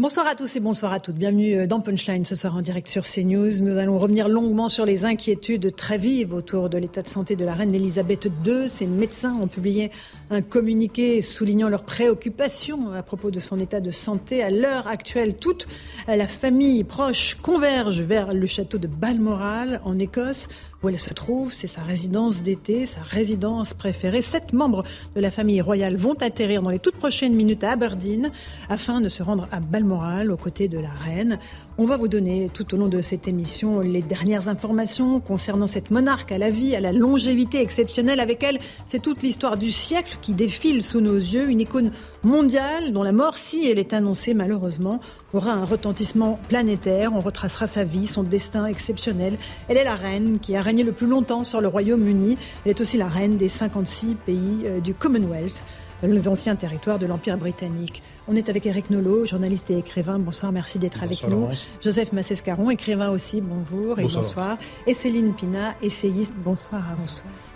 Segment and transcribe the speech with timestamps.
[0.00, 1.14] Bonsoir à tous et bonsoir à toutes.
[1.14, 3.62] Bienvenue euh, dans Punchline ce soir en direct sur CNews.
[3.62, 7.44] Nous allons revenir longuement sur les inquiétudes très vives autour de l'état de santé de
[7.44, 8.68] la reine Elisabeth II.
[8.68, 9.92] Ses médecins ont publié
[10.30, 14.42] un communiqué soulignant leurs préoccupations à propos de son état de santé.
[14.42, 15.68] À l'heure actuelle, toute
[16.08, 20.48] la famille proche converge vers le château de Balmoral en Écosse
[20.84, 21.52] où elle se trouve.
[21.52, 24.22] C'est sa résidence d'été, sa résidence préférée.
[24.22, 24.84] Sept membres
[25.16, 28.30] de la famille royale vont atterrir dans les toutes prochaines minutes à Aberdeen
[28.68, 31.38] afin de se rendre à Balmoral aux côtés de la reine.
[31.76, 35.90] On va vous donner tout au long de cette émission les dernières informations concernant cette
[35.90, 38.20] monarque à la vie, à la longévité exceptionnelle.
[38.20, 41.90] Avec elle, c'est toute l'histoire du siècle qui défile sous nos yeux, une icône
[42.22, 45.00] mondiale dont la mort, si elle est annoncée malheureusement,
[45.32, 47.12] aura un retentissement planétaire.
[47.12, 49.36] On retracera sa vie, son destin exceptionnel.
[49.66, 52.38] Elle est la reine qui a régné le plus longtemps sur le Royaume-Uni.
[52.64, 55.64] Elle est aussi la reine des 56 pays euh, du Commonwealth
[56.12, 58.02] les anciens territoires de l'Empire britannique.
[58.26, 60.18] On est avec Eric Nolot, journaliste et écrivain.
[60.18, 61.46] Bonsoir, merci d'être avec nous.
[61.82, 64.56] Joseph Massescaron, écrivain aussi, bonjour et bonsoir.
[64.86, 67.04] Et Céline Pina, essayiste, bonsoir à vous.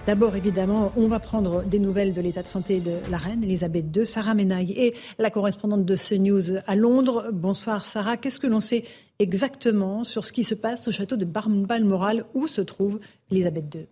[0.06, 3.86] D'abord, évidemment, on va prendre des nouvelles de l'état de santé de la reine Elisabeth
[3.96, 4.06] II.
[4.06, 7.30] Sarah Menaille est la correspondante de CNews à Londres.
[7.32, 8.84] Bonsoir Sarah, qu'est-ce que l'on sait
[9.18, 12.26] exactement sur ce qui se passe au château de Balmoral?
[12.34, 13.86] Où se trouve Elisabeth II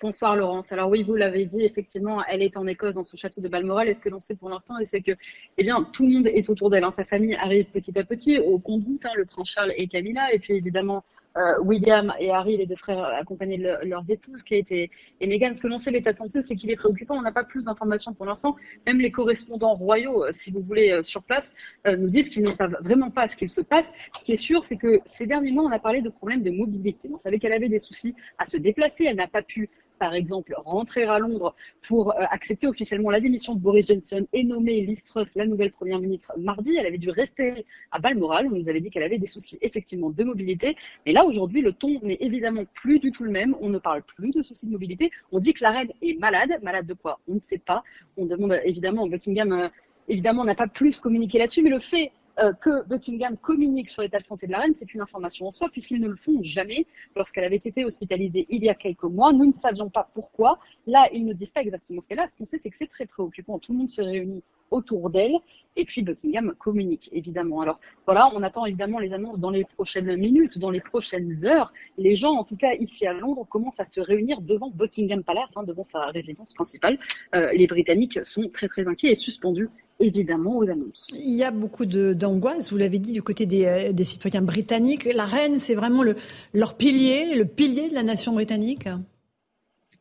[0.00, 0.70] Bonsoir Laurence.
[0.70, 3.88] Alors oui, vous l'avez dit, effectivement, elle est en Écosse dans son château de Balmoral.
[3.88, 5.10] Et ce que l'on sait pour l'instant, c'est que,
[5.56, 6.84] eh bien, tout le monde est autour d'elle.
[6.84, 6.92] Hein.
[6.92, 10.38] Sa famille arrive petit à petit au compte hein, le prince Charles et Camilla, et
[10.38, 11.02] puis évidemment
[11.36, 15.56] euh, William et Harry, les deux frères accompagnés de leurs épouses, Kate et, et Meghan.
[15.56, 17.16] Ce que l'on sait, l'état de santé, c'est qu'il est préoccupant.
[17.16, 18.54] On n'a pas plus d'informations pour l'instant.
[18.86, 22.52] Même les correspondants royaux, euh, si vous voulez, euh, sur place, nous disent qu'ils ne
[22.52, 23.92] savent vraiment pas ce qu'il se passe.
[24.16, 26.52] Ce qui est sûr, c'est que ces derniers mois, on a parlé de problèmes de
[26.52, 27.10] mobilité.
[27.12, 29.04] On savait qu'elle avait des soucis à se déplacer.
[29.04, 31.54] Elle n'a pas pu par exemple, rentrer à Londres
[31.86, 35.72] pour euh, accepter officiellement la démission de Boris Johnson et nommer Liz Truss la nouvelle
[35.72, 36.76] première ministre mardi.
[36.76, 38.46] Elle avait dû rester à Balmoral.
[38.50, 40.76] On nous avait dit qu'elle avait des soucis effectivement de mobilité.
[41.06, 43.56] Mais là, aujourd'hui, le ton n'est évidemment plus du tout le même.
[43.60, 45.10] On ne parle plus de soucis de mobilité.
[45.32, 46.50] On dit que la reine est malade.
[46.62, 47.20] Malade de quoi?
[47.28, 47.82] On ne sait pas.
[48.16, 49.52] On demande évidemment Buckingham.
[49.52, 49.68] Euh,
[50.08, 54.18] évidemment, n'a pas plus communiqué là-dessus, mais le fait euh, que Buckingham communique sur l'état
[54.18, 56.86] de santé de la reine, c'est une information en soi, puisqu'ils ne le font jamais.
[57.16, 60.58] Lorsqu'elle avait été hospitalisée il y a quelques mois, nous ne savions pas pourquoi.
[60.86, 62.26] Là, ils ne disent pas exactement ce qu'elle a.
[62.26, 63.58] Ce qu'on sait, c'est que c'est très préoccupant.
[63.58, 65.36] Tout le monde se réunit autour d'elle.
[65.76, 67.60] Et puis Buckingham communique, évidemment.
[67.60, 71.72] Alors voilà, on attend évidemment les annonces dans les prochaines minutes, dans les prochaines heures.
[71.96, 75.56] Les gens, en tout cas ici à Londres, commencent à se réunir devant Buckingham Palace,
[75.56, 76.98] hein, devant sa résidence principale.
[77.34, 79.68] Euh, les Britanniques sont très très inquiets et suspendus
[80.00, 81.08] évidemment aux annonces.
[81.14, 85.08] Il y a beaucoup d'angoisse, vous l'avez dit, du côté des, euh, des, citoyens britanniques.
[85.12, 86.16] La reine, c'est vraiment le,
[86.54, 88.88] leur pilier, le pilier de la nation britannique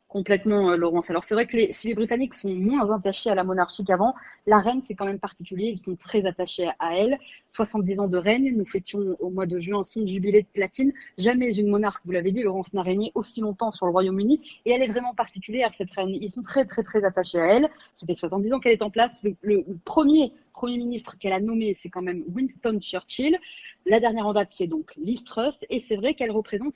[0.08, 1.10] Complètement, euh, Laurence.
[1.10, 4.16] Alors c'est vrai que les, si les Britanniques sont moins attachés à la monarchie qu'avant,
[4.46, 5.66] la reine c'est quand même particulier.
[5.68, 7.18] Ils sont très attachés à elle.
[7.50, 8.56] 70 ans de règne.
[8.56, 10.94] Nous fêtions au mois de juin son jubilé de platine.
[11.18, 14.40] Jamais une monarque, vous l'avez dit, Laurence n'a régné aussi longtemps sur le Royaume-Uni.
[14.66, 16.10] Et elle est vraiment particulière cette reine.
[16.10, 17.70] Ils sont très très très attachés à elle.
[17.98, 19.22] Ça fait 70 ans qu'elle est en place.
[19.42, 23.38] le premier Premier ministre qu'elle a nommé, c'est quand même Winston Churchill.
[23.86, 25.64] La dernière en date, c'est donc Liz Truss.
[25.70, 26.74] Et c'est vrai qu'elle représente.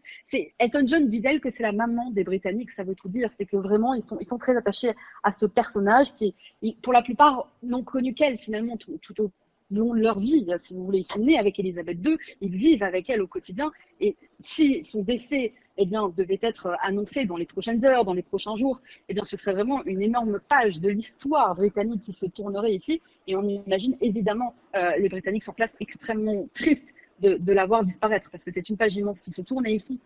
[0.59, 2.69] Elton John dit d'elle que c'est la maman des Britanniques.
[2.69, 3.31] Ça veut tout dire.
[3.31, 4.91] C'est que vraiment, ils sont, très attachés
[5.23, 6.35] à ce personnage qui,
[6.83, 9.31] pour la plupart, n'ont connu qu'elle finalement tout, tout au
[9.71, 10.99] long de leur vie, si vous voulez.
[10.99, 13.71] Ils sont nés avec Elisabeth II, ils vivent avec elle au quotidien.
[13.99, 18.21] Et si son décès eh bien, devait être annoncé dans les prochaines heures, dans les
[18.21, 22.27] prochains jours, eh bien, ce serait vraiment une énorme page de l'histoire britannique qui se
[22.27, 23.01] tournerait ici.
[23.27, 27.83] Et on imagine évidemment euh, les Britanniques sur place extrêmement tristes de, de la voir
[27.83, 29.97] disparaître, parce que c'est une page immense qui se tourne et ils sont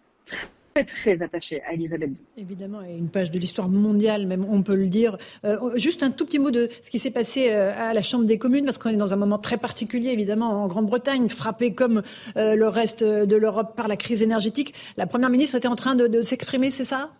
[0.87, 2.11] très, attaché à Elisabeth.
[2.37, 5.17] Évidemment, et une page de l'histoire mondiale, même, on peut le dire.
[5.45, 8.25] Euh, juste un tout petit mot de ce qui s'est passé euh, à la Chambre
[8.25, 12.03] des communes, parce qu'on est dans un moment très particulier, évidemment, en Grande-Bretagne, frappé comme
[12.35, 14.73] euh, le reste de l'Europe par la crise énergétique.
[14.97, 17.11] La Première ministre était en train de s'exprimer, c'est ça?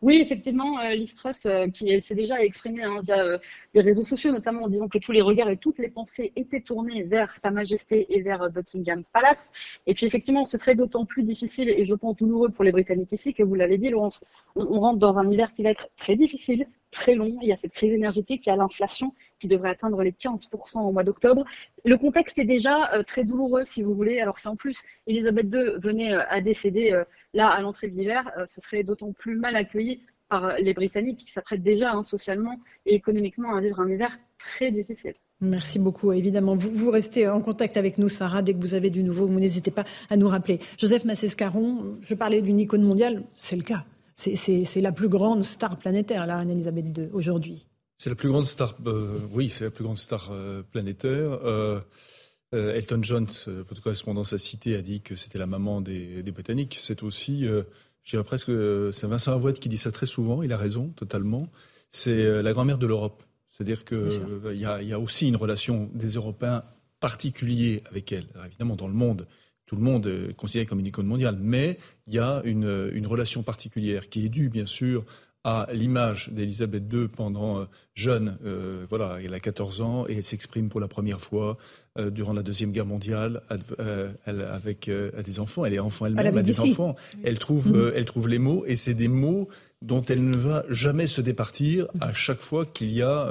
[0.00, 3.38] Oui, effectivement, euh, Truss, euh, qui s'est déjà exprimé hein, via euh,
[3.74, 6.60] les réseaux sociaux, notamment en disant que tous les regards et toutes les pensées étaient
[6.60, 9.50] tournés vers Sa Majesté et vers euh, Buckingham Palace.
[9.88, 13.10] Et puis effectivement, ce serait d'autant plus difficile et je pense douloureux pour les Britanniques
[13.10, 14.08] ici que vous l'avez dit, on,
[14.54, 17.36] on, rentre dans un hiver qui va être très difficile, très long.
[17.42, 20.80] Il y a cette crise énergétique, il y a l'inflation qui devrait atteindre les 15%
[20.80, 21.44] au mois d'octobre.
[21.84, 24.20] Le contexte est déjà euh, très douloureux, si vous voulez.
[24.20, 27.04] Alors si en plus Elisabeth II venait euh, à décéder euh,
[27.34, 31.30] là à l'entrée de l'hiver, ce serait d'autant plus mal accueilli par les Britanniques qui
[31.30, 35.14] s'apprêtent déjà hein, socialement et économiquement à vivre un hiver très difficile.
[35.40, 36.12] Merci beaucoup.
[36.12, 38.42] Évidemment, vous, restez en contact avec nous, Sarah.
[38.42, 40.58] Dès que vous avez du nouveau, vous n'hésitez pas à nous rappeler.
[40.78, 43.84] Joseph Massescaron, je parlais d'une icône mondiale, c'est le cas.
[44.16, 47.68] C'est la plus grande star planétaire, la reine Elisabeth II, aujourd'hui.
[47.98, 51.32] C'est la plus grande star, euh, oui, c'est la plus grande star euh, planétaire.
[51.42, 51.80] Euh,
[52.52, 56.76] Elton John, votre correspondance a cité, a dit que c'était la maman des, des Britanniques.
[56.78, 58.50] C'est aussi, je dirais presque,
[58.92, 61.50] c'est Vincent Avouette qui dit ça très souvent, il a raison, totalement.
[61.90, 63.22] C'est la grand-mère de l'Europe.
[63.50, 66.64] C'est-à-dire qu'il y, y, a aussi une relation des Européens
[67.00, 68.28] particulier avec elle.
[68.32, 69.26] Alors, évidemment, dans le monde,
[69.66, 73.06] tout le monde est considéré comme une icône mondiale, mais il y a une, une
[73.06, 75.04] relation particulière qui est due, bien sûr,
[75.48, 77.64] à l'image d'Elisabeth II pendant euh,
[77.94, 78.36] jeune.
[78.44, 81.56] Euh, voilà, elle a 14 ans et elle s'exprime pour la première fois
[81.98, 83.40] euh, durant la Deuxième Guerre mondiale
[83.80, 85.64] euh, elle, avec euh, des enfants.
[85.64, 86.96] Elle est enfant elle-même, elle, a des enfants.
[87.24, 87.92] Elle trouve, mmh.
[87.94, 89.48] elle trouve les mots et c'est des mots
[89.80, 93.30] dont elle ne va jamais se départir à chaque fois qu'il y, a,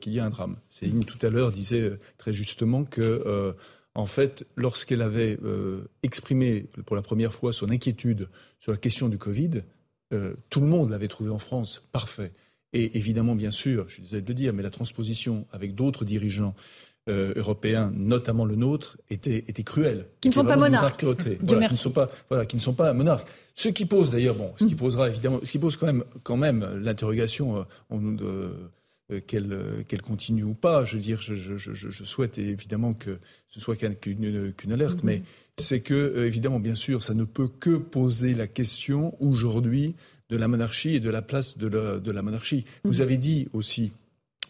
[0.00, 0.56] qu'il y a un drame.
[0.70, 3.54] Céline, tout à l'heure, disait très justement que
[3.98, 8.28] en fait, lorsqu'elle avait euh, exprimé pour la première fois son inquiétude
[8.60, 9.62] sur la question du Covid,
[10.12, 12.32] euh, tout le monde l'avait trouvé en France parfait.
[12.72, 16.04] Et évidemment, bien sûr, je suis désolé de le dire, mais la transposition avec d'autres
[16.04, 16.54] dirigeants
[17.08, 20.06] euh, européens, notamment le nôtre, était, était cruelle.
[20.20, 21.02] Qui ne sont pas monarques.
[21.02, 23.26] Voilà, qui ne sont pas, voilà, qui ne sont pas monarques.
[23.54, 24.78] Ce qui pose d'ailleurs, bon, ce qui mm.
[24.78, 28.50] posera évidemment, ce qui pose quand même, quand même l'interrogation, euh, euh,
[29.26, 30.84] qu'elle euh, qu'elle continue ou pas.
[30.84, 33.18] Je veux dire, je, je, je, je souhaite évidemment que
[33.48, 35.04] ce soit qu'une alerte, mm-hmm.
[35.04, 35.22] mais
[35.56, 39.94] c'est que, euh, évidemment, bien sûr, ça ne peut que poser la question aujourd'hui
[40.28, 42.64] de la monarchie et de la place de la, de la monarchie.
[42.84, 43.02] Vous mm-hmm.
[43.02, 43.92] avez dit aussi,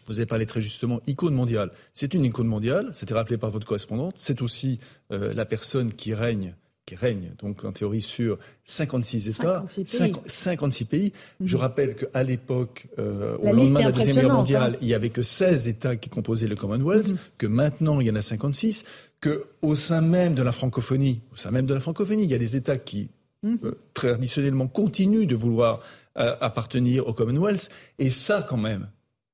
[0.07, 1.71] vous avez parlé très justement, icône mondiale.
[1.93, 4.79] C'est une icône mondiale, c'était rappelé par votre correspondante, c'est aussi
[5.11, 6.55] euh, la personne qui règne
[6.89, 9.63] qui règne, donc en théorie sur 56 États,
[10.25, 11.13] 56 pays.
[11.43, 11.61] Je mhm.
[11.61, 14.77] rappelle qu'à l'époque, euh, au lendemain de la Deuxième Guerre mondiale, hein.
[14.81, 17.17] il n'y avait que 16 États qui composaient le Commonwealth, mhm.
[17.37, 18.85] que maintenant il y en a 56,
[19.21, 22.39] qu'au sein même de la francophonie, au sein même de la francophonie, il y a
[22.39, 23.09] des États qui
[23.43, 23.59] mhm.
[23.65, 25.81] euh, traditionnellement continuent de vouloir
[26.17, 27.69] euh, appartenir au Commonwealth,
[27.99, 28.87] et ça quand même,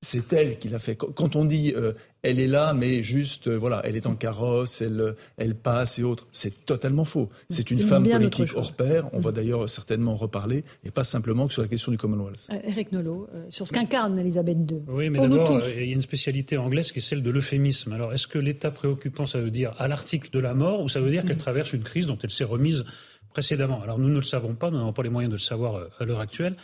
[0.06, 0.96] c'est elle qui l'a fait.
[0.96, 4.82] Quand on dit euh, elle est là, mais juste, euh, voilà, elle est en carrosse,
[4.82, 7.30] elle, euh, elle passe et autres, c'est totalement faux.
[7.50, 9.10] C'est une femme politique hors pair.
[9.14, 12.48] On va d'ailleurs certainement en reparler, et pas simplement que sur la question du Commonwealth.
[12.64, 14.82] Eric Nolot, sur ce qu'incarne Elisabeth II.
[14.88, 17.94] Oui, mais d'abord, il y a une spécialité anglaise qui est celle de l'euphémisme.
[17.94, 21.00] Alors, est-ce que l'état préoccupant, ça veut dire à l'article de la mort, ou ça
[21.00, 21.40] veut dire qu'elle mm.
[21.40, 22.86] traverse une crise dont elle s'est remise
[23.34, 23.82] précédemment?
[23.82, 26.06] Alors, nous ne le savons pas, nous n'avons pas les moyens de le savoir à
[26.06, 26.56] l'heure actuelle.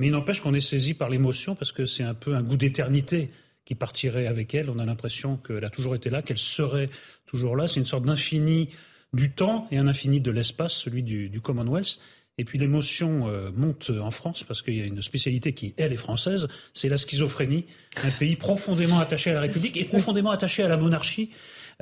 [0.00, 2.56] Mais il n'empêche qu'on est saisi par l'émotion parce que c'est un peu un goût
[2.56, 3.30] d'éternité
[3.66, 4.70] qui partirait avec elle.
[4.70, 6.88] On a l'impression qu'elle a toujours été là, qu'elle serait
[7.26, 7.66] toujours là.
[7.66, 8.70] C'est une sorte d'infini
[9.12, 12.00] du temps et un infini de l'espace, celui du, Commonwealth.
[12.38, 15.92] Et puis l'émotion euh, monte en France parce qu'il y a une spécialité qui, elle,
[15.92, 17.66] est française, c'est la schizophrénie,
[18.02, 21.30] un pays profondément attaché à la République et profondément attaché à la monarchie.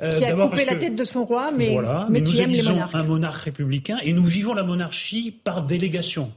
[0.01, 3.03] Euh, qui a coupé la tête de son roi, mais, voilà, mais, nous élisons un
[3.03, 6.31] monarque républicain et nous vivons la monarchie par délégation.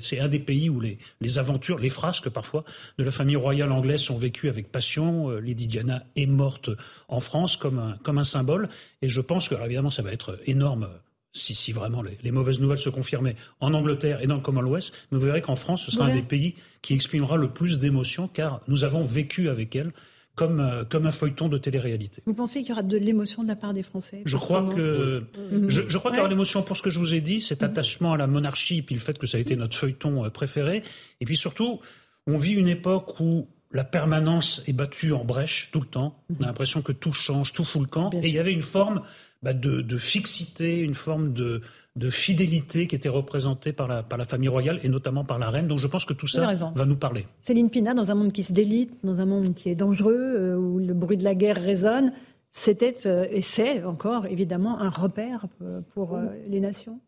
[0.00, 2.64] C'est un des pays où les, les, aventures, les frasques parfois
[2.98, 5.30] de la famille royale anglaise sont vécues avec passion.
[5.30, 6.70] Euh, Lady Diana est morte
[7.08, 8.68] en France comme un, comme un symbole.
[9.02, 10.88] Et je pense que, évidemment, ça va être énorme
[11.32, 14.90] si, si, vraiment les, les, mauvaises nouvelles se confirmaient en Angleterre et dans le Commonwealth,
[15.10, 18.26] mais vous verrez qu'en France, ce sera un des pays qui exprimera le plus d'émotions,
[18.26, 19.92] car nous avons vécu avec elle
[20.36, 22.22] comme, euh, comme un feuilleton de télé-réalité.
[22.26, 24.22] Vous pensez qu'il y aura de l'émotion de la part des Français?
[24.24, 25.68] Je crois que mmh.
[25.68, 27.62] je, je, crois qu'il y aura l'émotion pour ce que je vous ai dit, cet
[27.62, 27.64] mmh.
[27.64, 30.82] attachement à la monarchie, puis le fait que ça a été notre feuilleton euh, préféré,
[31.20, 31.80] et puis surtout,
[32.26, 36.22] on vit une époque où la permanence est battue en brèche tout le temps.
[36.38, 38.30] On a l'impression que tout change, tout fout le camp, Bien et sûr.
[38.30, 39.02] il y avait une forme
[39.42, 41.62] bah, de, de, fixité, une forme de,
[41.96, 45.48] de fidélité qui était représentée par la, par la famille royale et notamment par la
[45.48, 45.66] reine.
[45.66, 47.26] Donc je pense que tout ça va nous parler.
[47.42, 50.56] Céline Pina, dans un monde qui se délite, dans un monde qui est dangereux, euh,
[50.56, 52.12] où le bruit de la guerre résonne,
[52.52, 57.00] c'était euh, et c'est encore évidemment un repère euh, pour les nations.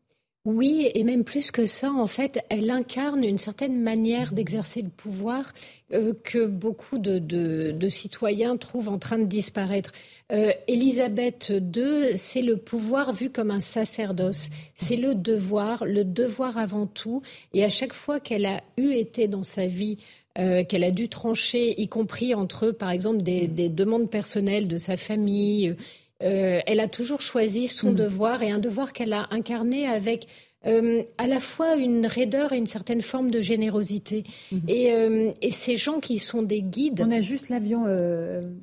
[0.51, 4.89] Oui, et même plus que ça, en fait, elle incarne une certaine manière d'exercer le
[4.89, 5.53] pouvoir
[5.93, 9.93] euh, que beaucoup de, citoyens trouvent en train de disparaître.
[10.33, 14.49] Euh, Élisabeth II, c'est le pouvoir vu comme un sacerdoce.
[14.75, 17.21] C'est le devoir, le devoir avant tout.
[17.53, 19.99] Et à chaque fois qu'elle a eu été dans sa vie
[20.39, 24.97] euh, qu'elle a dû trancher, y compris entre, par exemple, des, demandes personnelles de sa
[24.97, 25.77] famille,
[26.23, 27.95] euh, elle a toujours choisi son mm.
[27.95, 30.27] devoir et un devoir qu'elle a incarné avec
[30.67, 34.25] euh, à la fois une raideur et une certaine forme de générosité.
[34.53, 34.91] Mm-hmm.
[34.91, 37.01] Euh, et, ces gens qui sont des guides.
[37.07, 37.85] On a juste l'avion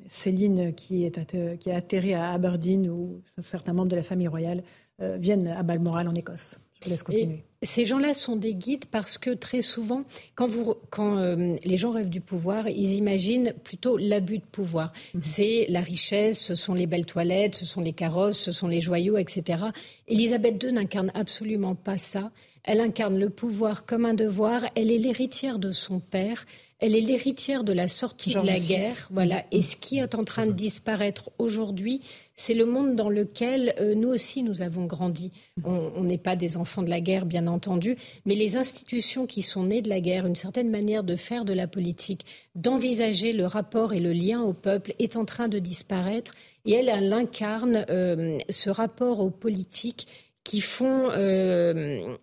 [0.08, 1.18] Céline qui, est
[1.58, 4.62] qui a atterri à Aberdeen où certains membres de la famille royale
[4.98, 6.60] viennent à Balmoral en Écosse.
[6.84, 7.42] Je laisse continuer.
[7.62, 10.04] ces gens-là sont des guides parce que très souvent,
[10.34, 14.92] quand, vous, quand euh, les gens rêvent du pouvoir, ils imaginent plutôt l'abus de pouvoir.
[15.14, 15.20] Mhm.
[15.22, 18.80] C'est la richesse, ce sont les belles toilettes, ce sont les carrosses, ce sont les
[18.80, 19.64] joyaux, etc.
[20.06, 22.30] Elisabeth II n'incarne absolument pas ça.
[22.62, 24.64] Elle incarne le pouvoir comme un devoir.
[24.74, 26.44] Elle est l'héritière de son père.
[26.78, 29.44] Elle est l'héritière de la sortie de la guerre, voilà.
[29.50, 32.02] Et ce qui est en train de disparaître aujourd'hui,
[32.36, 35.32] c'est le monde dans lequel euh, nous aussi nous avons grandi.
[35.64, 39.64] On n'est pas des enfants de la guerre, bien entendu, mais les institutions qui sont
[39.64, 43.94] nées de la guerre, une certaine manière de faire de la politique, d'envisager le rapport
[43.94, 46.34] et le lien au peuple est en train de disparaître.
[46.66, 50.06] Et elle, elle incarne euh, ce rapport aux politiques
[50.44, 52.16] qui font euh,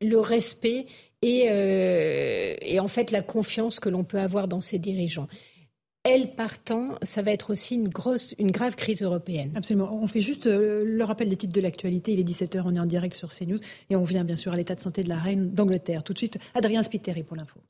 [0.00, 0.86] le respect
[1.20, 1.50] et,
[2.80, 5.28] en fait la confiance que l'on peut avoir dans ses dirigeants.
[6.04, 9.52] Elle partant, ça va être aussi une grosse, une grave crise européenne.
[9.56, 9.90] Absolument.
[9.92, 12.12] On fait juste euh, le rappel des titres de l'actualité.
[12.12, 13.58] Il est 17h, on est en direct sur CNews
[13.90, 16.04] et on vient bien sûr à l'état de santé de la reine d'Angleterre.
[16.04, 17.60] Tout de suite, Adrien Spiteri pour l'info.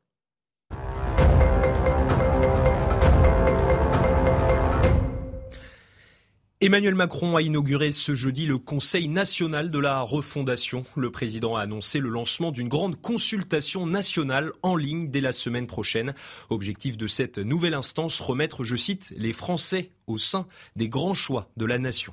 [6.60, 10.82] Emmanuel Macron a inauguré ce jeudi le Conseil national de la refondation.
[10.96, 15.68] Le président a annoncé le lancement d'une grande consultation nationale en ligne dès la semaine
[15.68, 16.14] prochaine.
[16.50, 20.46] Objectif de cette nouvelle instance, remettre, je cite, les Français au sein
[20.76, 22.12] des grands choix de la nation.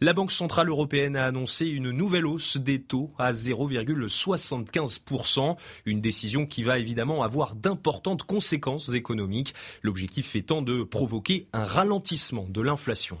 [0.00, 6.46] La Banque centrale européenne a annoncé une nouvelle hausse des taux à 0,75%, une décision
[6.46, 13.18] qui va évidemment avoir d'importantes conséquences économiques, l'objectif étant de provoquer un ralentissement de l'inflation.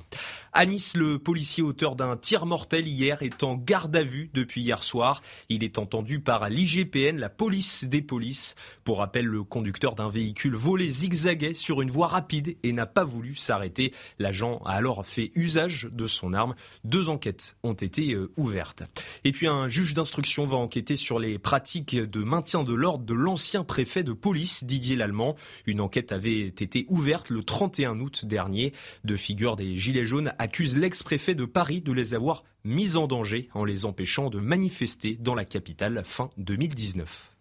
[0.52, 4.62] À Nice, le policier auteur d'un tir mortel hier est en garde à vue depuis
[4.62, 5.22] hier soir.
[5.48, 8.56] Il est entendu par l'IGPN, la police des polices.
[8.82, 13.04] Pour rappel, le conducteur d'un véhicule volé zigzaguait sur une voie rapide et n'a pas
[13.04, 13.92] voulu s'arrêter.
[14.18, 16.54] L'agent a alors fait usage de son arme.
[16.84, 18.82] Deux enquêtes ont été euh, ouvertes.
[19.24, 23.14] Et puis un juge d'instruction va enquêter sur les pratiques de maintien de l'ordre de
[23.14, 25.34] l'ancien préfet de police Didier Lallemand.
[25.66, 28.72] Une enquête avait été ouverte le 31 août dernier.
[29.04, 33.48] Deux figures des Gilets jaunes accusent l'ex-préfet de Paris de les avoir mis en danger
[33.54, 37.34] en les empêchant de manifester dans la capitale fin 2019.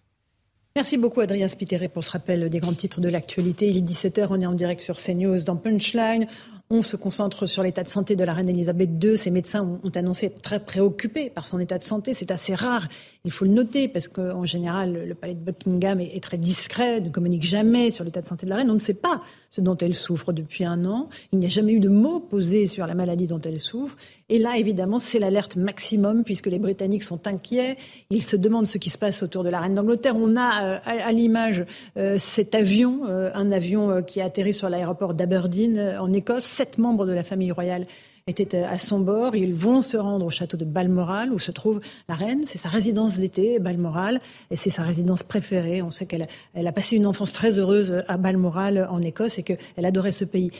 [0.75, 3.67] Merci beaucoup Adrien Spiteri pour ce rappel des grands titres de l'actualité.
[3.67, 6.27] Il est 17h, on est en direct sur CNews dans Punchline.
[6.69, 9.17] On se concentre sur l'état de santé de la reine Elisabeth II.
[9.17, 12.13] Ses médecins ont, annoncé être très préoccupés par son état de santé.
[12.13, 12.89] C'est assez rare,
[13.23, 17.09] il faut le noter, parce qu'en général, le palais de Buckingham est, très discret, ne
[17.09, 18.69] communique jamais sur l'état de santé de la reine.
[18.69, 21.07] On ne sait pas ce dont elle souffre depuis un an.
[21.31, 23.95] Il n'y a jamais eu de mots posés sur la maladie dont elle souffre.
[24.29, 27.77] Et là, évidemment, c'est l'alerte maximum puisque les Britanniques sont inquiets.
[28.09, 30.15] Ils se demandent ce qui se passe autour de la reine d'Angleterre.
[30.17, 31.63] On a euh, à, l'image
[31.95, 36.43] euh, cet avion, euh, un avion qui a atterri sur l'aéroport d'Aberdeen en Écosse.
[36.43, 37.87] Sept membres de la famille royale
[38.29, 39.33] étaient à son bord.
[39.37, 41.79] Ils vont se rendre au château de Balmoral où se trouve
[42.09, 42.41] la reine.
[42.45, 44.19] C'est sa résidence d'été, Balmoral,
[44.51, 45.81] et c'est sa résidence préférée.
[45.81, 49.43] On sait qu'elle elle a passé une enfance très heureuse à Balmoral en Écosse et
[49.43, 50.51] qu'elle adorait ce pays.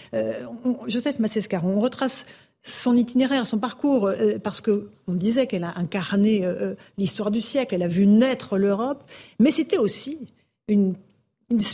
[0.88, 2.26] Joseph Massescaron, on retrace
[2.68, 7.32] son itinéraire, son parcours, euh, parce que on disait qu'elle a incarné euh, euh, l'histoire
[7.32, 9.04] du siècle, elle a vu naître l'Europe,
[9.40, 10.20] mais c'était aussi
[10.68, 10.96] une,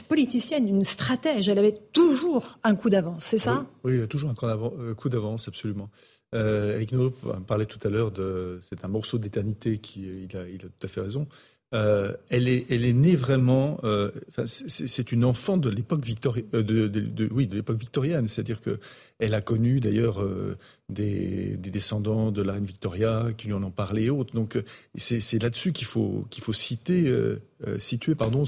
[0.07, 1.50] politicienne, une stratège.
[1.50, 3.65] Elle avait toujours un coup d'avance, c'est ça?
[3.83, 5.89] Oui, oui, toujours un coup d'avance, absolument.
[6.35, 6.93] Euh, Eric
[7.47, 8.59] parlait tout à l'heure de.
[8.62, 10.01] C'est un morceau d'éternité qui.
[10.01, 11.27] Il a, il a tout à fait raison.
[11.73, 13.79] Euh, elle, est, elle est née vraiment.
[13.83, 14.11] Euh,
[14.45, 16.45] c'est une enfant de l'époque victorienne.
[16.53, 18.27] Euh, de, oui, de l'époque victorienne.
[18.27, 18.79] C'est-à-dire que
[19.19, 20.25] elle a connu d'ailleurs
[20.89, 24.35] des, descendants de la reine Victoria qui lui en ont parlé et autres.
[24.35, 24.61] Donc
[24.95, 27.11] c'est là-dessus qu'il faut qu'il faut citer,
[27.77, 28.43] situer pardon,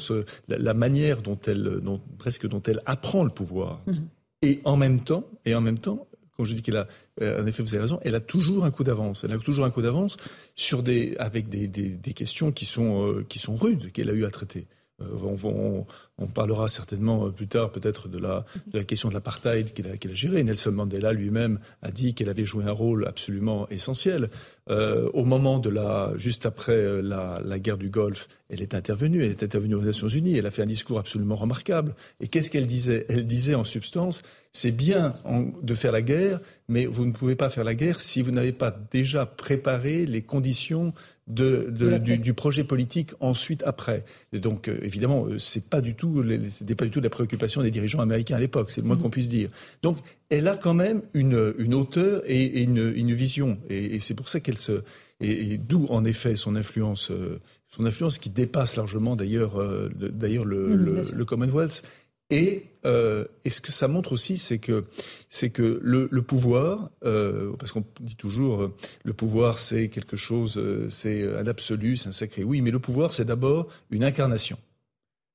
[0.50, 3.82] la, manière dont elle, dont, presque dont elle apprend le pouvoir.
[3.88, 3.94] Mmh.
[4.42, 6.88] Et en même temps, et en même temps, quand je dis qu'elle a,
[7.22, 9.24] euh, en effet, vous avez raison, elle a toujours un coup d'avance.
[9.24, 10.18] Elle a toujours un coup d'avance
[10.56, 14.26] sur des, avec des, des, questions qui sont, euh, qui sont rudes qu'elle a eu
[14.26, 14.68] à traiter.
[15.02, 15.86] Euh,
[16.18, 18.46] on, parlera certainement plus tard peut-être de la,
[18.86, 20.44] question de l'apartheid qu'il a, qu'il a géré.
[20.44, 24.30] Nelson Mandela lui-même a dit qu'elle avait joué un rôle absolument essentiel.
[24.70, 29.24] Euh, au moment de la, juste après la, la, guerre du Golfe, elle est intervenue,
[29.24, 31.94] elle est intervenue aux Nations Unies, elle a fait un discours absolument remarquable.
[32.22, 33.06] Et qu'est-ce qu'elle disait?
[33.10, 34.22] Elle disait en substance,
[34.54, 35.16] c'est bien
[35.62, 38.54] de faire la guerre, mais vous ne pouvez pas faire la guerre si vous n'avez
[38.54, 40.94] pas déjà préparé les conditions
[41.28, 44.06] de, du, projet politique ensuite après.
[44.32, 47.64] Et donc euh, évidemment, euh, c'est pas du tout, c'était pas du tout la préoccupation
[47.64, 49.02] des dirigeants américains à l'époque, c'est le moins mm-hmm.
[49.02, 49.50] qu'on puisse dire.
[49.82, 49.98] Donc
[50.30, 54.40] elle a quand même une, une hauteur et, une, une, vision, et, c'est pour ça
[54.40, 54.84] qu'elle se,
[55.20, 57.40] et, d'où en effet son influence, euh,
[57.70, 59.62] son influence qui dépasse largement d'ailleurs,
[59.96, 60.76] d'ailleurs le,
[61.12, 61.84] le Commonwealth.
[62.32, 64.86] Et, euh, et, ce que ça montre aussi, c'est que,
[65.30, 70.18] c'est que le, le pouvoir, euh, parce qu'on dit toujours, euh, le pouvoir c'est quelque
[70.18, 72.44] chose, c'est un absolu, c'est un sacré.
[72.44, 74.58] Oui, mais le pouvoir c'est d'abord une incarnation.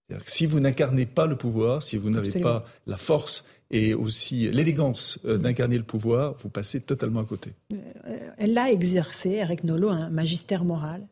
[0.09, 4.51] Que si vous n'incarnez pas le pouvoir, si vous n'avez pas la force et aussi
[4.51, 7.53] l'élégance d'incarner le pouvoir, vous passez totalement à côté.
[8.37, 11.07] Elle a exercé, Eric Nolot, un magistère moral.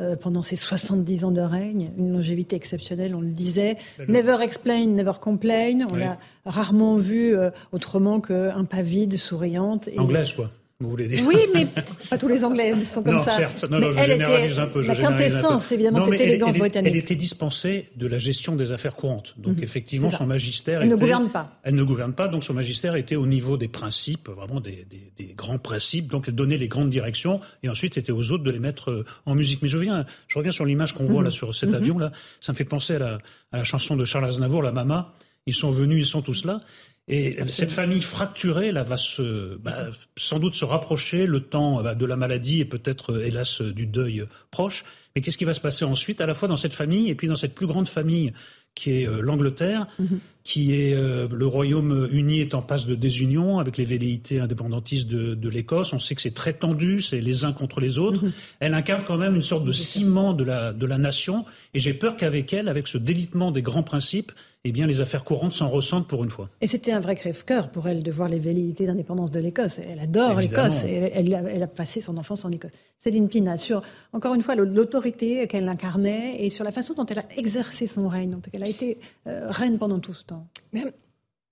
[0.00, 3.76] Euh, pendant ses 70 ans de règne, une longévité exceptionnelle, on le disait.
[4.08, 5.86] Never explain, never complain.
[5.92, 9.86] On l'a rarement vu euh, autrement qu'un pas vide, souriante.
[9.86, 10.00] Et...
[10.00, 10.50] Anglaise, quoi.
[10.84, 11.66] Vous voulez dire Oui, mais
[12.10, 13.32] pas tous les Anglais sont comme non, ça.
[13.32, 14.82] Certes, non, non, je généralise un peu.
[14.82, 16.92] la quintessence, évidemment, cette élégance britannique.
[16.92, 19.34] Elle était dispensée de la gestion des affaires courantes.
[19.38, 19.64] Donc, mhm.
[19.64, 20.82] effectivement, son magistère.
[20.82, 21.58] Elle ne gouverne pas.
[21.62, 25.12] Elle ne gouverne pas, donc son magistère était au niveau des principes, vraiment des, des,
[25.16, 26.08] des, grands principes.
[26.08, 29.04] Donc, elle donnait les grandes directions, et ensuite, c'était aux autres de les mettre euh,
[29.26, 29.62] en musique.
[29.62, 31.34] Mais je reviens, je reviens sur l'image qu'on voit là mhm.
[31.34, 31.76] sur cet mhm.
[31.76, 32.12] avion-là.
[32.40, 33.18] Ça me fait penser à la,
[33.52, 35.14] à la chanson de Charles Aznavour, La Mama.
[35.46, 36.60] Ils sont venus, ils sont tous là.
[37.06, 41.94] Et cette famille fracturée là va se, bah, sans doute se rapprocher le temps bah,
[41.94, 44.84] de la maladie et peut-être euh, hélas du deuil proche.
[45.14, 47.28] Mais qu'est-ce qui va se passer ensuite, à la fois dans cette famille et puis
[47.28, 48.32] dans cette plus grande famille
[48.74, 50.18] qui est euh, l'Angleterre, mhm.
[50.42, 55.34] qui est euh, le Royaume-Uni est en passe de désunion avec les velléités indépendantistes de,
[55.34, 55.92] de l'Écosse.
[55.92, 58.24] On sait que c'est très tendu, c'est les uns contre les autres.
[58.24, 58.32] Mhm.
[58.60, 61.44] Elle incarne quand même une sorte de ciment de la, de la nation.
[61.72, 64.32] Et j'ai peur qu'avec elle, avec ce délitement des grands principes,
[64.66, 66.48] eh bien, les affaires courantes s'en ressentent pour une fois.
[66.62, 69.78] Et c'était un vrai crève-cœur pour elle de voir les velléités d'indépendance de l'Écosse.
[69.78, 70.84] Elle adore l'Écosse.
[70.84, 72.70] Elle, elle, elle, a passé son enfance en Écosse.
[73.04, 73.82] Céline Pina, sur,
[74.14, 78.08] encore une fois, l'autorité qu'elle incarnait et sur la façon dont elle a exercé son
[78.08, 80.46] règne, dont elle a été euh, reine pendant tout ce temps.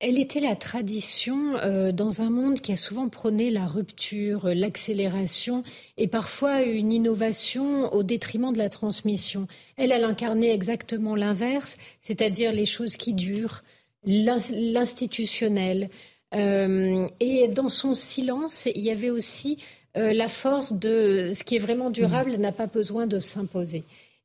[0.00, 5.62] Elle était la tradition euh, dans un monde qui a souvent prôné la rupture, l'accélération
[5.98, 9.46] et parfois une innovation au détriment de la transmission.
[9.76, 13.62] Elle, elle incarnait exactement l'inverse, c'est-à-dire les choses qui durent,
[14.04, 15.90] l'institutionnel.
[16.34, 19.58] Euh, et dans son silence, il y avait aussi
[19.96, 23.84] euh, la force de ce qui est vraiment durable n'a pas besoin de s'imposer.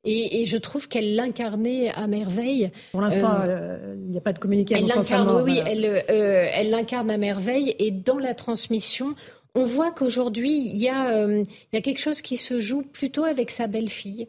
[0.09, 2.71] Et, je trouve qu'elle l'incarnait à merveille.
[2.91, 4.87] Pour l'instant, euh, euh, il n'y a pas de communication.
[4.87, 7.75] Elle l'incarne, oui, elle, euh, elle l'incarne à merveille.
[7.79, 9.15] Et dans la transmission,
[9.53, 13.25] on voit qu'aujourd'hui, il y, a, il y a quelque chose qui se joue plutôt
[13.25, 14.27] avec sa belle-fille.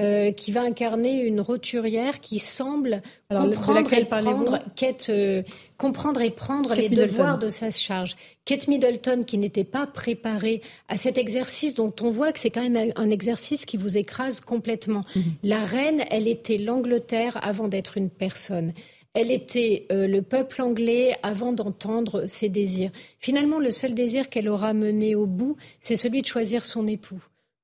[0.00, 5.42] Euh, qui va incarner une roturière qui semble comprendre, et prendre, Kate, euh,
[5.76, 8.16] comprendre et prendre les devoirs de sa charge.
[8.46, 12.66] Kate Middleton, qui n'était pas préparée à cet exercice, dont on voit que c'est quand
[12.66, 15.04] même un exercice qui vous écrase complètement.
[15.14, 15.22] Mhm.
[15.42, 18.72] La reine, elle était l'Angleterre avant d'être une personne.
[19.12, 22.90] Elle était euh, le peuple anglais avant d'entendre ses désirs.
[23.18, 27.22] Finalement, le seul désir qu'elle aura mené au bout, c'est celui de choisir son époux.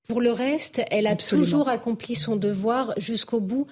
[0.08, 3.66] Pour le reste, elle a toujours accompli son devoir jusqu'au bout,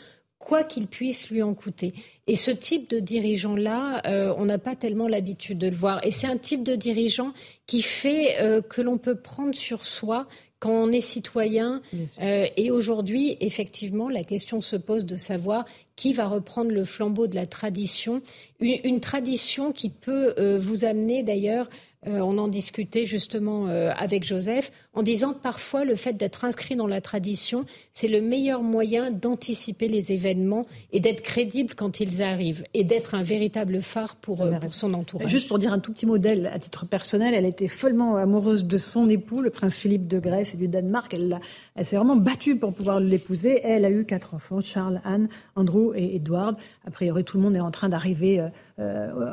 [0.45, 1.95] quoi qu'il puisse lui en coûter.
[2.27, 6.05] Et ce type de dirigeant-là, euh, on n'a pas tellement l'habitude de le voir.
[6.05, 7.33] Et c'est un type de dirigeant
[7.67, 10.27] qui fait euh, que l'on peut prendre sur soi
[10.59, 11.83] quand on est citoyen.
[12.21, 15.65] Euh, et aujourd'hui, effectivement, la question se pose de savoir
[15.97, 18.23] qui va reprendre le flambeau de la tradition.
[18.61, 21.69] une tradition qui peut vous amener d'ailleurs
[22.07, 26.45] euh, on en discutait justement euh, avec Joseph, en disant que parfois le fait d'être
[26.45, 30.63] inscrit dans la tradition, c'est le meilleur moyen d'anticiper les événements
[30.93, 35.31] et d'être crédible quand ils arrivent et d'être un véritable phare pour, euh, son entourage.
[35.31, 38.79] Juste pour dire un tout petit modèle à titre personnel, elle était follement amoureuse de
[38.79, 41.13] son époux, le prince Philippe de Grèce et du Danemark.
[41.15, 41.41] Elle,
[41.75, 43.61] elle s'est vraiment battue pour pouvoir l'épouser.
[43.65, 46.57] Elle a eu quatre enfants, Charles, Anne, Andrew et Edward.
[46.87, 48.47] A priori, tout le monde est en train d'arriver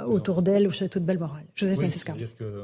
[0.07, 1.43] autour d'elle au château de Balmoral.
[1.55, 1.85] Joseph oui,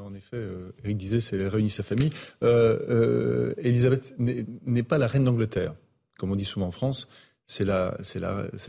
[0.05, 2.09] en effet, euh, Eric disait, c'est elle réunit sa famille.
[2.43, 5.75] Euh, euh, Elisabeth n'est pas la reine d'Angleterre,
[6.17, 7.07] comme on dit souvent en France.
[7.45, 7.97] C'est la,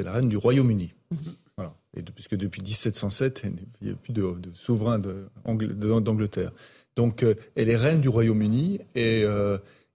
[0.06, 0.94] reine du Royaume-Uni.
[1.56, 1.74] Voilà.
[1.96, 3.44] Et puisque depuis 1707,
[3.82, 6.52] il n'y a plus de, souverain d'Angleterre.
[6.96, 7.24] Donc,
[7.56, 9.24] elle est reine du Royaume-Uni et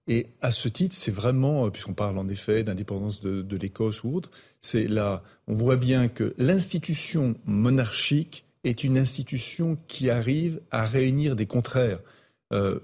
[0.06, 4.30] Et à ce titre, c'est vraiment, puisqu'on parle en effet d'indépendance de, l'Écosse ou autre,
[4.60, 11.36] c'est là, on voit bien que l'institution monarchique est une institution qui arrive à réunir
[11.36, 12.00] des contraires.
[12.52, 12.78] Euh,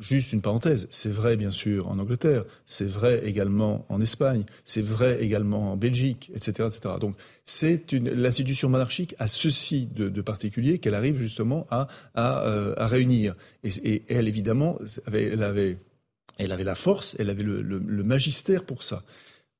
[0.00, 4.82] juste une parenthèse, c'est vrai bien sûr en Angleterre, c'est vrai également en Espagne, c'est
[4.82, 6.68] vrai également en Belgique, etc.
[6.68, 6.96] etc.
[7.00, 13.34] Donc c'est l'institution monarchique a ceci de, particulier qu'elle arrive justement à, à, euh, réunir.
[13.62, 14.78] Et, elle évidemment,
[15.10, 15.78] elle avait,
[16.38, 19.02] elle avait la force, elle avait le, magistère pour ça.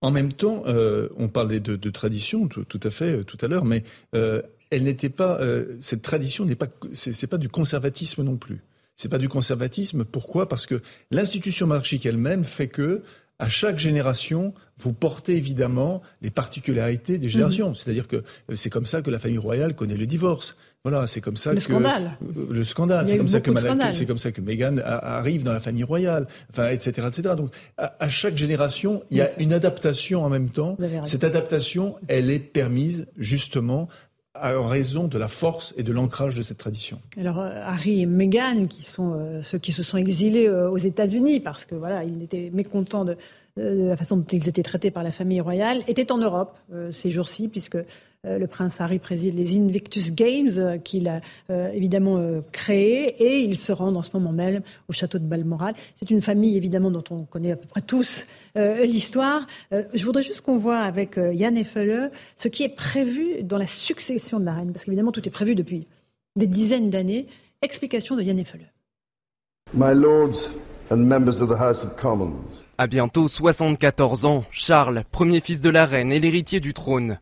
[0.01, 3.85] En même temps, euh, on parlait de, tradition tout, à fait tout à l'heure, mais
[4.13, 5.41] elle n'était pas
[5.81, 6.69] cette tradition n'est pas
[7.31, 8.61] pas du conservatisme non plus
[8.99, 10.05] c'est pas du conservatisme.
[10.05, 10.49] Pourquoi?
[10.49, 13.03] Parce que l'institution monarchique elle-même fait que
[13.39, 17.69] à chaque génération, vous portez évidemment les particularités des générations.
[17.69, 17.75] Mhm.
[17.75, 20.57] C'est-à-dire que euh, c'est comme ça que la famille royale connaît le divorce.
[20.85, 22.17] Voilà, c'est comme ça le que scandale.
[22.23, 23.07] Euh, le scandale.
[23.07, 23.51] C'est comme ça que
[23.93, 27.35] c'est comme ça que Meghan arrive dans la famille royale, enfin, etc., etc.
[27.37, 30.77] Donc, à, chaque génération, il y a une adaptation en même temps.
[31.05, 33.89] Cette adaptation, elle est permise justement
[34.43, 37.01] en raison de la force et de l'ancrage de cette tradition.
[37.19, 40.79] Alors euh, Harry et Meghan, qui sont euh, ceux qui se sont exilés euh, aux
[40.79, 43.17] États-Unis parce que voilà, ils étaient mécontents de,
[43.57, 46.57] la façon dont ils étaient traités par la famille royale, étaient en Europe
[46.93, 47.77] ces jours-ci puisque
[48.25, 51.21] le prince Harry préside les Invictus Games qu'il a
[51.73, 55.75] évidemment créés et il se rend en ce moment même au château de Balmoral.
[55.97, 58.27] C'est une famille évidemment dont on connaît à peu près tous
[58.57, 59.47] euh, l'histoire.
[59.73, 63.59] Euh, je voudrais juste qu'on voit avec euh, Yann Effele ce qui est prévu dans
[63.59, 65.87] la succession de la reine, parce qu'évidemment tout est prévu depuis
[66.37, 67.27] des dizaines d'années.
[67.63, 68.73] Explication de Yann Effele.
[69.75, 70.51] My lords
[70.91, 72.35] and members of the House of Commons.
[72.79, 77.19] À bientôt 74 ans, Charles, premier fils de la reine et l'héritier du trône.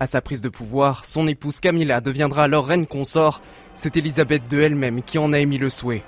[0.00, 3.42] À sa prise de pouvoir, son épouse Camilla deviendra alors reine consort.
[3.74, 6.04] C'est Elisabeth II elle-même qui en a émis le souhait.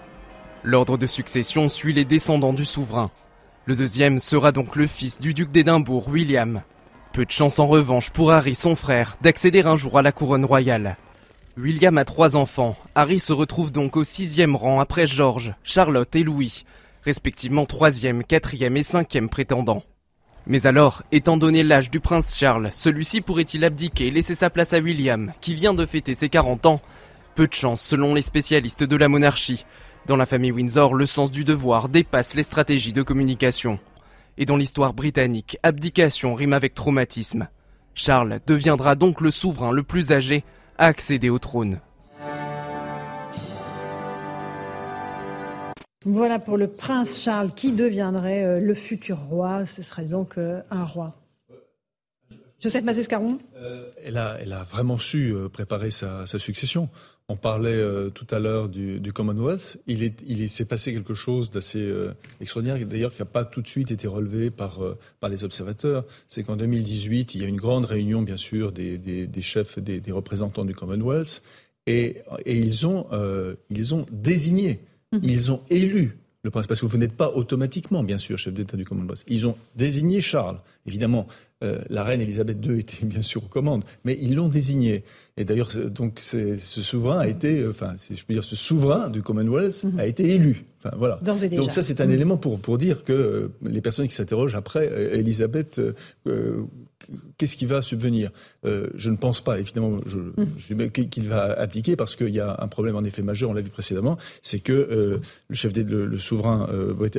[0.62, 3.10] L'ordre de succession suit les descendants du souverain.
[3.66, 6.62] Le deuxième sera donc le fils du duc d'Édimbourg, William.
[7.12, 10.44] Peu de chance en revanche pour Harry, son frère, d'accéder un jour à la couronne
[10.44, 10.96] royale.
[11.56, 12.76] William a trois enfants.
[12.94, 16.64] Harry se retrouve donc au sixième rang après George, Charlotte et Louis,
[17.02, 19.82] respectivement troisième, quatrième et cinquième prétendants.
[20.46, 24.72] Mais alors, étant donné l'âge du prince Charles, celui-ci pourrait-il abdiquer et laisser sa place
[24.72, 26.80] à William, qui vient de fêter ses 40 ans?
[27.34, 29.64] Peu de chance selon les spécialistes de la monarchie,
[30.06, 33.78] dans la famille Windsor, le sens du devoir dépasse les stratégies de communication.
[34.38, 37.48] Et dans l'histoire britannique, abdication rime avec traumatisme.
[37.94, 40.44] Charles deviendra donc le souverain le plus âgé
[40.78, 41.80] à accéder au trône.
[46.06, 49.66] Voilà pour le prince Charles qui deviendrait euh, le futur roi.
[49.66, 51.14] Ce serait donc euh, un roi.
[52.58, 56.88] Joseph Mazescaron euh, elle, a, vraiment su préparer sa succession.
[57.28, 57.82] On parlait
[58.12, 59.78] tout à l'heure du, Commonwealth.
[59.86, 61.90] Il, est, il s'est passé quelque chose d'assez
[62.38, 64.80] extraordinaire, d'ailleurs qui n'a pas tout de suite été relevé par,
[65.30, 66.04] les observateurs.
[66.28, 70.12] C'est qu'en 2018, il y a une grande réunion, bien sûr, des, des, chefs, des,
[70.12, 71.42] représentants du Commonwealth,
[71.86, 73.06] et, ils ont
[74.10, 74.80] désigné,
[75.12, 75.20] mhm.
[75.22, 78.74] ils ont élu le prince, parce que vous n'êtes pas automatiquement, bien sûr, chef d'État
[78.78, 79.24] du Commonwealth.
[79.28, 80.58] Ils ont désigné Charles.
[80.86, 81.28] Évidemment,
[81.60, 85.04] la reine Elisabeth II était bien sûr aux commandes, mais ils l'ont désigné.
[85.40, 89.08] Et d'ailleurs, donc, ce souverain a été, euh, enfin, si je peux dire, ce souverain
[89.08, 89.98] du Commonwealth mhm.
[89.98, 90.66] a été élu.
[90.78, 91.18] Enfin, voilà.
[91.22, 92.12] Donc ça, c'est un mhm.
[92.12, 95.80] élément pour, pour dire que euh, les personnes qui s'interrogent après, euh, Elisabeth,
[97.38, 98.32] qu'est-ce qui va subvenir?
[98.64, 102.96] Je ne pense pas, évidemment, je, qu'il va abdiquer parce qu'il y a un problème
[102.96, 106.68] en effet majeur, on l'a vu précédemment, c'est que le chef des, le, souverain,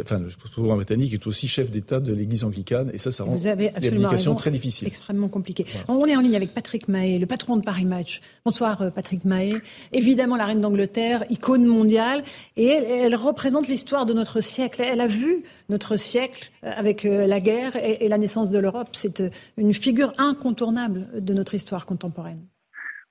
[0.02, 3.36] enfin, le souverain britannique est aussi chef d'État de l'Église anglicane, et ça, ça rend
[3.44, 4.88] l'abdication très difficile.
[4.88, 5.66] Extrêmement compliqué.
[5.88, 8.22] On est en ligne avec Patrick Mahé, le patron de Paris Match.
[8.46, 9.56] Bonsoir euh, Patrick Mahé.
[9.94, 12.24] Évidemment, la reine d'Angleterre, icône mondiale,
[12.58, 14.82] et elle, représente l'histoire de notre siècle.
[14.82, 18.90] Elle a vu notre siècle euh, avec euh, la guerre et la naissance de l'Europe.
[18.94, 19.24] C'est
[19.58, 22.48] une figure incontournable de notre histoire contemporaine.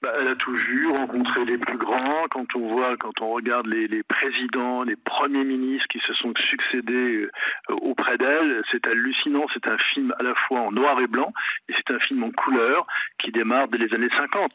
[0.02, 2.26] Bah, elle a tout vu, rencontré les plus grands.
[2.30, 7.28] Quand on voit, quand on regarde les, présidents, les premiers ministres qui se sont succédés
[7.70, 9.44] euh, auprès d'elle, c'est hallucinant.
[9.52, 11.34] C'est un film à la fois en noir et blanc
[11.68, 12.86] et c'est un film en couleur
[13.18, 14.50] qui démarre dès les années 50.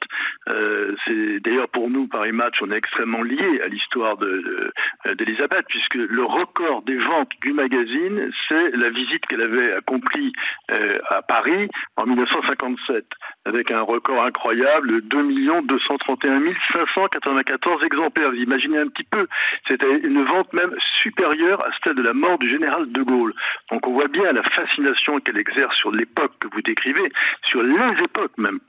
[0.49, 5.65] Euh, c'est d'ailleurs pour nous Paris Match, on est extrêmement lié à l'histoire d'Elisabeth de,
[5.67, 10.33] puisque le record des ventes du magazine, c'est la visite qu'elle avait accomplie
[10.71, 13.05] euh, à Paris en 1957
[13.45, 16.41] avec un record incroyable, 2 231
[16.73, 18.29] 594 exemplaires.
[18.31, 19.27] Vous imaginez un petit peu.
[19.67, 23.33] C'était une vente même supérieure à celle de la mort du général de Gaulle.
[23.71, 27.11] Donc on voit bien la fascination qu'elle exerce sur l'époque que vous décrivez,
[27.49, 28.59] sur les époques même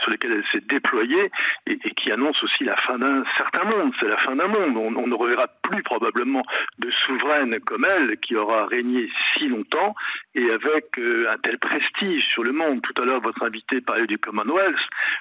[0.00, 1.30] sur lesquelles elle s'est déployée
[1.66, 3.92] et, qui annonce aussi la fin d'un certain monde.
[4.00, 4.76] C'est la fin d'un monde.
[4.76, 6.42] On, ne reverra plus probablement
[6.78, 9.94] de souveraine comme elle qui aura régné si longtemps
[10.34, 12.80] et avec euh, un tel prestige sur le monde.
[12.82, 14.78] Tout à l'heure, votre invité parlait du Commonwealth.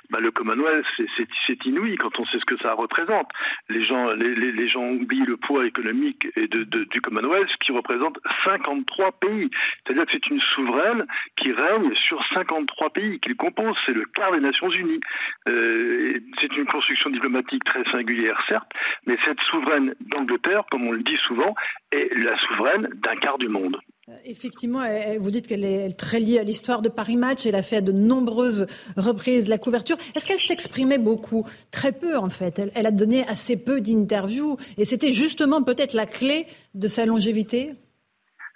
[0.09, 0.85] Bah, le Commonwealth,
[1.17, 3.29] c'est inouï quand on sait ce que ça représente.
[3.69, 9.49] Les gens, les, gens oublient le poids économique et du Commonwealth qui représente 53 pays.
[9.83, 13.75] C'est-à-dire que c'est une souveraine qui règne sur 53 pays qu'il compose.
[13.85, 15.01] C'est le quart des Nations Unies.
[15.47, 18.71] Euh, c'est une construction diplomatique très singulière, certes,
[19.05, 21.55] mais cette souveraine d'Angleterre, comme on le dit souvent,
[21.91, 23.77] est la souveraine d'un quart du monde.
[24.09, 24.83] Euh, effectivement,
[25.19, 27.45] vous dites qu'elle est très liée à l'histoire de Paris Match.
[27.45, 28.67] Elle a fait à de nombreuses
[28.97, 29.97] reprises la couverture.
[30.15, 31.45] Est-ce qu'elle s'exprimait beaucoup?
[31.71, 32.61] Très peu, en fait.
[32.73, 34.57] Elle, a donné assez peu d'interviews.
[34.77, 37.75] Et c'était justement peut-être la clé de sa longévité?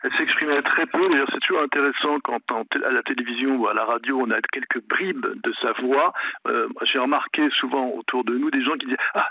[0.04, 1.10] Elle s'exprimait très peu.
[1.10, 2.40] D'ailleurs, c'est toujours intéressant quand
[2.86, 6.14] à la télévision ou à la radio, on a quelques bribes de sa voix.
[6.48, 9.30] Euh, j'ai remarqué souvent autour de nous des gens qui disaient Ah,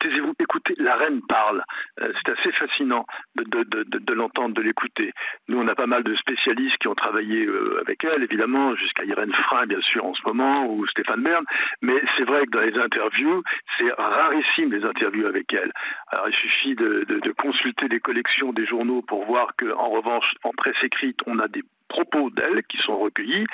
[0.00, 1.62] taisez-vous, écoutez, la reine parle.
[2.00, 5.12] Euh, c'est assez fascinant de, de, de, de l'entendre, de l'écouter.
[5.48, 9.04] Nous, on a pas mal de spécialistes qui ont travaillé euh, avec elle, évidemment, jusqu'à
[9.04, 11.44] Irène Frein, bien sûr, en ce moment, ou Stéphane Bern.
[11.82, 13.42] Mais c'est vrai que dans les interviews,
[13.78, 15.72] c'est rarissime les interviews avec elle.
[16.08, 17.04] Alors, il suffit de,
[17.38, 21.62] consulter les collections des journaux pour voir qu'en revanche, en presse écrite, on a des
[21.88, 23.46] propos d'elle qui sont recueillis,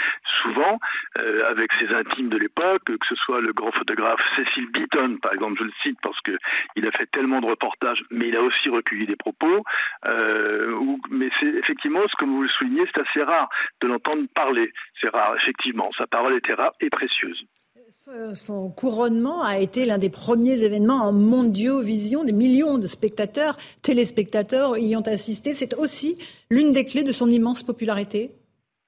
[0.43, 0.79] souvent
[1.21, 5.35] euh, avec ses intimes de l'époque, que ce soit le grand photographe Cecil Beaton, par
[5.35, 6.37] exemple, je le cite parce que
[6.77, 9.65] il a fait tellement de reportages, mais il a aussi recueilli des propos.
[10.07, 13.49] Euh, mais c'est effectivement, que vous le soulignez, c'est assez rare
[13.81, 14.73] de l'entendre parler.
[15.01, 15.91] C'est rare, effectivement.
[15.99, 17.45] Sa parole était rare et précieuse.
[18.35, 22.25] Son couronnement a été l'un des premiers événements en mondiovision.
[22.25, 25.53] Des millions de spectateurs, téléspectateurs y ont assisté.
[25.53, 26.17] C'est aussi
[26.51, 28.35] l'une des clés de son immense popularité.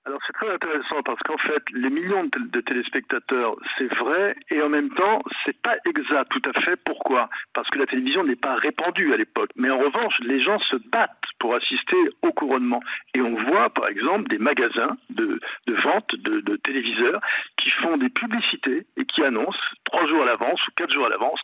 [0.06, 4.68] Alors c'est très intéressant parce qu'en fait les millions de téléspectateurs c'est vrai et en
[4.68, 6.76] même temps c'est pas exact tout à fait.
[6.84, 7.30] Pourquoi?
[7.54, 9.50] Parce que la télévision n'est pas répandue à l'époque.
[9.56, 12.80] Mais en revanche les gens se battent pour assister au couronnement
[13.14, 17.20] et on voit par exemple des magasins de, de vente de, de téléviseurs
[17.56, 21.10] qui font des publicités et qui annoncent trois jours à l'avance ou quatre jours à
[21.10, 21.40] l'avance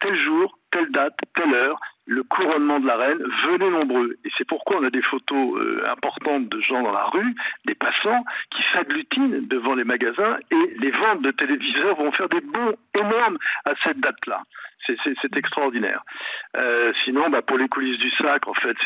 [0.00, 1.78] tel jour, telle date, telle heure,
[2.10, 4.16] le couronnement de la reine, venez nombreux.
[4.24, 7.34] Et c'est pourquoi on a des photos euh, importantes de gens dans la rue,
[7.66, 12.40] des passants, qui s'agglutinent devant les magasins et les ventes de téléviseurs vont faire des
[12.40, 14.42] bons énormes à cette date-là.
[14.86, 16.02] C'est extraordinaire.
[16.60, 18.76] Euh, sinon, bah, pour les coulisses du sac, en fait,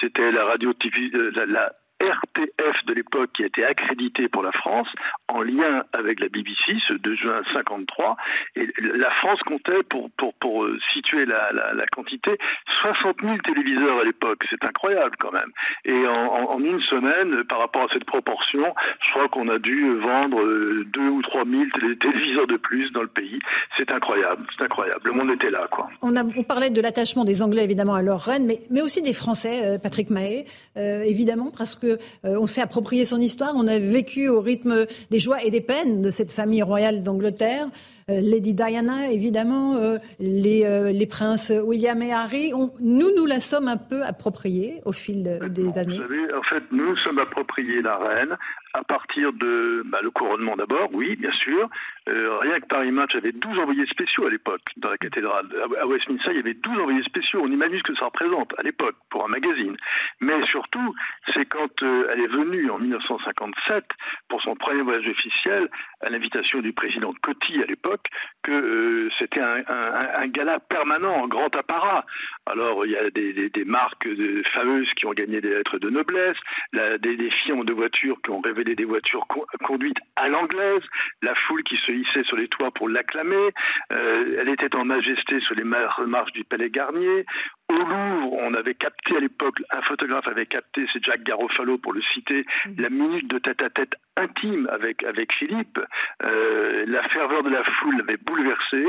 [0.00, 4.52] c'était la radio TV, euh, la, RTF de l'époque qui a été accrédité pour la
[4.52, 4.88] France
[5.28, 8.16] en lien avec la BBC ce 2 juin 53
[8.56, 12.38] et la France comptait pour pour pour euh, situer la, la, quantité
[12.82, 14.42] 60 000 téléviseurs à l'époque.
[14.50, 15.50] C'est incroyable quand même.
[15.84, 20.42] Et en, une semaine par rapport à cette proportion je crois qu'on a dû vendre
[20.84, 21.64] 2 euh, ou 3 000
[22.00, 23.38] téléviseurs de plus dans le pays.
[23.76, 24.46] C'est incroyable.
[24.56, 25.00] C'est incroyable.
[25.04, 25.88] Le monde était là quoi.
[26.02, 29.62] On parlait de l'attachement des Anglais évidemment à leur reine mais mais aussi des Français
[29.64, 31.91] euh, Patrick Mahé évidemment parce que
[32.24, 35.60] euh, on s'est approprié son histoire, on a vécu au rythme des joies et des
[35.60, 37.66] peines de cette famille royale d'Angleterre.
[38.10, 42.52] Euh, Lady Diana, évidemment, euh, les, princes William et Harry.
[42.80, 45.96] nous, nous la sommes un peu appropriés au fil des années.
[45.96, 48.36] Vous savez, en fait, nous sommes appropriés la reine
[48.74, 51.68] à partir de bah, le couronnement d'abord, oui, bien sûr.
[52.08, 55.46] Euh, rien que Paris Match avait 12 envoyés spéciaux à l'époque dans la cathédrale.
[55.80, 57.42] À Westminster, il y avait 12 envoyés spéciaux.
[57.44, 59.76] On imagine ce que ça représente à l'époque pour un magazine.
[60.20, 60.94] Mais surtout,
[61.34, 63.84] c'est quand euh, elle est venue en 1957
[64.28, 65.68] pour son premier voyage officiel
[66.00, 68.06] à l'invitation du président Coty à l'époque
[68.42, 72.04] que euh, c'était un, un, gala permanent, un grand apparat.
[72.46, 76.36] Alors il y a des, marques de, fameuses qui ont gagné des lettres de noblesse,
[76.72, 79.26] des, des de voitures qui ont des voitures
[79.64, 80.82] conduites à l'anglaise,
[81.22, 83.50] la foule qui se hissait sur les toits pour l'acclamer,
[83.92, 87.24] euh, elle était en majesté sur les marches du Palais Garnier,
[87.68, 91.92] au Louvre, on avait capté à l'époque, un photographe avait capté, c'est Jack Garofalo pour
[91.92, 92.80] le citer, mm.
[92.80, 95.80] la minute de tête-à-tête intime avec, avec Philippe.
[96.22, 98.84] Euh, la ferveur de la foule l'avait bouleversé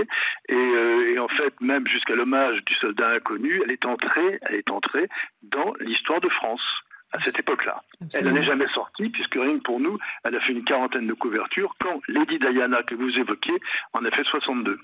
[0.50, 4.56] et, euh, et, en fait, même jusqu'à l'hommage du soldat inconnu, elle est entrée, elle
[4.56, 5.08] est entrée
[5.44, 6.84] dans l'histoire de France
[7.14, 7.82] à cette époque-là.
[8.14, 11.14] Elle n'est jamais sortie, puisque rien que pour nous, elle a fait une quarantaine de
[11.14, 13.60] couvertures, quand Lady Diana, que vous évoquiez,
[13.94, 14.80] en a fait 62.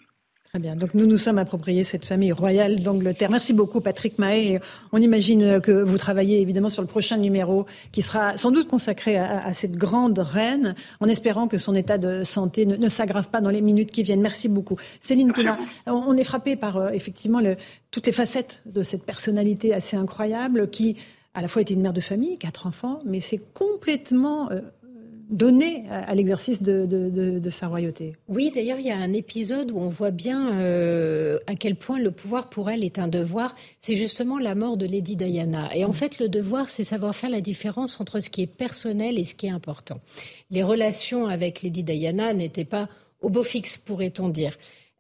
[0.52, 0.76] Très bien.
[0.76, 3.30] Donc nous nous sommes appropriés cette famille royale d'Angleterre.
[3.30, 4.60] Merci beaucoup Patrick Mahé.
[4.92, 9.16] On imagine que vous travaillez évidemment sur le prochain numéro qui sera sans doute consacré
[9.16, 13.52] à, cette grande reine en espérant que son état de santé ne, s'aggrave pas dans
[13.52, 14.22] les minutes qui viennent.
[14.22, 14.78] Merci beaucoup.
[15.02, 17.56] Céline Pina, on est frappé par euh, effectivement le,
[17.92, 20.98] toutes les facettes de cette personnalité assez incroyable qui
[21.34, 24.62] à la fois était une mère de famille, quatre enfants, mais c'est complètement euh,
[25.30, 28.14] donné à l'exercice de, sa royauté.
[28.28, 32.00] Oui, d'ailleurs, il y a un épisode où on voit bien euh, à quel point
[32.00, 33.56] le pouvoir pour elle est un devoir.
[33.80, 35.70] C'est justement la mort de Lady Diana.
[35.76, 39.20] Et en fait, le devoir, c'est savoir faire la différence entre ce qui est personnel
[39.20, 40.00] et ce qui est important.
[40.50, 42.90] Les relations avec Lady Diana n'étaient pas
[43.22, 44.54] au beau fixe, pourrait-on dire.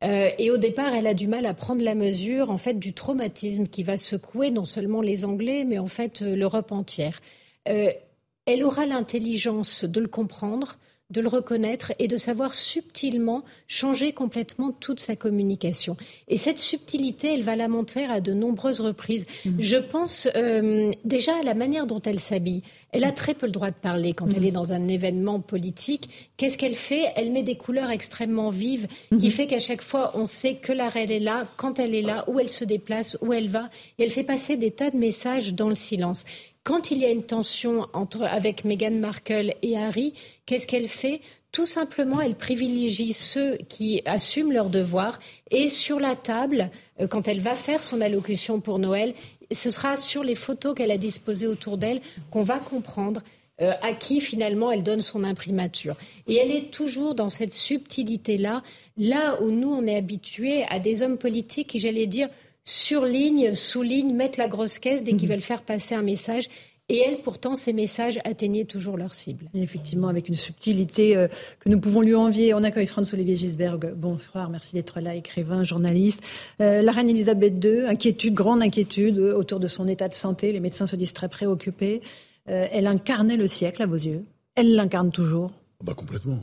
[0.03, 2.93] Euh, et au départ, elle a du mal à prendre la mesure en fait du
[2.93, 7.19] traumatisme qui va secouer non seulement les Anglais, mais en fait euh, l'Europe entière.
[7.65, 14.71] Elle aura l'intelligence de le comprendre, de le reconnaître et de savoir subtilement changer complètement
[14.71, 15.97] toute sa communication.
[16.27, 19.25] Et cette subtilité, elle va la montrer à de nombreuses reprises.
[19.45, 19.51] Mm.
[19.59, 22.61] Je pense euh, déjà à la manière dont elle s'habille.
[22.91, 24.45] Elle a très peu le droit de parler quand elle mm.
[24.45, 26.09] est dans un événement politique.
[26.37, 27.05] Qu'est-ce qu'elle fait?
[27.15, 29.31] Elle met des couleurs extrêmement vives qui mm-hmm.
[29.31, 32.23] fait qu'à chaque fois, on sait que la reine est là, quand elle est là,
[32.27, 33.69] où elle se déplace, où elle va.
[33.97, 36.23] Et elle fait passer des tas de messages dans le silence.
[36.69, 40.13] Quand il y a une tension entre, avec Meghan Markle et Harry,
[40.45, 41.19] qu'est-ce qu'elle fait?
[41.51, 45.17] Tout simplement, elle privilégie ceux qui assument leurs devoirs
[45.49, 46.69] et sur la table,
[47.01, 49.15] euh, quand elle va faire son allocution pour Noël,
[49.51, 53.23] ce sera sur les photos qu'elle a disposées autour d'elle qu'on va comprendre
[53.61, 55.95] euh, à qui finalement elle donne son imprimature.
[56.27, 58.61] Et elle est toujours dans cette subtilité-là,
[58.95, 62.29] là où nous on est habitués à des hommes politiques qui, j'allais dire,
[62.63, 65.35] surlignent, soulignent, mettent la grosse caisse dès qu'ils mhm.
[65.35, 66.47] veulent faire passer un message.
[66.89, 69.45] Et elle, pourtant, ces messages atteignaient toujours leur cible.
[69.53, 71.27] effectivement, avec une subtilité euh,
[71.59, 72.55] que nous pouvons lui envier.
[72.55, 73.93] On accueille Franz-Olivier Gisberg.
[73.95, 76.19] Bonsoir, merci d'être là, écrivain, journaliste.
[76.61, 80.51] Euh, la reine Elisabeth II, inquiétude, grande inquiétude euh, autour de son état de santé.
[80.51, 82.01] Les médecins se disent très préoccupés.
[82.45, 84.25] elle incarnait le siècle à vos yeux.
[84.55, 85.51] Elle l'incarne toujours.
[85.83, 86.39] Bah complètement.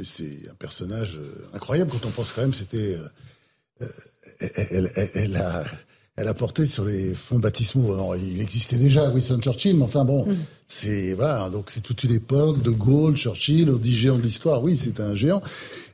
[0.00, 1.18] C'est un personnage
[1.52, 2.96] incroyable quand on pense quand même c'était
[4.40, 5.64] elle, elle, a,
[6.16, 8.14] elle a porté sur les fonds baptismaux.
[8.16, 10.36] il existait déjà Winston Churchill, mais enfin bon, mm.
[10.66, 14.62] c'est voilà, donc c'est toute une époque de Gaulle, Churchill, on dit géant de l'histoire.
[14.62, 15.42] Oui, c'est un géant.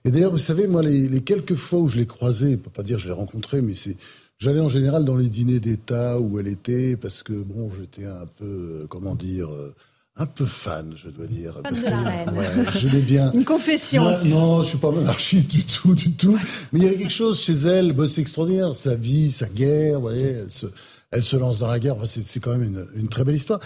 [0.04, 3.06] Et d'ailleurs, vous savez, moi, les, quelques fois où je l'ai croisé, pas dire je
[3.06, 3.96] l'ai rencontré, mais c'est
[4.38, 8.26] J'allais en général dans les dîners d'État où elle était parce que bon, j'étais un
[8.36, 8.44] peu,
[8.82, 9.74] euh, comment dire, euh,
[10.16, 11.60] un peu fan, je dois dire.
[11.64, 12.30] Fan de la reine.
[12.36, 13.32] Ouais, je l'ai bien.
[13.34, 14.04] Une confession.
[14.24, 16.38] non, je suis pas monarchiste du tout, du tout.
[16.72, 18.76] Mais il y a quelque chose chez elle, bah, c'est extraordinaire.
[18.76, 20.66] Sa vie, sa guerre, vous voyez, elle se,
[21.10, 21.96] elle se lance dans la guerre.
[22.06, 23.58] c'est quand même une, une, très belle histoire.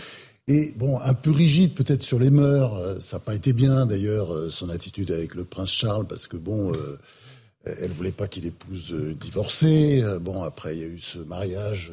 [0.46, 2.74] Et bon, un peu rigide peut-être sur les mœurs.
[2.76, 6.26] Euh, ça n'a pas été bien d'ailleurs euh, son attitude avec le prince Charles parce
[6.26, 6.72] que bon.
[6.72, 6.98] Euh,
[7.82, 10.02] elle voulait pas qu'il épouse divorcée.
[10.22, 11.92] Bon, après, il y a eu ce mariage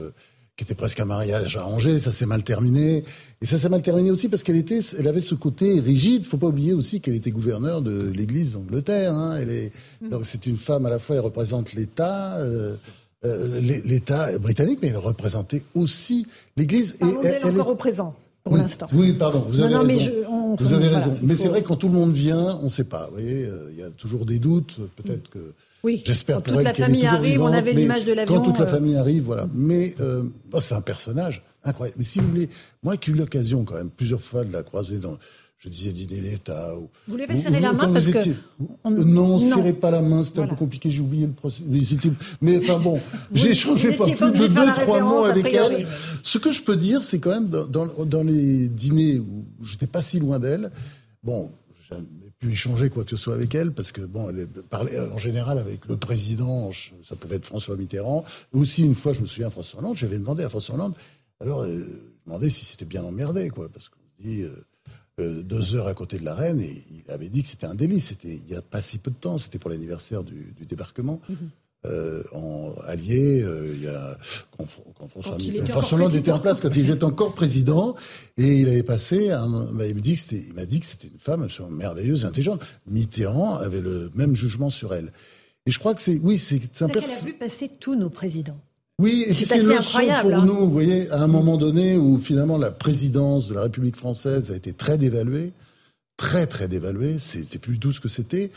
[0.58, 3.04] qui était presque un mariage arrangé, ça s'est mal terminé.
[3.42, 6.26] Et ça s'est mal terminé aussi parce qu'elle était, elle avait ce côté rigide.
[6.26, 9.14] Faut pas oublier aussi qu'elle était gouverneure de l'Église d'Angleterre.
[9.14, 9.38] Hein.
[9.42, 10.10] Elle est, mm.
[10.10, 12.38] donc c'est une femme à la fois, elle représente l'État.
[12.38, 12.76] Euh,
[13.26, 16.96] euh, l'État britannique, mais elle représentait aussi l'Église.
[17.02, 17.72] et elle, elle, encore est...
[17.72, 18.88] au présent pour oui, l'instant.
[18.94, 19.88] Oui, pardon, vous avez raison.
[19.88, 21.18] Mais vous avez raison.
[21.24, 23.08] mais c'est vrai quand tout le monde vient, on ne sait pas.
[23.08, 24.78] Vous voyez, euh, il y a toujours des doutes.
[24.96, 25.54] Peut-être que
[25.86, 26.02] oui.
[26.04, 28.38] J'espère pour toute la famille arrive, on avait l'image de l'avion.
[28.38, 28.68] Quand toute la euh.
[28.68, 29.48] famille arrive, voilà.
[29.54, 31.98] Mais euh, oh, c'est un personnage incroyable.
[32.00, 32.50] Mais si vous voulez,
[32.82, 35.18] moi qui ai eu l'occasion quand même plusieurs fois de la croiser dans,
[35.60, 36.74] je disais dîner d'État.
[37.08, 38.18] Vous lui avez serré la main parce que
[38.90, 40.90] non, serrez pas la main, c'était un peu compliqué.
[40.90, 41.64] J'ai oublié le procès.
[42.42, 43.00] Mais enfin bon,
[43.32, 45.88] j'ai échangé pas plus de deux trois mots avec elle.
[46.24, 49.88] Ce que je peux dire, c'est quand même dans, dans, dans les dîners où j'étais
[49.88, 50.72] pas si loin d'elle.
[51.24, 51.52] Bon,
[52.50, 55.86] échanger quoi que ce soit avec elle, parce que bon, elle parlait en général avec
[55.86, 56.72] le président,
[57.04, 58.26] ça pouvait être François Mitterrand.
[58.54, 60.96] Aussi, une fois, je me souviens, François Hollande, j'avais demandé à François Hollande,
[61.42, 64.56] alors, euh, je demandais si c'était bien emmerdé, quoi, parce qu'on se dit, euh,
[65.20, 67.76] euh, deux heures à côté de la reine, et il avait dit que c'était un
[67.76, 71.22] délit, c'était il n'y a pas si peu de temps, c'était pour l'anniversaire du, débarquement.
[71.30, 71.50] Mm-hmm.
[71.86, 73.42] Euh, en allié.
[73.42, 74.18] Euh, il y a
[74.58, 77.96] quand, François, Hollande était en place quand il était encore président
[78.38, 79.32] et il avait passé.
[79.32, 82.28] Un, bah, il me dit il m'a dit que c'était une femme absolument merveilleuse, et
[82.28, 82.62] intelligente.
[82.88, 85.12] Mitterrand avait le même jugement sur elle.
[85.66, 88.60] Et je crois que c'est oui, c'est un Elle a vu passer tous nos présidents.
[88.98, 90.46] Oui, et c'est une leçon pour hein.
[90.46, 94.52] nous, vous voyez, à un moment donné où finalement la présidence de la République française
[94.52, 95.52] a été très dévaluée,
[96.16, 98.52] très très dévaluée, c'était plus doux ce que c'était.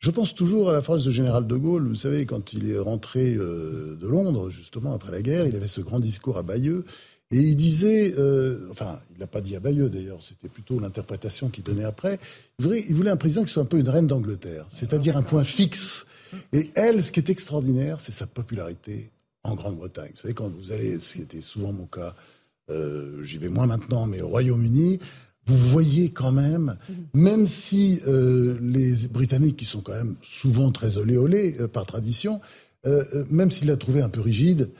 [0.00, 1.86] Je pense toujours à la phrase de général de Gaulle.
[1.86, 5.68] Vous savez, quand il est rentré euh, de Londres, justement après la guerre, il avait
[5.68, 6.86] ce grand discours à Bayeux.
[7.30, 11.50] Et il disait, euh, enfin, il l'a pas dit à Bayeux d'ailleurs, c'était plutôt l'interprétation
[11.50, 12.18] qu'il donnait après.
[12.58, 15.22] Il voulait, il voulait, un président qui soit un peu une reine d'Angleterre, c'est-à-dire un
[15.22, 16.06] point fixe.
[16.54, 19.10] Et elle, ce qui est extraordinaire, c'est sa popularité
[19.44, 20.12] en Grande-Bretagne.
[20.14, 22.16] Vous savez, quand vous allez, ce qui était souvent mon cas,
[22.70, 24.98] euh, j'y vais moins maintenant, mais au Royaume-Uni,
[25.50, 26.76] vous voyez quand même,
[27.14, 31.86] même si euh, les Britanniques, qui sont quand même souvent très olé olé euh, par
[31.86, 32.40] tradition,
[33.30, 34.70] même s'il l'a trouvé un peu rigide,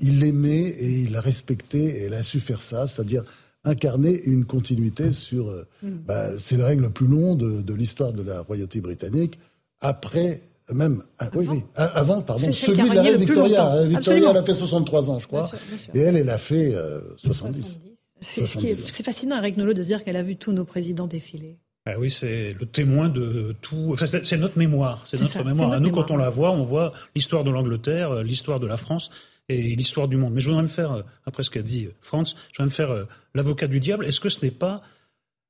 [0.00, 3.22] il l'aimait et il l'a respecté et elle a su faire ça, c'est-à-dire
[3.62, 5.46] incarner une continuité sur.
[5.80, 5.90] Mm.
[6.08, 9.38] Bah, c'est le règne le plus long de, de l'histoire de la royauté britannique
[9.80, 10.40] après
[10.74, 11.38] même ah, avant.
[11.38, 13.84] oui oui avant pardon celui de la reine Victoria.
[13.84, 15.50] Victoria elle a fait 63 ans je crois.
[15.94, 16.74] Et elle elle a fait
[17.16, 21.58] 70, euh, c'est fascinant avec Nolot de dire qu'elle a vu tous nos présidents défiler
[21.88, 23.90] ah oui, c'est le témoin de tout.
[23.92, 25.06] Enfin, c'est notre mémoire.
[25.06, 25.80] C'est notre mémoire.
[25.80, 29.10] Nous, quand on la voit, on voit l'histoire de l'Angleterre, euh, l'histoire de la France
[29.48, 30.34] et l'histoire du monde.
[30.34, 33.06] Mais je voudrais me faire, euh, après ce qu'a dit France, je voudrais me faire
[33.34, 34.04] l'avocat du diable.
[34.04, 34.82] Est-ce que ce n'est pas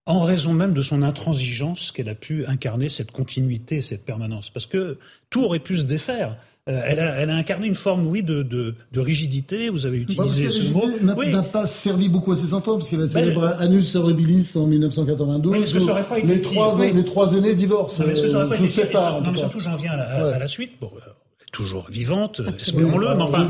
[0.05, 4.51] en raison même de son intransigeance qu'elle a pu incarner cette continuité, cette permanence?
[4.51, 4.99] Parce que
[5.31, 6.37] tout aurait pu se défaire.
[6.69, 9.69] Euh, elle, a, incarné une forme, oui, de, rigidité.
[9.69, 10.85] Vous avez utilisé ce mot.
[11.01, 15.53] N'a pas servi beaucoup à ses enfants, parce qu'elle a célébré Annus Horribilis en 1992.
[15.75, 18.03] Oui, ça pas été les, trois, les trois aînés divorcent.
[18.03, 18.95] Non, mais, euh, pas été...
[18.95, 20.73] non, mais surtout, j'en viens à la, suite.
[20.81, 21.11] Bon, euh,
[21.57, 23.15] toujours vivante, espérons-le.
[23.15, 23.47] Mais enfin,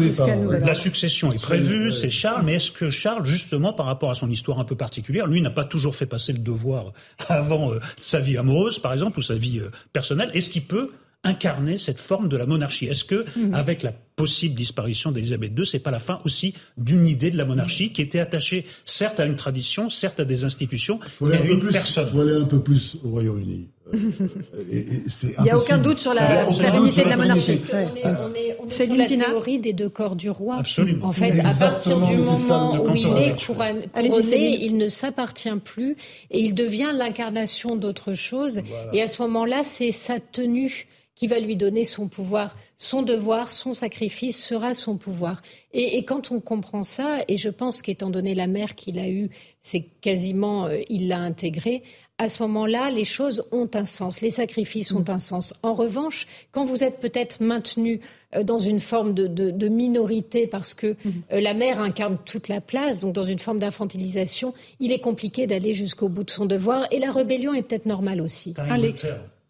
[0.61, 2.43] la succession est prévue, c'est Charles.
[2.45, 5.51] Mais est-ce que Charles, justement, par rapport à son histoire un peu particulière, lui n'a
[5.51, 6.93] pas toujours fait passer le devoir
[7.29, 10.91] avant euh, sa vie amoureuse, par exemple, ou sa vie euh, personnelle Est-ce qu'il peut
[11.27, 13.55] incarner cette forme de la monarchie Est-ce que, mhm.
[13.55, 17.45] avec la possible disparition d'Élisabeth II, c'est pas la fin aussi d'une idée de la
[17.45, 21.69] monarchie qui était attachée, certes, à une tradition, certes, à des institutions, mais à une
[21.69, 22.07] personne?
[22.09, 23.69] Il faut aller un peu plus au Royaume-Uni.
[23.95, 25.03] Euh,
[25.39, 27.61] Il n'y a aucun doute sur la pérennité de la monarchie.
[27.73, 30.57] On est, on sur la théorie des deux corps du roi.
[30.57, 31.07] Absolument.
[31.07, 35.97] En fait, à partir du moment où il est couronné, il ne s'appartient plus
[36.31, 38.61] et il devient l'incarnation d'autre chose.
[38.93, 42.55] Et à ce moment-là, c'est sa tenue qui va lui donner son pouvoir.
[42.77, 45.43] Son devoir, son sacrifice sera son pouvoir.
[45.73, 49.31] Et, quand on comprend ça, et je pense qu'étant donné la mère qu'il a eue,
[49.63, 51.83] c'est quasiment, euh, il l'a intégré,
[52.19, 55.53] à ce moment-là, les choses ont un sens, les sacrifices ont un sens.
[55.63, 58.01] En revanche, quand vous êtes peut-être maintenu
[58.35, 63.01] euh, dans une forme de, minorité parce que euh, la mère incarne toute la place,
[63.01, 66.99] donc dans une forme d'infantilisation, il est compliqué d'aller jusqu'au bout de son devoir et
[66.99, 68.55] la rébellion est peut-être normale aussi.
[68.71, 68.95] Allez.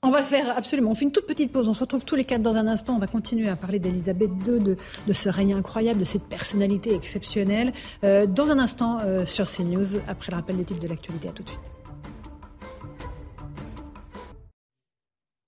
[0.07, 0.93] On va faire absolument.
[0.93, 1.69] On fait une toute petite pause.
[1.69, 2.95] On se retrouve tous les quatre dans un instant.
[2.95, 7.73] On va continuer à parler d'Elisabeth II, de, ce règne incroyable, de cette personnalité exceptionnelle.
[8.05, 11.29] Euh, dans un instant sur CNews, après le rappel des titres de l'actualité.
[11.29, 11.61] À tout de suite.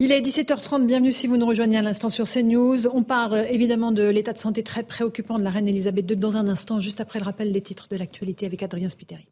[0.00, 2.88] Il est 17h30, bienvenue si vous nous rejoignez à l'instant sur CNews.
[2.88, 6.36] On parle évidemment de l'état de santé très préoccupant de la reine Elisabeth II dans
[6.36, 9.28] un instant, juste après le rappel des titres de l'actualité avec Adrien Spiteri.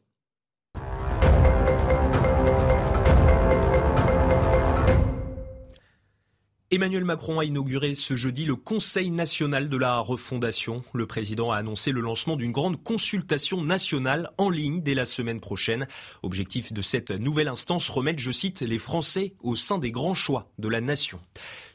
[6.73, 10.83] Emmanuel Macron a inauguré ce jeudi le Conseil national de la refondation.
[10.95, 15.39] Le président a annoncé le lancement d'une grande consultation nationale en ligne dès la semaine
[15.39, 15.87] prochaine.
[16.25, 20.51] Objectif de cette nouvelle instance, remettre, je cite, les Français au sein des grands choix
[20.59, 21.21] de la nation.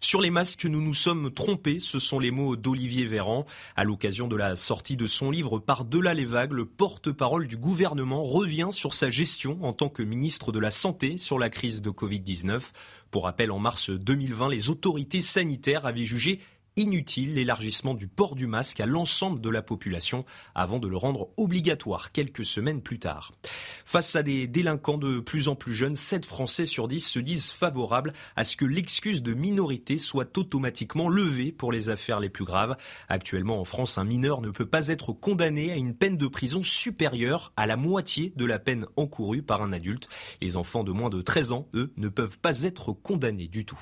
[0.02, 3.46] Sur les masques, nous nous sommes trompés, ce sont les mots d'Olivier Véran.
[3.78, 8.24] À l'occasion de la sortie de son livre Par-delà les vagues, le porte-parole du gouvernement
[8.24, 11.92] revient sur sa gestion en tant que ministre de la Santé sur la crise de
[11.92, 12.72] Covid-19.
[13.12, 16.40] Pour rappel, en mars 2020, les autorités sanitaires avaient jugé
[16.78, 21.30] inutile l'élargissement du port du masque à l'ensemble de la population avant de le rendre
[21.38, 23.34] obligatoire quelques semaines plus tard.
[23.86, 27.52] Face à des délinquants de plus en plus jeunes, 7 Français sur 10 se disent
[27.52, 32.46] favorables à ce que l'excuse de minorité soit automatiquement levée pour les affaires les plus
[32.46, 32.78] graves.
[33.10, 36.64] Actuellement en France, un mineur ne peut pas être condamné à une peine de prison
[36.64, 40.08] supérieure à la moitié de la peine encourue par un adulte.
[40.42, 43.80] Les enfants de moins de 13 ans, eux, ne peuvent pas être condamnés du tout.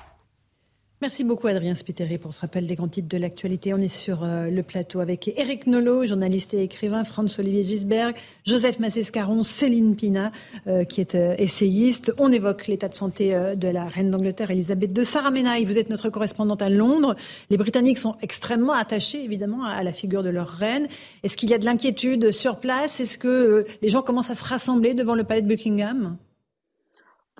[1.02, 3.72] Merci beaucoup Adrien Spiteri pour ce rappel des grands titres de l'actualité.
[3.72, 8.78] On est sur euh, le plateau avec Éric Nolot, journaliste et écrivain, Franz-Olivier Gisberg, Joseph
[8.80, 10.30] Massescaron, Céline Pina,
[10.66, 12.12] euh, qui est euh, essayiste.
[12.18, 15.06] On évoque l'état de santé de la reine d'Angleterre, Elisabeth II.
[15.06, 17.14] Sarah vous êtes notre correspondante à Londres.
[17.48, 20.86] Les Britanniques sont extrêmement attachés, évidemment, à la figure de leur reine.
[21.22, 23.00] Est-ce qu'il y a de l'inquiétude sur place?
[23.00, 26.18] Est-ce que les gens commencent à se rassembler devant le palais de Buckingham?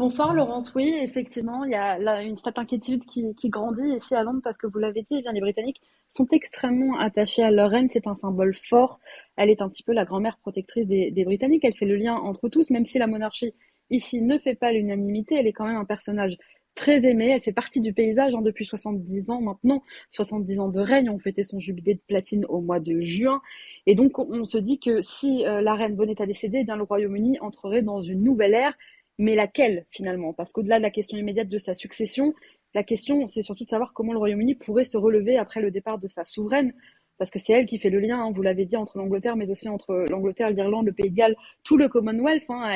[0.01, 4.41] Bonsoir Laurence, oui, effectivement, il y a une cette inquiétude qui, grandit ici à Londres
[4.43, 8.07] parce que vous l'avez dit, eh les Britanniques sont extrêmement attachés à leur reine, c'est
[8.07, 8.99] un symbole fort,
[9.37, 12.49] elle est un petit peu la grand-mère protectrice des, Britanniques, elle fait le lien entre
[12.49, 13.53] tous, même si la monarchie
[13.91, 16.39] ici ne fait pas l'unanimité, elle est quand même un personnage
[16.75, 20.81] très aimé, elle fait partie du paysage hein, depuis 70 ans maintenant, 70 ans de
[20.81, 23.43] règne, on fêtait son jubilé de platine au mois de juin,
[23.85, 26.77] et donc on se dit que si euh, la reine venait à décéder, eh bien
[26.77, 28.73] le Royaume-Uni entrerait dans une nouvelle ère,
[29.21, 30.33] mais laquelle finalement?
[30.33, 32.35] Parce qu'au-delà de la question immédiate de sa succession,
[32.73, 35.99] La question, c'est surtout de savoir comment le Royaume-Uni pourrait se relever après le départ
[35.99, 36.73] de sa souveraine,
[37.19, 39.51] parce que c'est elle qui fait le lien, hein, vous l'avez dit, entre l'Angleterre, mais
[39.51, 42.49] aussi entre l'Angleterre, l'Irlande, le Pays de Galles, tout le Commonwealth.
[42.49, 42.71] Hein,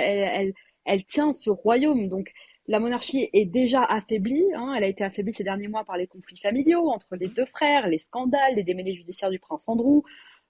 [0.84, 2.08] elle, tient ce royaume.
[2.08, 2.30] Donc
[2.66, 4.44] la monarchie est déjà affaiblie.
[4.54, 7.46] Hein, elle a été affaiblie ces derniers mois par les conflits familiaux entre les deux
[7.46, 10.02] frères, les scandales, les démêlés judiciaires du prince Andrew,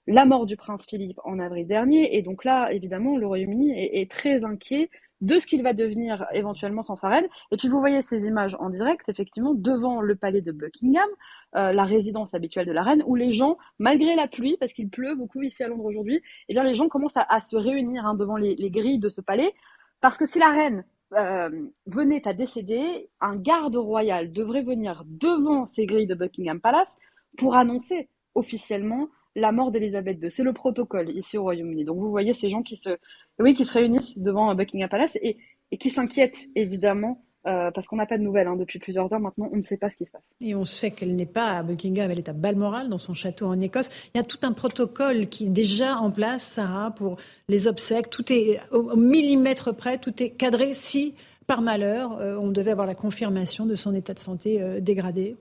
[0.07, 2.17] la mort du prince Philippe en avril dernier.
[2.17, 4.89] Et donc là, évidemment, le Royaume-Uni est, très inquiet
[5.25, 7.25] de ce qu'il va devenir éventuellement sans sa reine.
[7.51, 11.09] Et puis vous voyez ces images en direct, effectivement, devant le palais de Buckingham,
[11.55, 14.89] euh, la résidence habituelle de la reine, où les gens, malgré la pluie, parce qu'il
[14.89, 18.13] pleut beaucoup ici à Londres aujourd'hui, eh bien les gens commencent à, se réunir hein,
[18.13, 19.51] devant les, grilles de ce palais,
[19.99, 21.49] parce que si la reine euh,
[21.87, 26.95] venait à décéder, un garde royal devrait venir devant ces grilles de Buckingham Palace
[27.37, 30.31] pour annoncer officiellement la mort d'Elisabeth II.
[30.31, 31.83] C'est le protocole ici au Royaume-Uni.
[31.83, 32.97] Donc vous voyez ces gens qui se,
[33.39, 35.37] oui, qui se réunissent devant Buckingham Palace et,
[35.77, 38.55] qui s'inquiètent évidemment euh, parce qu'on n'a pas de nouvelles hein.
[38.55, 40.33] depuis plusieurs heures maintenant, on ne sait pas ce qui se passe.
[40.39, 43.45] Et on sait qu'elle n'est pas à Buckingham, elle est à Balmoral, dans son château
[43.45, 43.89] en Écosse.
[44.13, 47.17] Il y a tout un protocole qui est déjà en place, Sarah, pour
[47.49, 48.09] les obsèques.
[48.09, 51.13] Tout est au millimètre près, tout est cadré si,
[51.45, 55.35] par malheur, euh, on devait avoir la confirmation de son état de santé euh, dégradé.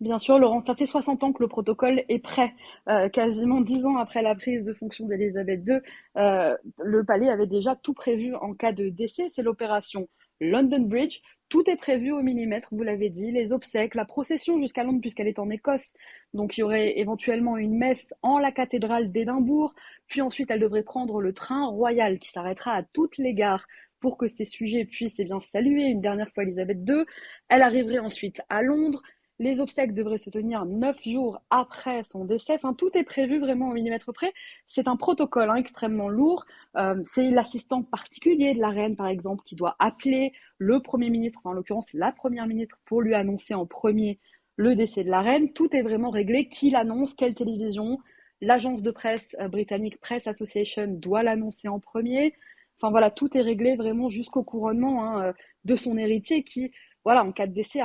[0.00, 2.52] Bien sûr, Laurent, ça fait 60 ans que le protocole est prêt.
[2.88, 5.78] Euh, quasiment 10 ans après la prise de fonction d'Elisabeth II,
[6.18, 9.28] euh, le palais avait déjà tout prévu en cas de décès.
[9.30, 10.06] C'est l'opération
[10.40, 11.20] London Bridge.
[11.48, 15.28] Tout est prévu au millimètre, vous l'avez dit, les obsèques, la procession jusqu'à Londres puisqu'elle
[15.28, 15.92] est en Écosse.
[16.34, 19.72] Donc il y aurait éventuellement une messe en la cathédrale d'Édimbourg,
[20.08, 23.66] puis ensuite elle devrait prendre le train royal qui s'arrêtera à toutes les gares
[24.00, 27.04] pour que ces sujets puissent eh bien, saluer une dernière fois Elisabeth II.
[27.48, 29.02] Elle arriverait ensuite à Londres,
[29.38, 32.54] les obsèques devraient se tenir neuf jours après son décès.
[32.54, 34.32] Enfin, tout est prévu vraiment au millimètre près.
[34.66, 36.44] C'est un protocole hein, extrêmement lourd.
[36.76, 41.40] Euh, c'est l'assistant particulier de la reine, par exemple, qui doit appeler le Premier ministre,
[41.44, 44.18] en l'occurrence la Première ministre, pour lui annoncer en premier
[44.56, 45.52] le décès de la reine.
[45.52, 46.48] Tout est vraiment réglé.
[46.48, 47.98] Qui l'annonce Quelle télévision
[48.40, 52.34] L'agence de presse euh, britannique Press Association doit l'annoncer en premier.
[52.78, 55.32] Enfin voilà, tout est réglé vraiment jusqu'au couronnement hein, euh,
[55.64, 56.70] de son héritier qui
[57.06, 57.78] voilà, en cas de décès,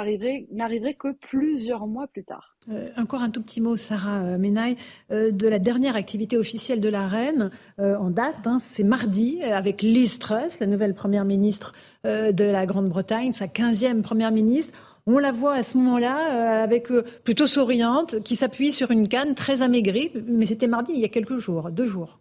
[0.52, 2.56] n'arriverait que plusieurs mois plus tard.
[2.72, 4.78] Euh, encore un tout petit mot, Sarah euh, Menaille,
[5.12, 8.48] euh, de la dernière activité officielle de la reine en date.
[8.48, 14.02] Hein, c'est mardi avec Liz Truss, la nouvelle première ministre de la Grande-Bretagne, sa 15e
[14.02, 14.74] première ministre.
[15.06, 16.88] On la voit à ce moment-là avec
[17.24, 21.10] plutôt souriante, qui s'appuie sur une canne très amaigrie, mais c'était mardi il y a
[21.10, 22.20] quelques jours, deux jours.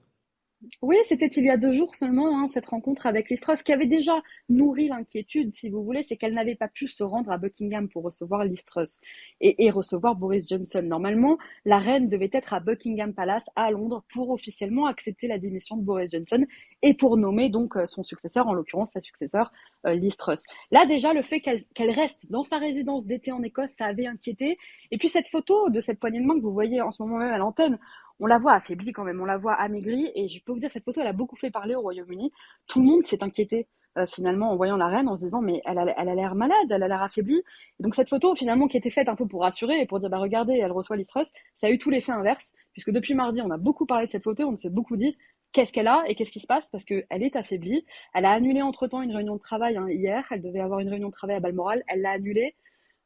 [0.83, 3.87] Oui, c'était il y a deux jours seulement, hein, cette rencontre avec Listros, qui avait
[3.87, 7.89] déjà nourri l'inquiétude, si vous voulez, c'est qu'elle n'avait pas pu se rendre à Buckingham
[7.89, 9.01] pour recevoir Listros
[9.41, 10.83] et, et, recevoir Boris Johnson.
[10.83, 15.79] Normalement, la reine devait être à Buckingham Palace à Londres pour officiellement accepter la démission
[15.79, 16.45] de Boris Johnson
[16.83, 19.53] et pour nommer donc euh, son successeur, en l'occurrence sa successeur,
[19.87, 20.43] euh, Listros.
[20.71, 24.59] Là déjà, le fait qu'elle reste dans sa résidence d'été en Écosse, ça avait inquiété.
[24.91, 27.19] Et puis cette photo de cette poignée de main que vous voyez en ce moment
[27.19, 27.79] même à l'antenne,
[28.21, 30.71] on la voit affaiblie quand même, on la voit amaigrie, et je peux vous dire,
[30.71, 32.33] cette photo, elle a beaucoup fait parler au Royaume-Uni.
[32.67, 33.67] Tout le monde s'est inquiété
[33.99, 36.35] euh, finalement en voyant la reine, en se disant, mais elle a, elle a l'air
[36.35, 37.43] malade, elle a l'air affaiblie.
[37.81, 40.19] donc cette photo, finalement, qui était faite un peu pour rassurer et pour dire, bah
[40.19, 43.57] regardez, elle reçoit l'Istrus, ça a eu tout l'effet inverse, puisque depuis mardi, on a
[43.57, 45.17] beaucoup parlé de cette photo, on s'est beaucoup dit,
[45.53, 47.85] qu'est-ce qu'elle a et qu'est-ce qui se passe parce qu'elle est affaiblie.
[48.15, 51.09] Elle a annulé entre-temps une réunion de travail hein, hier, elle devait avoir une réunion
[51.09, 52.55] de travail à Balmoral, elle l'a annulée.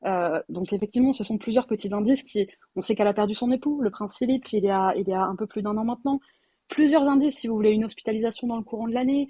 [0.05, 3.51] Euh, donc effectivement, ce sont plusieurs petits indices qui, on sait qu'elle a perdu son
[3.51, 6.20] époux, le prince Philippe, il y a, un peu plus d'un an maintenant.
[6.68, 9.28] Plusieurs indices, si vous voulez, une hospitalisation dans le courant de l'année.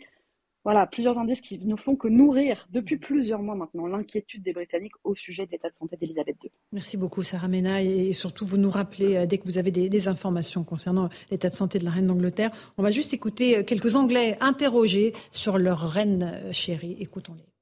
[0.64, 4.94] Voilà, plusieurs indices qui ne font que nourrir depuis plusieurs mois maintenant l'inquiétude des Britanniques
[5.04, 6.50] au sujet de l'état de santé d'Elisabeth II.
[6.72, 9.90] Merci beaucoup Sarah Mena et surtout vous nous rappelez euh, dès que vous avez des,
[9.90, 12.50] des informations concernant l'état de santé de la reine d'Angleterre.
[12.78, 16.96] On va juste écouter euh, quelques Anglais interrogés sur leur reine chérie.
[16.98, 17.53] Écoutons-les.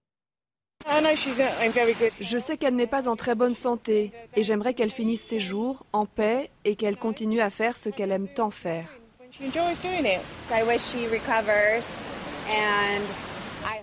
[2.20, 5.84] Je sais qu'elle n'est pas en très bonne santé et j'aimerais qu'elle finisse ses jours
[5.92, 8.86] en paix et qu'elle continue à faire ce qu'elle aime tant faire.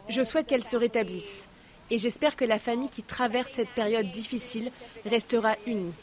[0.09, 1.47] Je souhaite qu'elle se rétablisse
[1.91, 4.71] et j'espère que la famille qui traverse cette période difficile
[5.05, 5.93] restera unie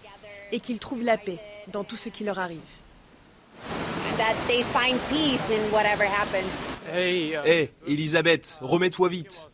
[0.52, 1.38] et qu'ils trouvent la paix
[1.68, 2.58] dans tout ce qui leur arrive.
[6.94, 9.46] Hé, hey, Elisabeth, remets-toi vite.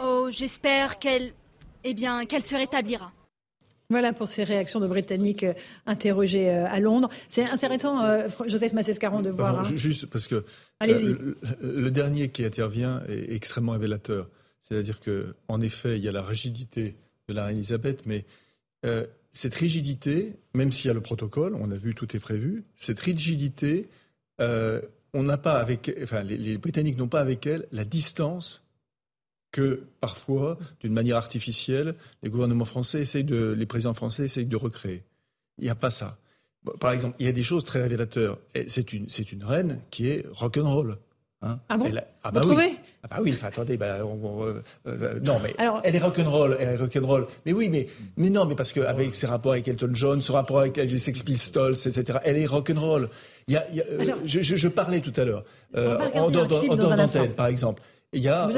[0.00, 1.32] Oh, j'espère qu'elle,
[1.84, 3.12] eh bien, qu'elle se rétablira.
[3.88, 5.54] Voilà pour ces réactions de Britanniques euh,
[5.86, 7.08] interrogés euh, à Londres.
[7.28, 9.60] C'est intéressant, euh, Joseph Massescaron, de voir.
[9.60, 9.62] Hein.
[9.62, 10.44] Juste parce que
[10.80, 14.28] le, dernier qui intervient est extrêmement révélateur.
[14.62, 16.96] C'est-à-dire que, en effet, il y a la rigidité
[17.28, 18.24] de la reine Elisabeth, mais
[19.32, 22.98] cette rigidité, même s'il y a le protocole, on a vu tout est prévu, cette
[22.98, 23.88] rigidité,
[24.40, 28.65] on n'a pas avec, enfin, les Britanniques n'ont pas avec elle la distance
[29.56, 34.56] que parfois, d'une manière artificielle, les gouvernements français essayent de, les présidents français essayent de
[34.56, 35.02] recréer.
[35.58, 36.18] Il n'y a pas ça.
[36.78, 38.38] Par exemple, il y a des choses très révélateurs.
[38.66, 40.98] C'est une, c'est une reine qui est rock'n'roll.
[41.40, 41.86] Hein ah bon
[42.22, 42.54] ah bah Vous oui.
[42.56, 42.76] trouvez?
[43.02, 45.54] Ah bah oui, enfin, attendez, bah, euh, euh, non mais
[45.84, 47.26] elle est rock'n'roll, elle est rock'n'roll.
[47.44, 50.32] Mais oui, mais mais non, mais parce que avec ses rapports avec Elton John, ce
[50.32, 52.18] rapport avec les Sex Pistols, etc.
[52.24, 53.08] Elle est rock'n'roll.
[53.48, 55.44] Il y a, il y a euh, je, je, je, parlais tout à l'heure
[55.74, 57.82] en dehors d'antenne, par exemple.
[58.16, 58.48] Il y a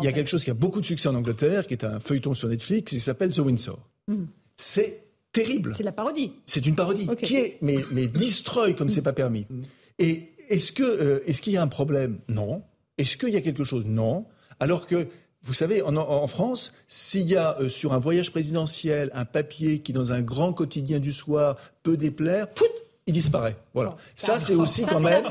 [0.00, 2.00] il y a quelque chose qui a beaucoup de succès en Angleterre, qui est un
[2.00, 3.78] feuilleton sur Netflix, qui s'appelle The Windsor.
[4.06, 4.26] Hmm.
[4.56, 5.74] C'est terrible.
[5.74, 6.32] C'est la parodie.
[6.46, 9.46] C'est une parodie qui est mais mais destroy comme c'est pas permis.
[9.50, 9.62] Hmm.
[9.98, 12.20] Et est-ce que euh, est-ce qu'il y a un problème?
[12.28, 12.62] Non.
[12.98, 13.84] Est-ce qu'il y a quelque chose?
[13.84, 14.26] Non.
[14.60, 15.08] Alors que
[15.42, 19.94] vous savez, en, France, s'il y a euh, sur un voyage présidentiel un papier qui,
[19.94, 22.68] dans un grand quotidien du soir, peut déplaire, pout,
[23.10, 23.56] il disparaît.
[23.74, 23.96] Voilà.
[24.14, 25.24] ça, c'est aussi quand même.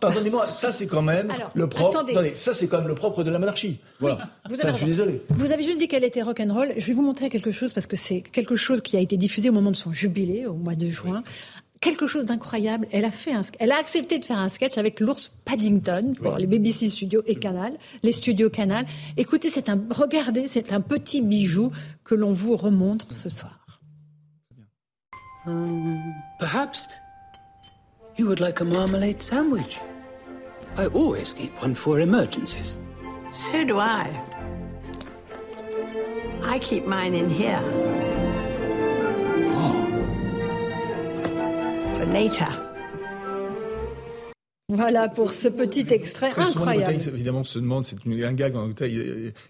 [0.00, 1.98] Pardonnez-moi, ça, c'est quand même le propre.
[1.98, 3.80] Attendez, ça, c'est quand même le propre de la monarchie.
[4.00, 4.28] Voilà.
[4.48, 5.22] vous ça, je suis désolé.
[5.30, 6.74] Vous avez juste dit qu'elle était rock'n'roll.
[6.76, 9.48] Je vais vous montrer quelque chose parce que c'est quelque chose qui a été diffusé
[9.48, 11.22] au moment de son jubilé, au mois de juin
[11.80, 12.86] quelque chose d'incroyable.
[12.92, 16.36] Elle a fait un, elle a accepté de faire un sketch avec l'ours Paddington pour
[16.36, 17.72] les BBC Studios et Canal,
[18.04, 18.86] les studios Canal.
[19.16, 21.72] Écoutez, c'est un, regardez, c'est un petit bijou
[22.04, 23.58] que l'on vous remontre ce soir.
[25.44, 26.86] Um, perhaps
[28.16, 29.78] you would like a marmalade sandwich.
[30.76, 32.76] I always keep one for emergencies.
[33.30, 34.20] So do I.
[36.42, 37.62] I keep mine in here.
[39.54, 39.86] Oh.
[41.94, 42.71] For later.
[44.74, 46.92] Voilà pour ce petit extrait incroyable.
[46.92, 48.88] évidemment, se demande, c'est un gag en Angleterre.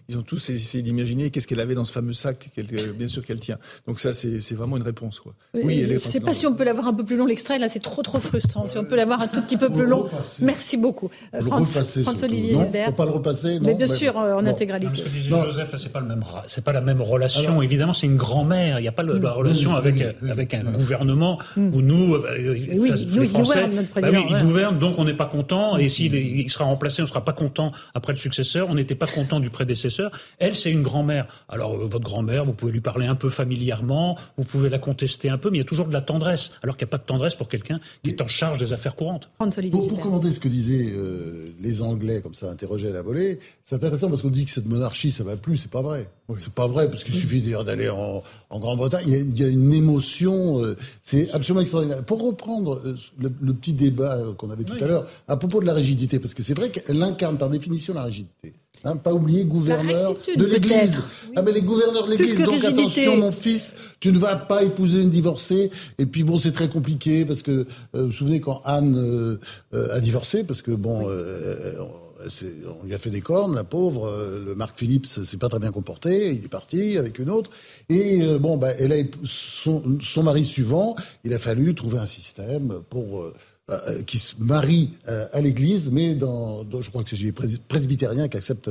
[0.09, 2.49] Ils ont tous essayé d'imaginer qu'est-ce qu'elle avait dans ce fameux sac,
[2.95, 3.57] bien sûr qu'elle tient.
[3.87, 5.19] Donc ça, c'est vraiment une réponse.
[5.19, 5.33] Quoi.
[5.53, 7.57] Oui, je ne sais pas si on peut l'avoir un peu plus long l'extrait.
[7.59, 8.67] Là, c'est trop trop frustrant.
[8.67, 10.07] Si on peut l'avoir un tout petit peu plus long.
[10.41, 12.87] Merci beaucoup, François-Olivier Hubert.
[12.87, 13.59] Faut pas le repasser.
[13.59, 14.95] Non, mais bien sûr, euh, en intégralité.
[14.95, 17.61] Ce que disait Joseph, c'est pas le même, c'est pas la même relation.
[17.61, 18.79] Évidemment, c'est une grand-mère.
[18.79, 23.69] Il n'y a pas la relation avec avec un gouvernement où nous, euh, les Français,
[23.95, 27.23] bah ils gouvernent, donc on est pas content, et s'il il sera remplacé, on sera
[27.23, 30.11] pas content après le successeur, on n'était pas content du prédécesseur.
[30.39, 31.27] Elle, c'est une grand-mère.
[31.49, 35.29] Alors, euh, votre grand-mère, vous pouvez lui parler un peu familièrement, vous pouvez la contester
[35.29, 36.97] un peu, mais il y a toujours de la tendresse, alors qu'il n'y a pas
[36.97, 39.29] de tendresse pour quelqu'un qui est en charge des affaires courantes.
[39.71, 43.39] Pour, pour commenter ce que disaient euh, les Anglais, comme ça, interrogés à la volée,
[43.61, 46.09] c'est intéressant parce qu'on dit que cette monarchie, ça va plus, c'est pas vrai.
[46.39, 48.23] C'est pas vrai, parce qu'il suffit d'aller en,
[48.53, 49.05] en Grande-Bretagne.
[49.07, 52.03] Il, y a une émotion, euh, c'est absolument extraordinaire.
[52.03, 52.81] Pour reprendre
[53.19, 56.43] le, petit débat qu'on avait tout à l'heure, à propos de la rigidité, parce que
[56.43, 58.53] c'est vrai qu'elle incarne par définition la rigidité.
[58.85, 61.07] Hein, pas oublier gouverneur de l'Église.
[61.37, 62.43] Ah ben les gouverneurs de l'Église.
[62.43, 65.71] Donc attention mon fils, tu ne vas pas épouser une divorcée.
[65.99, 69.39] Et puis bon c'est très compliqué parce que euh, vous vous souvenez quand Anne euh,
[69.73, 74.11] euh, a divorcé parce que bon on lui a fait des cornes, la pauvre.
[74.45, 76.33] le Marc Philippe s'est pas très bien comporté.
[76.33, 77.51] Il est parti avec une autre.
[77.89, 80.95] Et bon, bah, elle a son, son, mari suivant.
[81.23, 83.33] Il a fallu trouver un système pour
[83.71, 87.31] euh, euh, qui se marie euh, à l'Église, mais dans, je crois que c'est les
[87.31, 88.69] presbytériens qui acceptent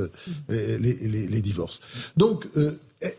[0.49, 1.79] les, les, les, divorces.
[2.15, 2.47] Donc,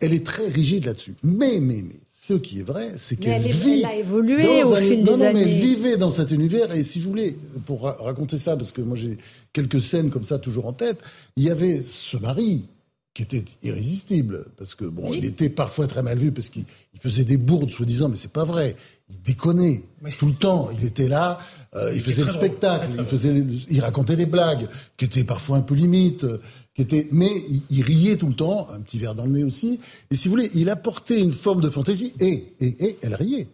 [0.00, 1.16] elle est très rigide là-dessus.
[1.24, 3.80] Mais, mais, mais, ce qui est vrai, c'est qu'elle vit.
[3.80, 6.72] Elle a évolué au fil non, des non, mais elle vivait dans cet univers.
[6.72, 7.36] Et si vous voulez,
[7.66, 9.18] pour raconter ça, parce que moi j'ai
[9.52, 11.00] quelques scènes comme ça toujours en tête,
[11.36, 12.66] il y avait ce mari
[13.14, 16.64] qui était irrésistible, parce que bon, il était parfois très mal vu parce qu'il
[17.00, 18.74] faisait des bourdes soi-disant, mais c'est pas vrai.
[19.08, 19.84] Il déconnait
[20.18, 20.68] tout le temps.
[20.76, 21.38] Il était là,
[21.76, 25.62] euh, il, faisait le spectacle, il, faisait, il racontait des blagues qui étaient parfois un
[25.62, 26.26] peu limites,
[26.74, 27.30] qui étaient, mais
[27.70, 29.78] il, riait tout le temps, un petit verre dans le nez aussi.
[30.10, 33.46] Et si vous voulez, il apportait une forme de fantaisie et, et, et elle riait.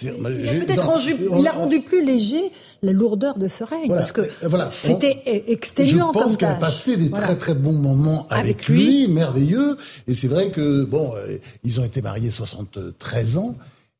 [0.00, 2.50] Il a, rendu, plus léger
[2.82, 6.12] la lourdeur de ce règne, parce que euh, c'était exténuant.
[6.14, 9.76] Je pense qu'elle a passé des très très bons moments avec, lui, merveilleux.
[10.08, 13.54] Et c'est vrai que bon, euh, ils ont été mariés 73 ans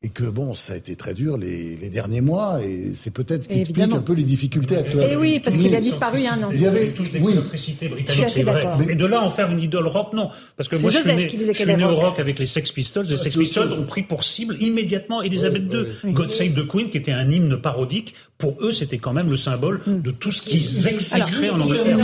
[0.05, 3.47] et que bon, ça a été très dur les, les derniers mois, et c'est peut-être
[3.47, 5.13] qui explique un peu les difficultés actuelles.
[5.13, 6.49] Et oui, parce qu'il a disparu il y a un an.
[6.53, 8.67] Il y avait une touche d'excentricité britannique, c'est vrai.
[8.85, 10.29] Mais de là en faire une idole rock, non.
[10.57, 13.05] Parce que moi, je suis né, je suis né au rock avec les Sex Pistols.
[13.05, 16.11] Les ah, Sex Pistols ont pris pour cible immédiatement Elisabeth II.
[16.11, 19.37] God Save the Queen, qui était un hymne parodique, pour eux, c'était quand même le
[19.37, 21.97] symbole de tout ce qu'ils exécraient en Angleterre.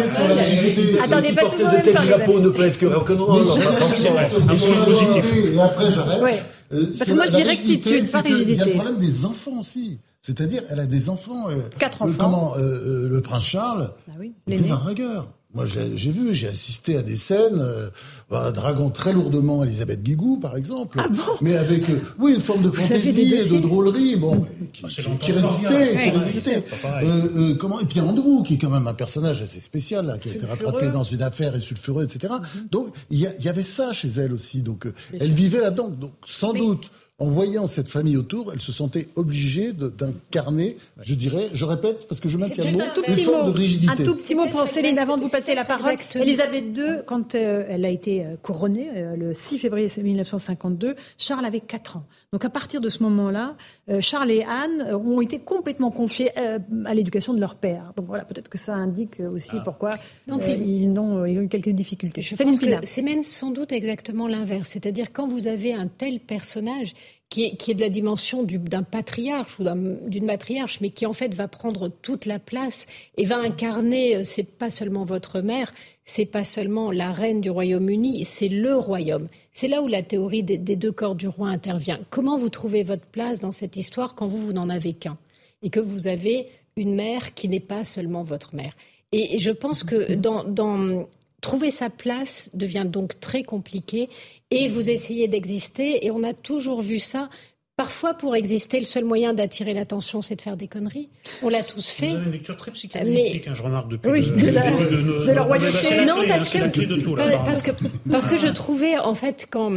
[1.03, 3.43] Attendez, pas tout de tel chapeau ne peut être que rock'n'roll.
[3.61, 5.33] Un positif.
[5.53, 6.45] Et après, j'arrête.
[6.71, 8.51] Euh, Parce que moi, je dirais que pas rigidité.
[8.51, 9.99] Il y a le problème des enfants aussi.
[10.21, 11.49] C'est-à-dire, elle a des enfants.
[11.49, 12.17] Euh, Quatre euh, enfants.
[12.17, 15.27] comment le prince Charles bah oui, était un ragueur.
[15.55, 17.89] Moi, j'ai vu, j'ai assisté à des scènes, euh,
[18.29, 22.41] bah, draguant très lourdement Elisabeth Guigou, par exemple, ah bon mais avec, euh, oui, une
[22.41, 26.63] forme de fantaisie et de drôlerie, bon, qui, qui, qui résistait, qui résistait.
[26.85, 30.19] Euh, euh, comment Et Pierre Andrew, qui est quand même un personnage assez spécial, là,
[30.19, 32.31] qui a été rattrapé dans une affaire et sulfureux, etc.
[32.31, 32.69] Mm-hmm.
[32.69, 34.61] Donc, il y, y, avait ça chez elle aussi.
[34.61, 35.89] Donc, euh, elle vivait là-dedans.
[35.89, 36.59] Donc, sans mais...
[36.59, 42.07] doute en voyant cette famille autour, elle se sentait obligée d'incarner, je dirais, je répète,
[42.07, 44.03] parce que je maintiens le mot, une forme de rigidité.
[44.03, 45.95] Un tout petit mot pour Céline, avant de vous passer la parole.
[46.15, 51.45] Elisabeth II, quand euh, elle a été euh, couronnée, euh, le 6 février 1952, Charles
[51.45, 52.05] avait 4 ans.
[52.31, 53.55] Donc à partir de ce moment-là,
[53.89, 57.91] euh, Charles et Anne ont été complètement confiés euh, à l'éducation de leur père.
[57.97, 59.61] Donc voilà, peut-être que ça indique aussi ah.
[59.63, 62.21] pourquoi euh, ils, ont, ils, ont, eu quelques difficultés.
[62.21, 64.69] Je pense que c'est même sans doute exactement l'inverse.
[64.69, 66.93] C'est-à-dire quand vous avez un tel personnage
[67.29, 69.63] qui est, qui est, de la dimension d'un patriarche ou
[70.07, 72.85] d'une matriarche, mais qui en fait va prendre toute la place
[73.17, 75.71] et va incarner, c'est pas seulement votre mère,
[76.09, 79.27] c'est pas seulement la reine du Royaume-Uni, c'est le royaume.
[79.51, 81.99] C'est là où la théorie des, des, deux corps du roi intervient.
[82.09, 85.19] Comment vous trouvez votre place dans cette histoire quand vous, vous n'en avez qu'un
[85.61, 86.47] et que vous avez
[86.77, 88.73] une mère qui n'est pas seulement votre mère?
[89.11, 91.07] Et je pense que dans, dans
[91.41, 94.09] trouver sa place devient donc très compliqué
[94.49, 97.29] et vous essayez d'exister et on a toujours vu ça
[97.79, 101.07] Parfois, pour exister, le seul moyen d'attirer l'attention, c'est de faire des conneries.
[101.41, 102.09] On l'a tous fait.
[102.09, 103.51] Vous avez une lecture très psychanalytique, mais...
[103.51, 104.11] hein, je remarque depuis.
[104.11, 106.05] Oui, de, de, la, de, de, de la royauté.
[106.05, 107.71] Non, parce, hein, que, tout, là, parce, que,
[108.11, 109.71] parce que je trouvais, en fait, quand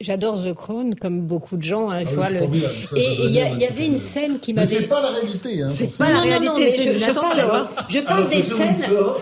[0.00, 3.66] j'adore The Crown, comme beaucoup de gens, hein, ah oui, le, et il y, y,
[3.66, 4.66] avait une scène qui m'avait.
[4.66, 5.60] Mais c'est pas la réalité.
[5.60, 6.46] Hein, c'est pas la réalité.
[6.46, 8.74] Non, non, mais je, je parle, je parle des scènes.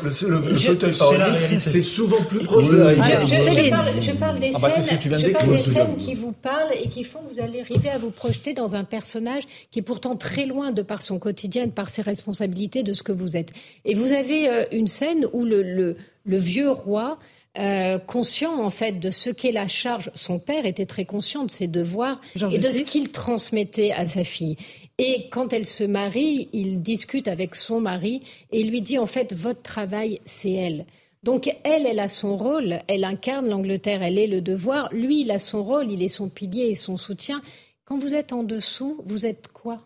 [0.04, 3.26] Le, fauteuil parodique, c'est souvent plus proche de la réalité.
[3.26, 4.62] Je parle des scènes.
[5.02, 7.98] Je parle des scènes qui vous parlent et qui font que vous allez arriver à
[7.98, 11.72] vous projeter dans un personnage qui est pourtant très loin de par son quotidien, de
[11.72, 13.52] par ses responsabilités, de ce que vous êtes.
[13.84, 17.18] Et vous avez euh, une scène où le, le, le vieux roi
[17.56, 20.10] euh, conscient en fait de ce qu'est la charge.
[20.14, 24.24] Son père était très conscient de ses devoirs et de ce qu'il transmettait à sa
[24.24, 24.56] fille.
[24.98, 29.34] Et quand elle se marie, il discute avec son mari et lui dit en fait
[29.34, 30.84] votre travail c'est elle.
[31.24, 34.90] Donc elle, elle a son rôle, elle incarne l'Angleterre, elle est le devoir.
[34.92, 37.40] Lui, il a son rôle, il est son pilier et son soutien.
[37.86, 39.80] Quand vous êtes en dessous, vous êtes quoi?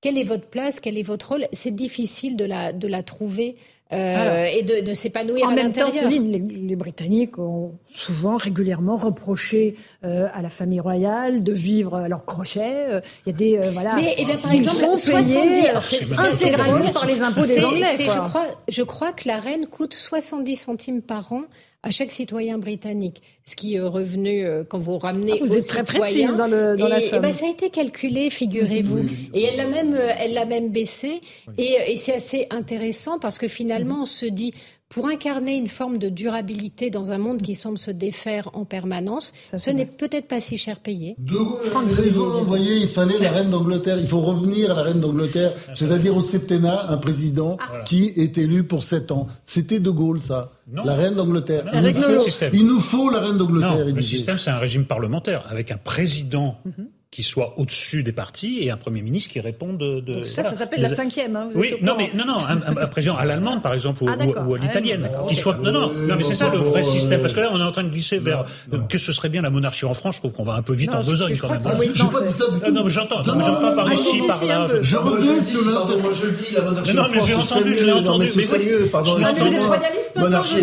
[0.00, 0.80] Quelle est votre place?
[0.80, 1.46] Quel est votre rôle?
[1.52, 3.56] C'est difficile de la, de la trouver
[3.94, 5.52] Alors, et de, de s'épanouir à.
[5.52, 10.80] En même temps, Céline, les, les, Britanniques ont souvent, régulièrement reproché euh, à la famille
[10.80, 12.86] royale de vivre à leur crochet.
[12.88, 13.94] Euh, il y a des, euh, voilà.
[13.94, 17.84] Mais, eh bien, par exemple, 70, intégralement par les impôts des Anglais.
[17.98, 21.42] Je crois, je crois que la reine coûte 70 centimes par an
[21.84, 25.56] à chaque citoyen britannique, ce qui est revenu euh, quand vous ramenez ah, vous aux
[25.56, 27.18] êtes très précise dans, le, dans et, la somme.
[27.18, 29.00] Et ben, ça a été calculé, figurez-vous.
[29.00, 29.30] Oui.
[29.34, 31.20] Et elle l'a même, euh, elle l'a même baissé.
[31.46, 31.54] Oui.
[31.58, 34.54] Et, et c'est assez intéressant parce que finalement, on se dit,
[34.94, 39.32] pour incarner une forme de durabilité dans un monde qui semble se défaire en permanence,
[39.42, 41.16] Ça, ce n'est peut-être pas si cher payé.
[41.18, 44.82] De Gaulle raison, vous voyez, il fallait la reine d'Angleterre, il faut revenir à la
[44.82, 49.26] reine d'Angleterre, c'est-à-dire au septennat, un président ah, qui est élu pour 7 ans.
[49.44, 50.52] C'était De Gaulle, ça.
[50.72, 50.84] Non.
[50.84, 51.64] La reine d'Angleterre.
[51.74, 53.84] Il, il, il, nous faut la reine d'Angleterre.
[53.84, 56.56] Le système, c'est un régime parlementaire avec un président.
[56.64, 60.00] Mm -hmm qui soit au-dessus des partis et un Premier ministre qui réponde de...
[60.00, 60.56] de ça, voilà.
[60.56, 61.36] ça s'appelle la cinquième.
[61.36, 64.16] Hein, oui, non, mais non, non, un, un président à l'allemande, par exemple, ou, ah,
[64.24, 65.56] ou, ou à l'italienne, ah, qui soit...
[65.62, 67.70] Non, non, non, mais c'est ça le vrai système, parce que là, on est en
[67.70, 68.44] train de glisser vers
[68.88, 70.16] que ce serait bien la monarchie en France.
[70.16, 71.60] Je trouve qu'on va un peu vite non, en besogne quand même.
[71.64, 72.72] Ah, oui, non, pas dit ça du tout.
[72.72, 74.66] Non, mais j'entends, j'entends par ici, par là.
[74.80, 75.96] Je reviens sur l'inter.
[76.02, 77.14] Moi, je dis la monarchie en France.
[77.14, 78.18] Non, mais j'ai entendu, j'ai entendu.
[78.18, 79.78] Mais ce serait mieux, pardon, excusez-moi.
[80.16, 80.62] Monarchie et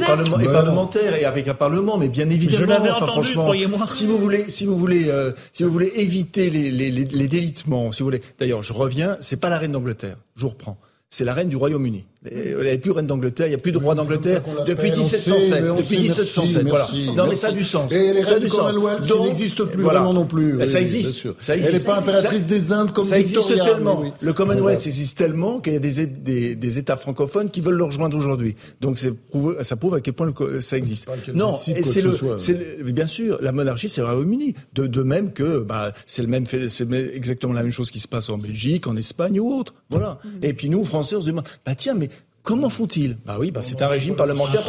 [0.50, 2.60] parlementaire et avec un parlement, mais bien évidemment.
[2.60, 3.86] Je l'avais entendu, croyez-moi.
[3.88, 5.10] Si vous voulez, si vous voulez,
[5.54, 8.22] si vous voulez éviter les délitements, si vous voulez.
[8.40, 10.80] D'ailleurs, je reviens, c'est pas la reine d'Angleterre, je vous reprends.
[11.10, 12.06] C'est la reine du Royaume-Uni.
[12.30, 15.64] Il n'y a plus reine d'Angleterre, il n'y a plus de roi d'Angleterre depuis 1707.
[15.76, 16.88] depuis 1707, voilà.
[17.16, 17.92] non, mais ça a du sens.
[17.92, 20.68] Et les reines du Commonwealth qui n'existent plus vraiment non plus.
[20.68, 21.56] Ça, existe, ça.
[21.56, 24.04] Elle n'est pas impératrice ça, des Indes comme Ça existe tellement.
[24.22, 28.56] Le Commonwealth existe tellement qu'il y a des, États francophones qui veulent le rejoindre aujourd'hui.
[28.82, 31.10] Donc ça prouve à quel point ça existe.
[31.34, 34.54] Non, c'est le, bien sûr, la monarchie, c'est le Royaume-Uni.
[34.74, 38.30] De, même que bah, c'est le même, c'est exactement la même chose qui se passe
[38.30, 39.74] en Belgique, en Espagne ou autre.
[39.90, 40.20] Voilà.
[40.44, 42.11] Et puis nous, Français, on se demande, bah tiens, mais
[42.44, 44.62] Comment font-ils Bah oui, bah c'est un régime parlementaire.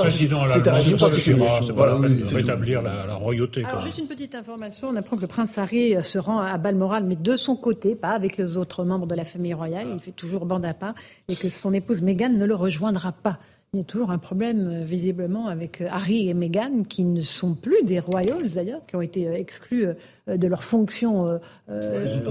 [0.48, 1.42] C'est un régime particulier.
[1.74, 3.64] Voilà, oui, rétablir la, la, royauté.
[3.64, 7.04] Alors juste une petite information, on apprend que le prince Harry se rend à Balmoral,
[7.04, 9.88] mais de son côté, pas avec les autres membres de la famille royale.
[9.94, 10.94] Il fait toujours bande à pas,
[11.28, 13.38] et que son épouse Meghan ne le rejoindra pas
[13.72, 17.22] Il y a toujours un problème, euh, visiblement, avec euh, Harry et Meghan, qui ne
[17.22, 19.86] sont plus des royals, d'ailleurs, qui ont été euh, exclus
[20.28, 21.40] de leur fonction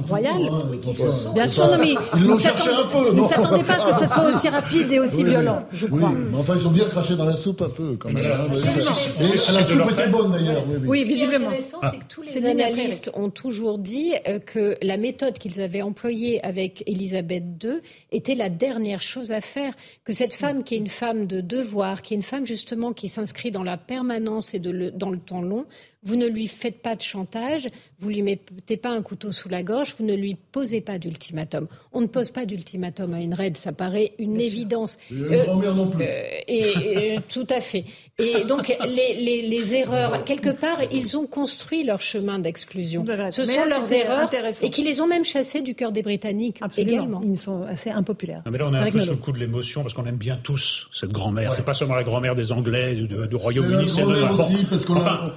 [0.08, 0.50] royale.
[1.34, 3.14] Bien sûr, non, mais ils l'ont cherché un peu.
[3.14, 6.10] ne s'attendaient pas à ce que ça soit aussi rapide et aussi violent, je crois.
[6.10, 8.26] Oui, mais enfin, ils ont bien craché dans la soupe à feu, quand même.
[8.26, 8.48] Hein.
[8.48, 10.64] la soupe était bonne, d'ailleurs.
[10.86, 11.50] Oui, visiblement.
[11.52, 14.14] Ce qui est intéressant, c'est que tous les analystes ont toujours dit
[14.46, 17.82] que la méthode qu'ils avaient employée avec Elisabeth II
[18.12, 19.74] était la dernière chose à faire,
[20.04, 23.08] que cette femme, qui est une femme de devoir, qui est une femme justement qui
[23.08, 25.66] s'inscrit dans la permanence et dans le temps long,
[26.04, 27.68] vous ne lui faites pas de chantage,
[28.00, 31.68] vous lui mettez pas un couteau sous la gorge, vous ne lui posez pas d'ultimatum.
[31.94, 34.98] On ne pose pas d'ultimatum à une raide, ça paraît une évidence.
[35.12, 36.04] Euh, non plus.
[36.04, 37.86] Euh, et, tout à fait.
[38.18, 43.06] Et donc les, les, erreurs, quelque part, ils ont construit leur chemin d'exclusion.
[43.30, 44.30] Ce sont leurs erreurs
[44.62, 47.22] et qui les ont même chassés du cœur des Britanniques également.
[47.24, 48.44] Ils sont assez impopulaires.
[48.50, 50.40] mais là, on est un peu sous le coup de l'émotion parce qu'on aime bien
[50.42, 51.54] tous cette grand-mère.
[51.54, 54.32] C'est pas seulement la grand-mère des Anglais du, Royaume-Uni, c'est de.
[54.32, 55.34] Aussi, parce qu'on enfin,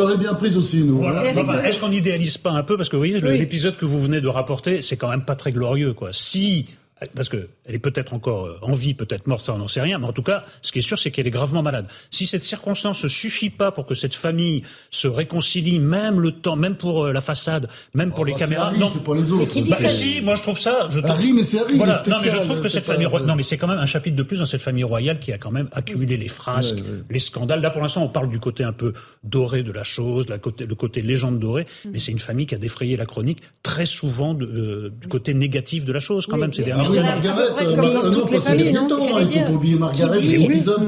[0.00, 1.04] l'aurait bien prise aussi, nous.
[1.04, 2.76] Est-ce qu'on n'idéalise pas un peu?
[2.76, 5.52] Parce que vous voyez, l'épisode que vous venez de rapporter, c'est quand même pas très
[5.52, 5.92] glorieux.
[5.94, 6.10] quoi.
[6.12, 6.66] Si
[7.14, 9.98] parce qu'elle est peut-être encore euh, en vie, peut-être morte, ça on n'en sait rien,
[9.98, 11.86] mais en tout cas, ce qui est sûr, c'est qu'elle est gravement malade.
[12.10, 16.56] Si cette circonstance ne suffit pas pour que cette famille se réconcilie, même le temps,
[16.56, 19.14] même pour euh, la façade, même pour oh, les bah, caméras, Harry, non, c'est pour
[19.14, 19.60] les autres.
[19.68, 20.88] Bah, si, moi je trouve ça.
[20.90, 22.02] Je trouve, Harry, mais c'est Harry, voilà.
[22.06, 24.22] non, mais je trouve que cette famille, non, mais c'est quand même un chapitre de
[24.22, 26.78] plus dans cette famille royale qui a quand même accumulé les frasques,
[27.08, 27.60] les scandales.
[27.60, 28.92] Là, pour l'instant, on parle du côté un peu
[29.24, 31.90] doré de la chose, la côté, le côté légende dorée, mm.
[31.92, 35.84] mais c'est une famille qui a défrayé la chronique très souvent euh, du côté négatif
[35.84, 39.08] de la chose, quand même, ces dernières années comme dans toutes les familles, non Il
[39.08, 40.18] faut pas oublier Margaret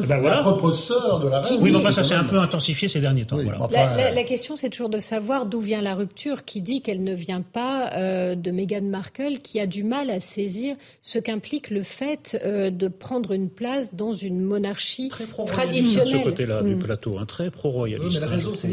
[0.08, 1.58] ben la propre sœur de la reine.
[1.60, 3.38] Oui, mais enfin, ça s'est un peu intensifié ces derniers temps.
[3.70, 6.44] La question, c'est toujours de savoir d'où vient la rupture.
[6.44, 10.20] Qui dit qu'elle ne vient pas euh, de Meghan Markle, qui a du mal à
[10.20, 15.10] saisir ce qu'implique le fait euh, de prendre une place dans une monarchie
[15.46, 16.08] traditionnelle.
[16.08, 16.78] ce côté-là du mm.
[16.78, 18.20] plateau, un très pro-royaliste.
[18.20, 18.68] mais la raison, c'est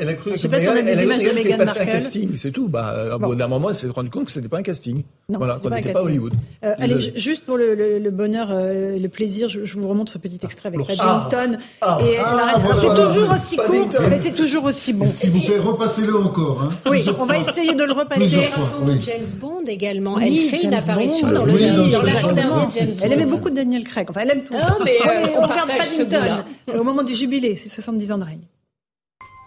[0.00, 1.80] elle a cru que Meghan Markle.
[1.80, 2.68] un casting, c'est tout.
[2.68, 5.02] Bah, au bout d'un moment, elle s'est rendue compte que c'était pas un casting.
[5.28, 6.32] Voilà, qu'on n'était pas Hollywood.
[6.68, 10.68] Euh, allez, juste pour le, bonheur, euh, le plaisir, je, vous remonte ce petit extrait
[10.68, 11.58] avec Paddington.
[11.80, 15.06] Ah, et ah, c'est toujours aussi court, mais c'est toujours aussi bon.
[15.06, 16.62] S'il vous plaît, repassez-le encore.
[16.62, 16.68] Hein.
[16.90, 18.48] Oui, on va essayer de le repasser.
[18.82, 18.98] Oui.
[19.00, 20.18] James Bond également.
[20.18, 24.08] elle fait une apparition dans le oui, dans la James Elle aimait beaucoup Daniel Craig.
[24.10, 24.54] Enfin, elle aime tout.
[24.54, 26.44] Non, mais euh, on, regarde Paddington
[26.76, 28.46] au moment du jubilé, c'est 70 ans de règne.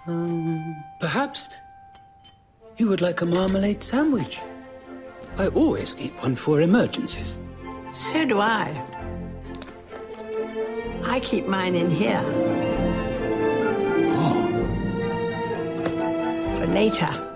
[0.08, 0.60] Um,
[1.00, 1.48] perhaps
[2.80, 4.40] you would like a marmalade sandwich.
[5.38, 7.38] I always keep one for emergencies.
[7.92, 8.86] So do I.
[11.04, 12.24] I keep mine in here.
[14.16, 14.48] Oh.
[16.56, 17.31] For later.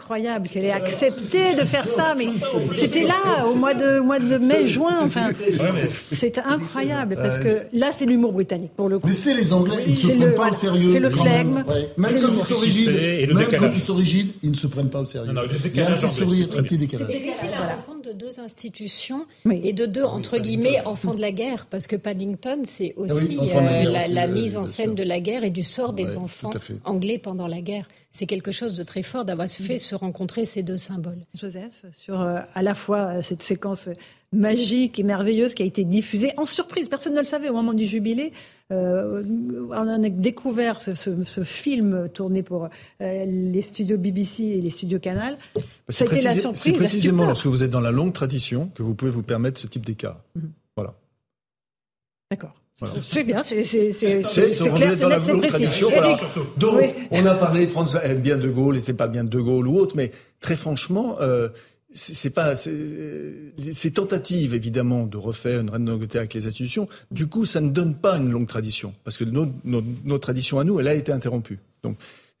[0.00, 2.14] Incroyable qu'elle ait accepté de faire ça.
[2.16, 2.28] Mais
[2.74, 4.96] c'était là, au mois de, mois de mai, juin.
[5.02, 5.26] Enfin,
[6.16, 9.06] c'est incroyable parce que là, c'est l'humour britannique pour le coup.
[9.06, 10.92] Mais c'est les Anglais, ils ne se prennent pas au sérieux.
[10.92, 11.64] C'est le flegme.
[11.96, 15.00] Même, quand ils sont rigides, même quand ils sont rigides, ils ne se prennent pas
[15.00, 15.32] au sérieux.
[15.64, 17.08] Il y a un petit sourire, un petit décalage.
[17.10, 21.32] C'est difficile à rencontre de deux institutions et de deux, entre guillemets, enfants de la
[21.32, 21.66] guerre.
[21.66, 25.50] Parce que Paddington, c'est ah aussi euh, la mise en scène de la guerre et
[25.50, 26.50] du sort des enfants
[26.84, 30.62] anglais pendant la guerre c'est quelque chose de très fort d'avoir fait se rencontrer ces
[30.62, 31.24] deux symboles.
[31.34, 33.88] Joseph, sur euh, à la fois euh, cette séquence
[34.32, 37.72] magique et merveilleuse qui a été diffusée en surprise, personne ne le savait au moment
[37.72, 38.32] du jubilé.
[38.72, 39.22] Euh,
[39.70, 42.68] on a découvert ce, film tourné pour
[43.00, 45.36] les studios BBC et les studios Canal.
[45.54, 49.60] Bah, c'est précisément lorsque vous êtes dans la longue tradition que vous pouvez vous permettre
[49.60, 50.20] ce type d'écart.
[50.34, 50.50] Mhm.
[50.76, 50.94] Voilà.
[52.30, 52.54] D'accord.
[53.02, 55.88] C'est bien, c'est clair, c'est dans la longue tradition.
[56.56, 59.68] Donc, on a parlé, France aime bien De Gaulle et c'est pas bien De Gaulle
[59.68, 61.48] ou autre, mais très franchement, euh,
[61.92, 66.88] c'est pas ces tentatives évidemment de refaire une reine d'Angleterre avec les institutions.
[67.10, 70.64] Du coup, ça ne donne pas une longue tradition parce que notre, notre tradition à
[70.64, 71.58] nous, elle a été interrompue.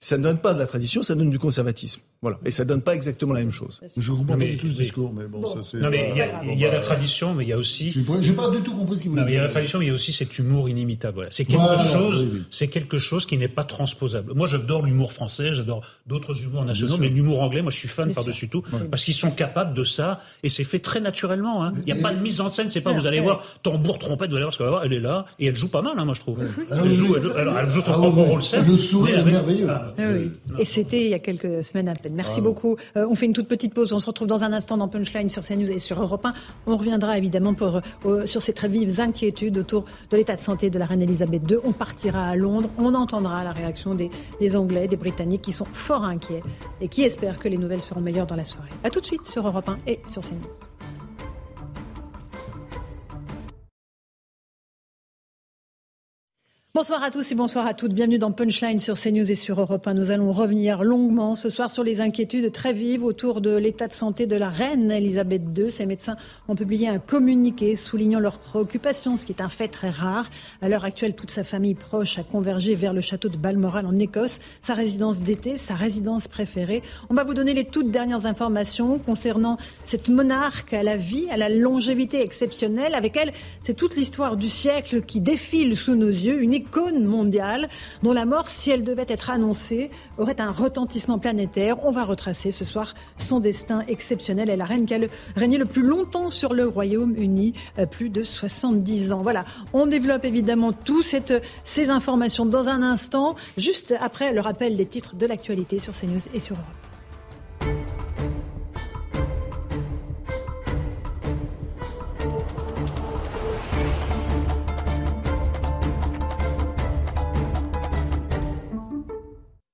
[0.02, 2.00] Ça ne donne pas de la tradition, ça donne du conservatisme.
[2.22, 2.38] Voilà.
[2.46, 3.82] Et ça donne pas exactement la même chose.
[3.98, 5.76] Je comprends pas du tout ce discours, mais bon, ça c'est.
[5.76, 6.10] Non, mais
[6.42, 7.92] il y, a, la tradition, mais il y a aussi.
[7.92, 9.30] J'ai pas, du tout compris ce qu'il voulait dire.
[9.30, 11.16] Il y a la tradition, mais il y a aussi cet humour inimitable.
[11.16, 11.30] Voilà.
[11.30, 14.32] C'est quelque chose, c'est quelque chose qui n'est pas transposable.
[14.34, 18.10] Moi, j'adore l'humour français, j'adore d'autres humours nationaux, mais l'humour anglais, moi, je suis fan
[18.14, 21.62] par-dessus tout, parce qu'ils sont capables de ça, et c'est fait très naturellement.
[21.62, 21.72] Hein.
[21.86, 24.30] Il n'y a pas de mise en scène, c'est pas, vous allez voir, tambour, trompette,
[24.30, 25.98] vous allez voir ce qu'elle va voir, elle est là, et elle joue pas mal,
[25.98, 26.38] hein, moi, je trouve.
[26.70, 29.68] Elle joue, elle joue son propre rôle, Le sourire est merveilleux.
[29.98, 32.14] Ah, et c'était il y a quelques semaines à peine.
[32.14, 32.76] Merci beaucoup.
[32.96, 33.92] Euh, on fait une toute petite pause.
[33.92, 36.34] On se retrouve dans un instant dans Punchline sur CNews et sur Europe 1.
[36.66, 40.70] On reviendra évidemment pour, euh, sur ces très vives inquiétudes autour de l'état de santé
[40.70, 41.58] de la reine Elisabeth II.
[41.64, 42.70] On partira à Londres.
[42.78, 44.10] On entendra la réaction des,
[44.40, 46.42] des Anglais, des Britanniques qui sont fort inquiets
[46.80, 48.70] et qui espèrent que les nouvelles seront meilleures dans la soirée.
[48.84, 50.99] A tout de suite sur Europe 1 et sur CNews.
[56.72, 57.94] Bonsoir à tous et bonsoir à toutes.
[57.94, 59.94] Bienvenue dans Punchline sur CNews et sur Europe 1.
[59.94, 63.92] Nous allons revenir longuement ce soir sur les inquiétudes très vives autour de l'état de
[63.92, 65.68] santé de la reine Elisabeth II.
[65.72, 66.14] Ces médecins
[66.46, 70.30] ont publié un communiqué soulignant leurs préoccupations, ce qui est un fait très rare.
[70.62, 73.98] À l'heure actuelle, toute sa famille proche a convergé vers le château de Balmoral en
[73.98, 76.84] Écosse, sa résidence d'été, sa résidence préférée.
[77.08, 81.36] On va vous donner les toutes dernières informations concernant cette monarque à la vie, à
[81.36, 82.94] la longévité exceptionnelle.
[82.94, 83.32] Avec elle,
[83.64, 86.40] c'est toute l'histoire du siècle qui défile sous nos yeux.
[86.60, 87.68] Icône mondiale
[88.02, 91.84] dont la mort, si elle devait être annoncée, aurait un retentissement planétaire.
[91.84, 94.50] On va retracer ce soir son destin exceptionnel.
[94.50, 94.98] et la reine qui a
[95.36, 99.22] régné le plus longtemps sur le Royaume-Uni, euh, plus de 70 ans.
[99.22, 101.14] Voilà, on développe évidemment toutes
[101.64, 106.20] ces informations dans un instant, juste après le rappel des titres de l'actualité sur CNews
[106.34, 106.79] et sur Europe.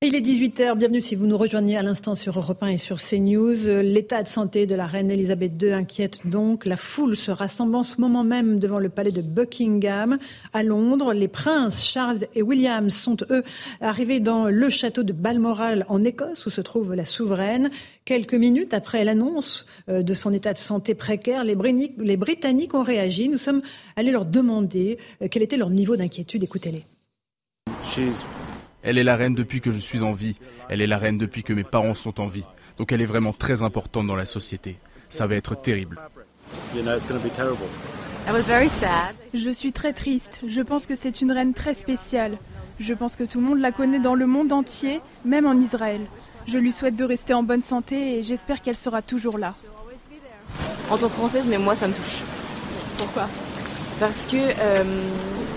[0.03, 2.99] Il est 18h, bienvenue si vous nous rejoignez à l'instant sur Europe 1 et sur
[3.01, 3.81] CNews.
[3.81, 6.67] L'état de santé de la reine Elisabeth II inquiète donc.
[6.67, 10.19] La foule se rassemble en ce moment même devant le palais de Buckingham
[10.53, 11.15] à Londres.
[11.15, 13.43] Les princes Charles et William sont eux
[13.81, 17.71] arrivés dans le château de Balmoral en Écosse où se trouve la souveraine.
[18.05, 23.31] Quelques minutes après l'annonce euh, de son état de santé précaire, les Britanniques ont réagi.
[23.31, 23.63] Nous sommes
[23.97, 26.45] allés leur demander euh, quel était leur niveau d'inquiétude.
[26.45, 26.85] Écoutez-les.
[28.87, 30.37] Elle est la reine depuis que je suis en vie.
[30.69, 32.45] Elle est la reine depuis que mes parents sont en vie.
[32.79, 34.79] Donc elle est vraiment très importante dans la société.
[35.09, 35.99] Ça va être terrible.
[39.35, 40.41] Je suis très triste.
[40.47, 42.39] Je pense que c'est une reine très spéciale.
[42.79, 46.03] Je pense que tout le monde la connaît dans le monde entier, même en Israël.
[46.47, 49.55] Je lui souhaite de rester en bonne santé et j'espère qu'elle sera toujours là.
[50.91, 52.23] En tant que française, mais moi ça me touche.
[52.99, 53.29] Pourquoi?
[53.99, 54.85] Parce que euh,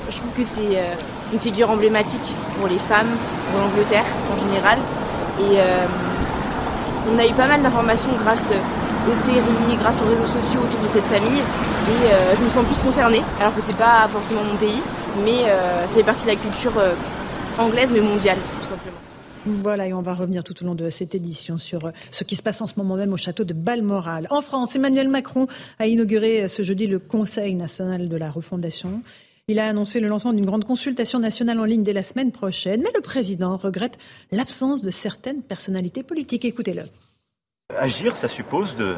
[0.10, 0.94] je trouve que c'est euh,
[1.34, 3.10] une figure emblématique pour les femmes,
[3.52, 4.78] pour l'Angleterre en général.
[5.40, 5.86] Et euh,
[7.14, 10.88] on a eu pas mal d'informations grâce aux séries, grâce aux réseaux sociaux autour de
[10.88, 11.40] cette famille.
[11.40, 14.82] Et euh, je me sens plus concernée, alors que c'est pas forcément mon pays,
[15.24, 15.46] mais
[15.88, 16.74] ça fait partie de la culture
[17.58, 18.98] anglaise, mais mondiale, tout simplement.
[19.64, 22.44] Voilà, et on va revenir tout au long de cette édition sur ce qui se
[22.44, 24.28] passe en ce moment même au château de Balmoral.
[24.30, 25.48] En France, Emmanuel Macron
[25.80, 29.02] a inauguré ce jeudi le Conseil national de la refondation.
[29.50, 32.82] Il a annoncé le lancement d'une grande consultation nationale en ligne dès la semaine prochaine,
[32.84, 33.98] mais le président regrette
[34.32, 36.46] l'absence de certaines personnalités politiques.
[36.46, 36.84] Écoutez-le.
[37.76, 38.96] Agir, ça suppose de,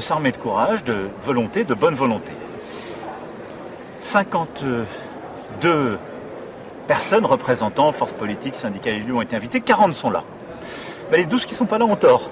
[0.00, 2.32] s'armer de courage, de volonté, de bonne volonté.
[4.02, 5.98] 52
[6.88, 10.24] personnes représentant forces politiques, syndicales élus ont été invitées, 40 sont là.
[11.12, 12.28] Les 12 qui ne sont pas là ont tort.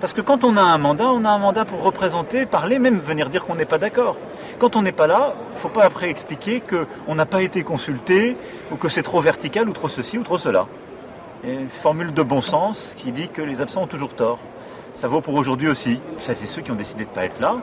[0.00, 2.98] Parce que quand on a un mandat, on a un mandat pour représenter, parler, même
[2.98, 4.16] venir dire qu'on n'est pas d'accord.
[4.58, 7.62] Quand on n'est pas là, il ne faut pas après expliquer qu'on n'a pas été
[7.62, 8.36] consulté,
[8.70, 10.66] ou que c'est trop vertical, ou trop ceci, ou trop cela.
[11.44, 14.38] Et une formule de bon sens qui dit que les absents ont toujours tort.
[14.94, 16.00] Ça vaut pour aujourd'hui aussi.
[16.18, 17.56] C'est ceux qui ont décidé de ne pas être là.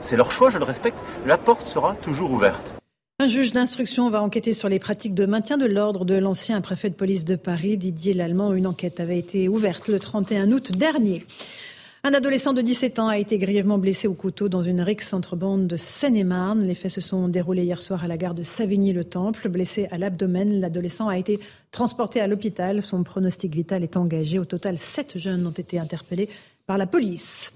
[0.00, 0.96] C'est leur choix, je le respecte.
[1.26, 2.74] La porte sera toujours ouverte.
[3.20, 6.90] Un juge d'instruction va enquêter sur les pratiques de maintien de l'ordre de l'ancien préfet
[6.90, 8.52] de police de Paris, Didier Lallemand.
[8.52, 11.24] Une enquête avait été ouverte le 31 août dernier.
[12.04, 15.36] Un adolescent de 17 ans a été grièvement blessé au couteau dans une rixe entre
[15.36, 16.66] bandes de Seine-et-Marne.
[16.66, 19.48] Les faits se sont déroulés hier soir à la gare de Savigny-le-Temple.
[19.48, 21.38] Blessé à l'abdomen, l'adolescent a été
[21.70, 22.82] transporté à l'hôpital.
[22.82, 24.40] Son pronostic vital est engagé.
[24.40, 26.28] Au total, sept jeunes ont été interpellés
[26.66, 27.52] par la police.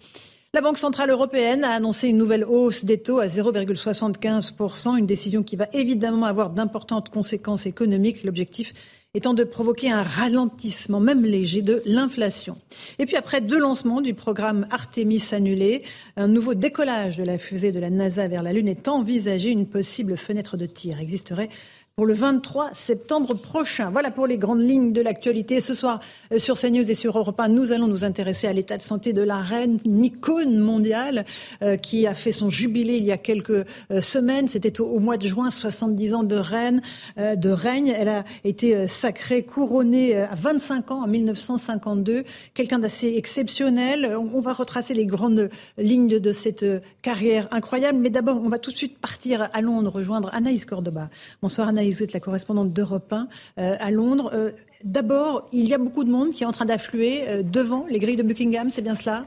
[0.55, 5.43] La Banque centrale européenne a annoncé une nouvelle hausse des taux à 0,75%, une décision
[5.43, 8.23] qui va évidemment avoir d'importantes conséquences économiques.
[8.23, 8.75] L'objectif
[9.17, 12.59] étant de provoquer un ralentissement, même léger, de l'inflation.
[12.99, 15.83] Et puis après deux lancements du programme Artemis annulé,
[16.17, 19.49] un nouveau décollage de la fusée de la NASA vers la Lune est envisagé.
[19.49, 21.49] Une possible fenêtre de tir existerait
[21.97, 23.89] pour le 23 septembre prochain.
[23.89, 25.63] Voilà pour les grandes lignes de l'actualité.
[25.63, 28.77] Ce soir, euh, sur CNews et sur Europe 1, nous allons nous intéresser à l'état
[28.77, 31.25] de santé de la reine, une icône mondiale
[31.63, 34.47] euh, qui a fait son jubilé il y a quelques euh, semaines.
[34.47, 36.83] C'était au, mois de juin, 70 ans de reine,
[37.17, 37.89] de règne.
[37.89, 42.25] Elle a été sacrée, couronnée à 25 ans en 1952.
[42.53, 44.15] Quelqu'un d'assez exceptionnel.
[44.19, 46.67] On, va retracer les grandes lignes de, cette
[47.01, 47.99] carrière incroyable.
[47.99, 51.09] Mais d'abord, on va tout de suite partir à Londres, rejoindre Anaïs Cordoba.
[51.41, 53.29] Bonsoir Anaïs vous êtes la correspondante d'Europe 1
[53.59, 54.31] euh, à Londres.
[54.35, 54.53] Euh,
[54.85, 57.99] d'abord, il y a beaucoup de monde qui est en train d'affluer euh, devant les
[57.99, 59.25] grilles de Buckingham, c'est bien cela?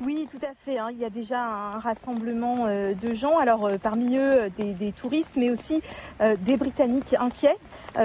[0.00, 0.78] Oui, tout à fait.
[0.78, 0.90] Hein.
[0.92, 3.36] Il y a déjà un rassemblement de gens.
[3.38, 5.82] Alors parmi eux, des, touristes, mais aussi
[6.20, 7.56] des Britanniques inquiets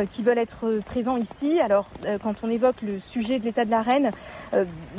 [0.10, 1.60] qui veulent être présents ici.
[1.60, 1.92] Alors
[2.24, 4.10] quand on évoque le sujet de l'état de la reine,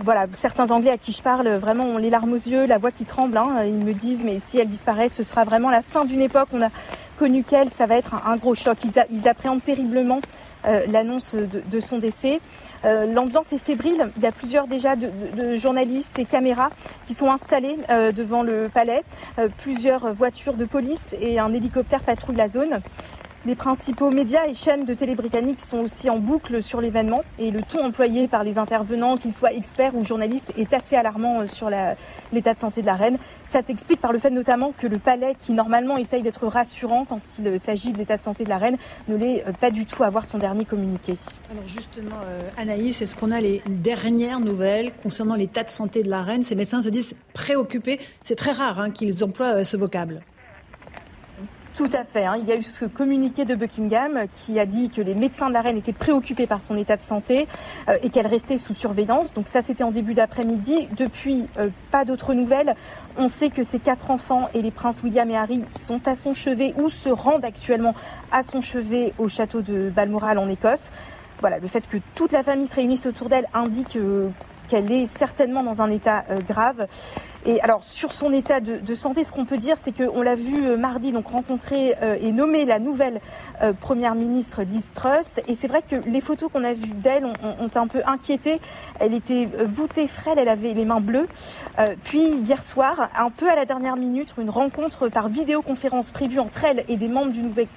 [0.04, 2.92] voilà, certains Anglais à qui je parle vraiment ont les larmes aux yeux, la voix
[2.92, 3.38] qui tremble.
[3.38, 3.64] Hein.
[3.64, 6.50] Ils me disent mais si elle disparaît, ce sera vraiment la fin d'une époque.
[7.14, 8.78] Connu qu'elle, ça va être un, gros choc.
[8.84, 10.20] Ils, appréhendent terriblement
[10.88, 12.40] l'annonce de, son décès.
[12.84, 14.10] L'ambiance est fébrile.
[14.16, 16.70] Il y a plusieurs déjà de, journalistes et caméras
[17.06, 17.76] qui sont installés
[18.14, 19.02] devant le palais.
[19.58, 22.80] plusieurs voitures de police et un hélicoptère patrouillent la zone.
[23.46, 27.50] Les principaux médias et chaînes de télé britanniques sont aussi en boucle sur l'événement et
[27.50, 31.46] le ton employé par les intervenants, qu'ils soient experts ou journalistes, est assez alarmant euh,
[31.46, 31.68] sur
[32.32, 33.18] l'état de santé de la reine.
[33.46, 37.20] Ça s'explique par le fait notamment que le palais, qui normalement essaye d'être rassurant quand
[37.38, 38.78] il euh, s'agit de l'état de santé de la reine,
[39.08, 41.12] ne l'est euh, pas du tout à voir son dernier communiqué.
[41.50, 42.16] Alors justement,
[42.56, 46.44] Anaïs, est-ce qu'on a les dernières nouvelles concernant l'état de santé de la reine?
[46.44, 48.00] Ces médecins se disent préoccupés.
[48.22, 50.22] C'est très rare hein, qu'ils emploient ce vocable.
[51.74, 52.24] Tout à fait.
[52.24, 52.36] Hein.
[52.40, 55.54] Il y a eu ce communiqué de Buckingham qui a dit que les médecins de
[55.54, 57.48] la reine étaient préoccupés par son état de santé
[57.88, 59.34] euh, et qu'elle restait sous surveillance.
[59.34, 60.86] Donc ça, c'était en début d'après-midi.
[60.96, 62.76] Depuis, euh, pas d'autres nouvelles.
[63.16, 66.32] On sait que ses quatre enfants et les princes William et Harry sont à son
[66.32, 67.96] chevet ou se rendent actuellement
[68.30, 70.90] à son chevet au château de Balmoral en Écosse.
[71.40, 74.28] Voilà, le fait que toute la famille se réunisse autour d'elle indique euh,
[74.74, 76.88] qu'elle est certainement dans un état euh, grave.
[77.46, 80.66] Et alors sur son état de, santé, ce qu'on peut dire, c'est qu'on l'a vu
[80.66, 83.20] euh, mardi rencontrer euh, et nommer la nouvelle
[83.80, 85.40] première ministre Liz Truss.
[85.46, 88.60] Et c'est vrai que les photos qu'on a vues d'elle ont, un peu inquiété.
[88.98, 91.28] Elle était voûtée frêle, elle avait les mains bleues.
[92.02, 96.64] puis hier soir, un peu à la dernière minute, une rencontre par vidéoconférence prévue entre
[96.64, 97.32] elle et des membres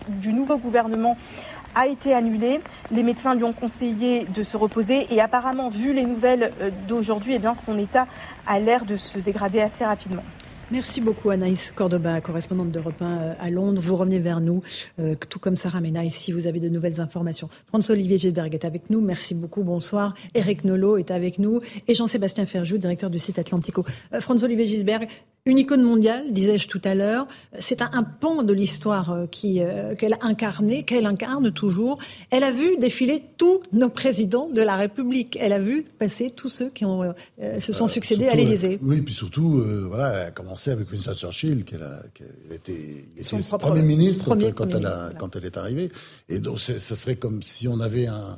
[0.07, 1.15] du nouveau gouvernement
[1.77, 2.59] a été annulé.
[2.91, 7.35] Les médecins lui ont conseillé de se reposer et apparemment, vu les nouvelles euh, d'aujourd'hui,
[7.35, 8.07] eh bien, son état
[8.47, 10.23] a l'air de se dégrader assez rapidement.
[10.69, 13.81] Merci beaucoup Anaïs Cordoba, correspondante d'Europe 1 euh, à Londres.
[13.81, 14.63] Vous revenez vers nous,
[14.99, 17.47] euh, tout comme Sarah Mena, si vous avez de nouvelles informations.
[17.67, 18.99] François-Olivier Gilberg est avec nous.
[18.99, 19.63] Merci beaucoup.
[19.63, 20.13] Bonsoir.
[20.33, 21.61] Eric Nolot est avec nous.
[21.87, 23.85] Et Jean-Sébastien Ferjou, directeur du site Atlantico.
[24.19, 25.07] François-Olivier Gisberg,
[25.47, 27.25] une icône mondiale, disais-je tout à l'heure.
[27.59, 31.97] C'est un, pan de l'histoire euh, qui euh, qu'elle a incarné, qu'elle incarne toujours.
[32.31, 35.37] Elle a vu défiler tous nos présidents de la République.
[35.39, 38.77] Elle a vu passer tous ceux qui ont, euh, se sont succédés à l'Élysée.
[38.81, 42.01] oui, puis surtout, voilà, elle a commencé avec Winston Churchill, qui a,
[42.51, 43.05] était,
[43.57, 45.89] premier ministre quand, elle a, quand elle est arrivée.
[46.27, 48.37] Et donc, ça serait comme si on avait un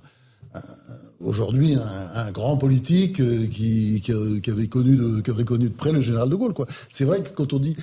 [1.20, 5.91] aujourd'hui un, grand politique euh, qui, qui, avait connu de, qui avait connu de près
[5.91, 6.54] le général de Gaulle.
[6.54, 6.68] Quoi.
[6.89, 7.76] C'est vrai que quand on dit,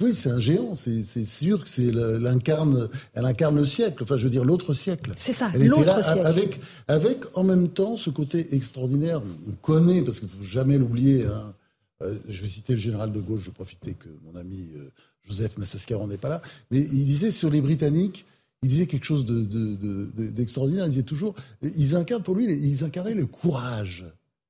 [0.00, 4.02] oui, c'est un géant, c'est, sûr que c'est l'incarne, elle incarne le siècle.
[4.02, 5.12] Enfin, je veux dire l'autre siècle.
[5.16, 6.26] C'est ça, l'autre siècle.
[6.26, 9.22] Avec, avec en même temps ce côté extraordinaire.
[9.48, 11.24] On connaît parce qu'il faut jamais l'oublier.
[11.24, 11.54] Hein.
[12.02, 13.40] Euh, je vais citer le général de Gaulle.
[13.40, 14.90] Je vais profiter que mon ami euh,
[15.26, 18.24] Joseph Massascaron n'est pas là, mais il disait sur les Britanniques
[18.62, 20.84] il disait quelque chose d'extraordinaire.
[20.84, 24.04] De, il disait toujours, ils incarnent pour lui, ils incarnaient le courage.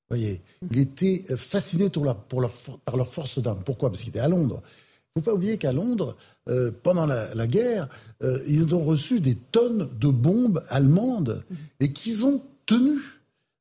[0.08, 0.40] Voyez,
[0.70, 2.04] il était fasciné pour,
[2.84, 3.62] par leur force d'âme.
[3.64, 3.90] Pourquoi?
[3.90, 4.62] Parce qu'il était à Londres.
[4.64, 6.16] Il ne faut pas oublier qu'à Londres,
[6.48, 7.88] euh, pendant la, guerre,
[8.22, 11.44] euh, ils ont reçu des tonnes de bombes allemandes
[11.80, 13.00] et qu'ils ont tenu.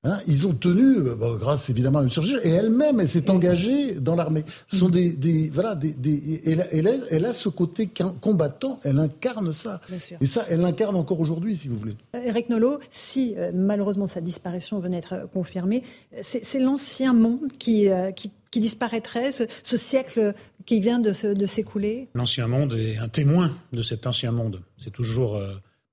[0.03, 3.95] Hein, ils ont tenu, euh, grâce évidemment à une surgir, et elle-même, elle s'est engagée
[3.95, 4.43] dans l'armée.
[4.67, 7.89] Ce sont des, des voilà, des, des elle, a, elle, a, ce côté
[8.21, 9.81] combattant, elle incarne ça.
[10.21, 11.95] Et ça, elle l'incarne encore aujourd'hui, si vous voulez.
[12.13, 15.81] Eric euh, Nolot, si euh, malheureusement sa disparition venait être confirmée,
[16.21, 20.35] c'est l'ancien monde qui, qui, qui, disparaîtrait, ce, siècle
[20.67, 22.07] qui vient de, de s'écouler?
[22.13, 24.61] L'ancien monde est un témoin de cet ancien monde.
[24.77, 25.41] C'est toujours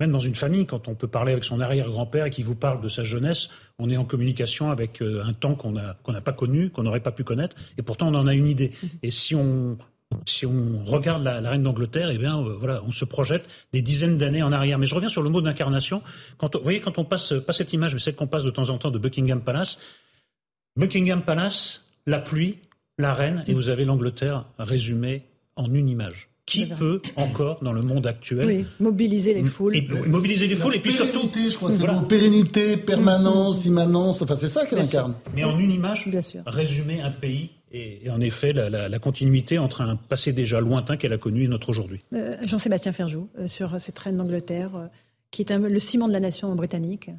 [0.00, 2.80] même dans une famille, quand on peut parler avec son arrière-grand-père et qui vous parle
[2.80, 3.48] de sa jeunesse,
[3.78, 7.12] on est en communication avec euh, un temps qu'on n'a pas connu, qu'on n'aurait pas
[7.12, 8.72] pu connaître, et pourtant on en a une idée.
[9.02, 9.76] Et si on,
[10.26, 14.18] si on regarde la, reine d'Angleterre, eh bien, euh, voilà, on se projette des dizaines
[14.18, 14.78] d'années en arrière.
[14.78, 16.02] Mais je reviens sur le mot d'incarnation.
[16.40, 18.78] Vous voyez, quand on passe, pas cette image, mais celle qu'on passe de temps en
[18.78, 19.78] temps de Buckingham Palace,
[20.76, 22.58] Buckingham Palace, la pluie,
[22.98, 25.24] la reine, et vous avez l'Angleterre résumée
[25.56, 26.28] en une image.
[26.46, 29.74] Qui peut encore, dans le monde actuel, mobiliser les foules
[30.06, 31.30] Mobiliser les foules et puis surtout.
[31.34, 35.16] je crois, c'est pérennité, permanence, immanence, enfin c'est ça qu'elle incarne.
[35.34, 36.10] Mais en une image,
[36.46, 41.18] résumer un pays et, en effet la, continuité entre un passé déjà lointain qu'elle a
[41.18, 42.00] connu et notre aujourd'hui.
[42.12, 44.86] Euh, Jean-Sébastien Ferjou, euh, sur cette reine d'Angleterre, euh,
[45.30, 47.10] qui est le ciment de la nation britannique.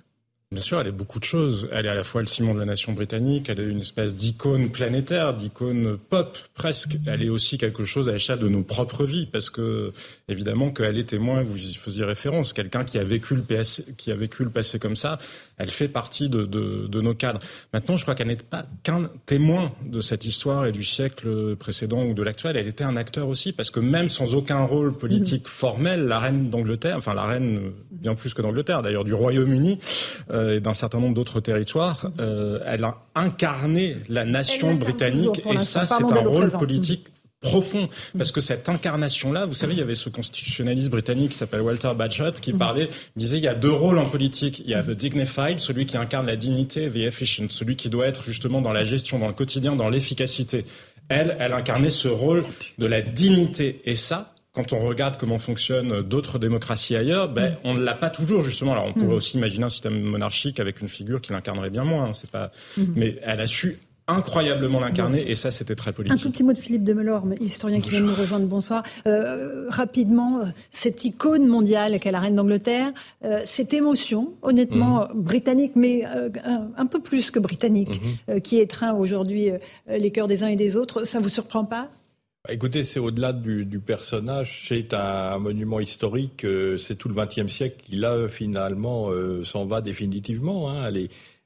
[0.51, 1.67] Bien sûr, elle est beaucoup de choses.
[1.71, 4.15] Elle est à la fois le ciment de la nation britannique, elle est une espèce
[4.15, 6.97] d'icône planétaire, d'icône pop presque.
[7.07, 9.91] Elle est aussi quelque chose à l'échelle de nos propres vies, parce que
[10.29, 14.11] évidemment qu'elle est témoin, vous y faisiez référence, quelqu'un qui a vécu le PS, qui
[14.11, 15.17] a vécu le passé comme ça,
[15.57, 17.39] elle fait partie de, nos cadres.
[17.73, 22.03] Maintenant, je crois qu'elle n'est pas qu'un témoin de cette histoire et du siècle précédent
[22.05, 22.55] ou de l'actuel.
[22.55, 26.51] Elle était un acteur aussi, parce que même sans aucun rôle politique formel, la reine
[26.51, 29.79] d'Angleterre, enfin la reine bien plus que d'Angleterre d'ailleurs, du Royaume-Uni.
[30.35, 35.85] Et d'un certain nombre d'autres territoires, euh, elle a incarné la nation britannique et ça,
[35.85, 37.07] c'est un rôle politique
[37.45, 41.61] profond, parce que cette incarnation-là, vous savez, il y avait ce constitutionnaliste britannique qui s'appelle
[41.61, 42.57] Walter Bagehot qui mm.
[42.57, 44.61] parlait, disait, il y a deux rôles en politique.
[44.65, 48.07] Il y a the dignified, celui qui incarne la dignité, the efficient, celui qui doit
[48.07, 50.65] être justement dans la gestion, dans le quotidien, dans l'efficacité.
[51.07, 52.43] Elle, elle incarnait ce rôle
[52.79, 53.81] de la dignité.
[53.85, 57.55] Et ça, quand on regarde comment fonctionnent d'autres démocraties ailleurs, ben, mm.
[57.65, 58.71] on ne l'a pas toujours justement.
[58.71, 59.17] Alors on pourrait mm.
[59.17, 62.05] aussi imaginer un système monarchique avec une figure qui l'incarnerait bien moins.
[62.05, 62.51] Hein, c'est pas.
[62.95, 63.77] Mais elle a su
[64.07, 66.17] incroyablement l'incarner et ça c'était très politique.
[66.17, 68.83] Un tout petit mot de Philippe de Melorme, historien qui vient de nous rejoindre, bonsoir.
[69.07, 72.91] Euh, rapidement, euh, cette icône mondiale qu'est la reine d'Angleterre,
[73.23, 78.41] euh, cette émotion, honnêtement britannique, mais un, peu plus que britannique, mhm.
[78.41, 79.49] qui étreint aujourd'hui
[79.89, 81.89] les cœurs des uns et des autres, ça vous surprend pas?
[82.49, 86.45] Écoutez, c'est au-delà du, personnage, c'est un, monument historique,
[86.77, 89.09] c'est tout le XXe siècle qui là finalement
[89.43, 90.69] s'en va définitivement.
[90.69, 90.91] Hein,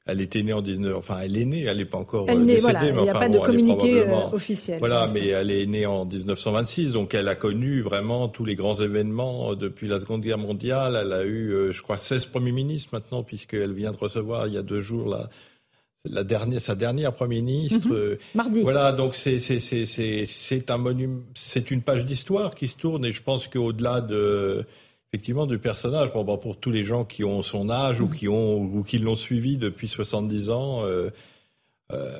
[0.06, 2.44] elle était née en 19, enfin elle est née, elle n'est pas encore elle euh,
[2.44, 4.78] décédée, voilà, il n'y a pas de communiqué euh, officiel.
[4.78, 8.76] Voilà, mais elle est née en 1926, donc elle a connu vraiment tous les grands
[8.76, 10.98] événements euh, depuis la Seconde Guerre mondiale.
[11.00, 14.58] Elle a eu, je crois, 16 premiers ministres maintenant, puisqu'elle vient de recevoir il y
[14.58, 15.28] a deux jours la,
[16.04, 17.88] la dernière, sa dernière Premier ministre.
[17.88, 18.18] Mhm.
[18.34, 18.60] Mardi.
[18.62, 23.22] Voilà, donc c'est c'est un monument, c'est une page d'histoire qui se tourne, et je
[23.22, 24.64] pense qu'au-delà de
[25.12, 26.12] effectivement du personnage.
[26.12, 29.16] Bon, pour tous les gens qui ont son âge ou qui ont ou qui l'ont
[29.16, 31.10] suivi depuis 70 ans, euh,
[31.92, 32.18] euh,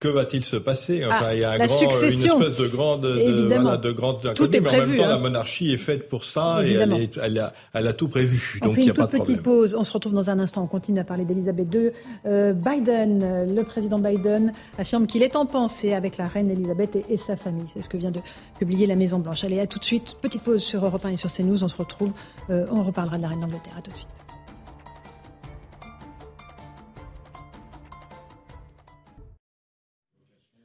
[0.00, 1.04] que va-t-il se passer?
[1.04, 4.22] Enfin, ah, il y a un grand, une espèce de grande, de, voilà, de grande
[4.34, 5.08] tout mais en même temps, hein.
[5.08, 8.58] la monarchie est faite pour ça et elle, est, elle, a, elle, a, tout prévu.
[8.62, 9.76] On donc fait il une a toute petite pause.
[9.78, 10.62] On se retrouve dans un instant.
[10.62, 11.90] On continue à parler d'Elisabeth II.
[12.24, 17.16] Euh, Biden, le président Biden, affirme qu'il est en pensée avec la reine Elisabeth et,
[17.18, 17.66] sa famille.
[17.74, 18.20] C'est ce que vient de
[18.58, 19.44] publier la Maison Blanche.
[19.44, 20.16] Allez, à tout de suite.
[20.22, 21.62] Petite pause sur Europe 1 et sur CNews.
[21.62, 22.12] On se retrouve.
[22.48, 23.74] Euh, on reparlera de la reine d'Angleterre.
[23.76, 24.08] À tout de suite.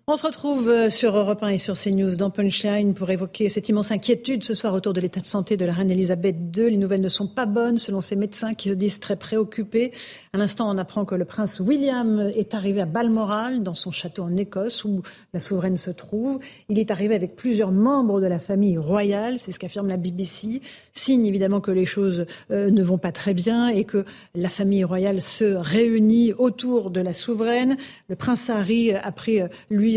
[0.07, 3.69] On se retrouve euh, sur Europe 1 et sur CNews dans Punchline pour évoquer cette
[3.69, 6.69] immense inquiétude ce soir autour de l'état de santé de la reine Elisabeth II.
[6.69, 9.89] Les nouvelles ne sont pas bonnes selon ses médecins qui se disent très préoccupés.
[10.31, 14.21] À l'instant, on apprend que le prince William est arrivé à Balmoral, dans son château
[14.21, 15.01] en Écosse, où
[15.33, 16.37] la souveraine se trouve.
[16.69, 20.61] Il est arrivé avec plusieurs membres de la famille royale, c'est ce qu'affirme la BBC.
[20.93, 24.05] Signe évidemment que les choses euh, ne vont pas très bien et que
[24.35, 27.75] la famille royale se réunit autour de la souveraine.
[28.07, 29.47] Le prince Harry a pris, euh,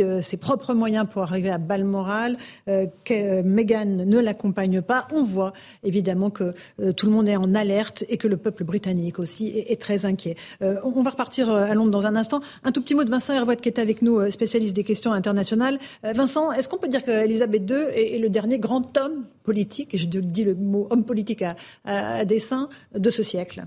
[0.03, 2.37] euh, ses propres moyens pour arriver à Balmoral.
[2.67, 5.07] que Meghan ne l'accompagne pas.
[5.13, 5.53] On voit
[5.83, 6.55] évidemment que
[6.97, 10.37] tout le monde est en alerte et que le peuple britannique aussi est très inquiet.
[10.63, 12.41] Euh, on va repartir euh, à Londres dans un instant.
[12.65, 15.13] Un tout petit mot de Vincent Hervouette qui est avec nous, euh, spécialiste des questions
[15.13, 15.79] internationales.
[16.03, 20.07] Vincent, est-ce qu'on peut dire qu'Elisabeth II est, le dernier grand homme politique, et je
[20.07, 21.45] dis le mot homme politique
[21.85, 23.65] à, dessein, de ce siècle?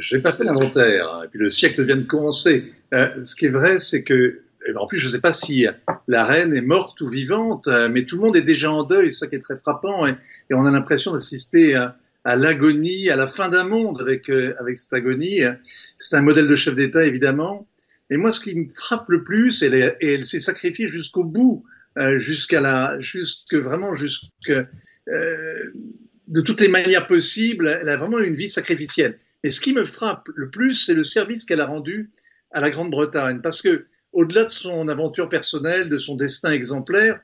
[0.00, 2.72] J'ai pas fait l'inventaire, hein, et puis le siècle vient de commencer.
[2.92, 4.42] Ce qui est vrai, c'est que
[4.76, 5.66] en plus, je ne sais pas si
[6.06, 9.26] la reine est morte ou vivante, mais tout le monde est déjà en deuil, ça
[9.26, 10.14] qui est très frappant, et,
[10.52, 14.78] on a l'impression d'assister à, à l'agonie, à la fin d'un monde avec, euh, avec
[14.78, 15.40] cette agonie.
[15.98, 17.66] C'est un modèle de chef d'État, évidemment.
[18.10, 21.64] Et moi, ce qui me frappe le plus, elle, et elle s'est sacrifiée jusqu'au bout,
[21.98, 25.72] euh, jusqu'à la, jusque vraiment jusque euh,
[26.28, 27.66] de toutes les manières possibles.
[27.80, 29.18] Elle a vraiment une vie sacrificielle.
[29.42, 32.10] Mais ce qui me frappe le plus, c'est le service qu'elle a rendu
[32.52, 37.20] à la Grande-Bretagne, parce que au-delà de son aventure personnelle, de son destin exemplaire,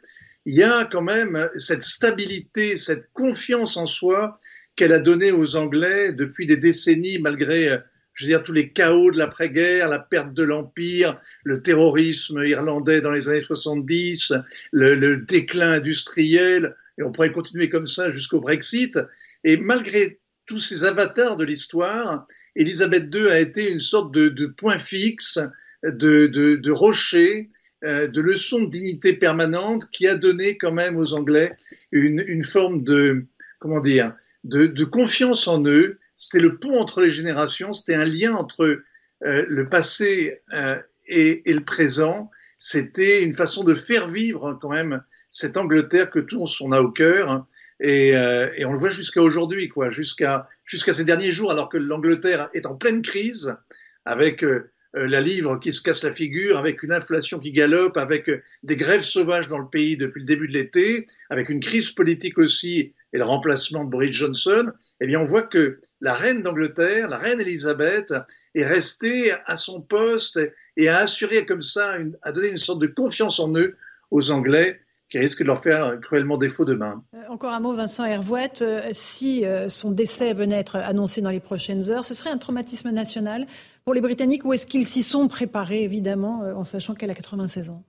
[0.46, 4.38] il y a quand même cette stabilité, cette confiance en soi
[4.76, 7.78] qu'elle a donné aux Anglais depuis des décennies, malgré, euh,
[8.14, 13.00] je veux dire, tous les chaos de l'après-guerre, la perte de l'empire, le terrorisme irlandais
[13.00, 14.32] dans les années 70,
[14.72, 18.98] le, le déclin industriel, et on pourrait continuer comme ça jusqu'au Brexit.
[19.44, 22.26] Et malgré tous ces avatars de l'histoire,
[22.58, 25.38] Élisabeth II a été une sorte de, de point fixe,
[25.84, 27.50] de, de, de rocher,
[27.84, 31.54] euh, de leçon de dignité permanente qui a donné quand même aux Anglais
[31.92, 33.26] une, une forme de,
[33.60, 34.12] comment dire,
[34.42, 36.00] de, confiance en eux.
[36.16, 38.82] C'était le pont entre les générations, c'était un lien entre
[39.24, 40.76] euh, le passé euh,
[41.06, 42.28] et, le présent.
[42.58, 46.90] C'était une façon de faire vivre quand même cette Angleterre que tous on a au
[46.90, 47.46] cœur.
[47.80, 51.68] Et, euh, et on le voit jusqu'à aujourd'hui, quoi, jusqu'à jusqu'à ces derniers jours, alors
[51.68, 53.56] que l'Angleterre est en pleine crise,
[54.04, 54.44] avec
[54.94, 58.30] la livre qui se casse la figure, avec une inflation qui galope, avec
[58.62, 62.38] des grèves sauvages dans le pays depuis le début de l'été, avec une crise politique
[62.38, 64.70] aussi et le remplacement de Boris Johnson,
[65.00, 68.12] eh bien, on voit que la reine d'Angleterre, la reine Elisabeth,
[68.54, 70.38] est restée à son poste
[70.76, 73.76] et a assuré comme ça, une, a donné une sorte de confiance en eux
[74.10, 77.02] aux Anglais qui risque de leur faire cruellement défaut demain.
[77.14, 78.62] Euh, encore un mot, Vincent Hervouette.
[78.62, 82.30] Euh, si euh, son décès venait à être annoncé dans les prochaines heures, ce serait
[82.30, 83.46] un traumatisme national
[83.84, 87.70] pour les Britanniques ou est-ce qu'ils s'y sont préparés, évidemment, en sachant qu'elle a 96
[87.70, 87.82] ans?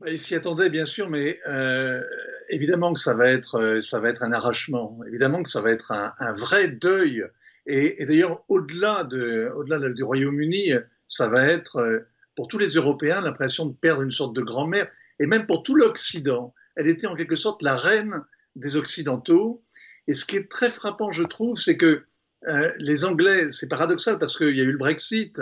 [0.00, 2.02] Bah, Il s'y attendait bien sûr, mais euh,
[2.48, 5.92] évidemment que ça va être ça va être un arrachement, évidemment que ça va être
[5.92, 7.22] un, un vrai deuil.
[7.66, 10.72] Et, et d'ailleurs, au-delà de au-delà du Royaume-Uni,
[11.06, 14.86] ça va être pour tous les Européens l'impression de perdre une sorte de grand-mère,
[15.20, 16.54] et même pour tout l'Occident.
[16.76, 18.22] Elle était en quelque sorte la reine
[18.56, 19.62] des Occidentaux.
[20.08, 22.04] Et ce qui est très frappant, je trouve, c'est que
[22.48, 25.40] euh, les Anglais, c'est paradoxal parce qu'il y a eu le Brexit.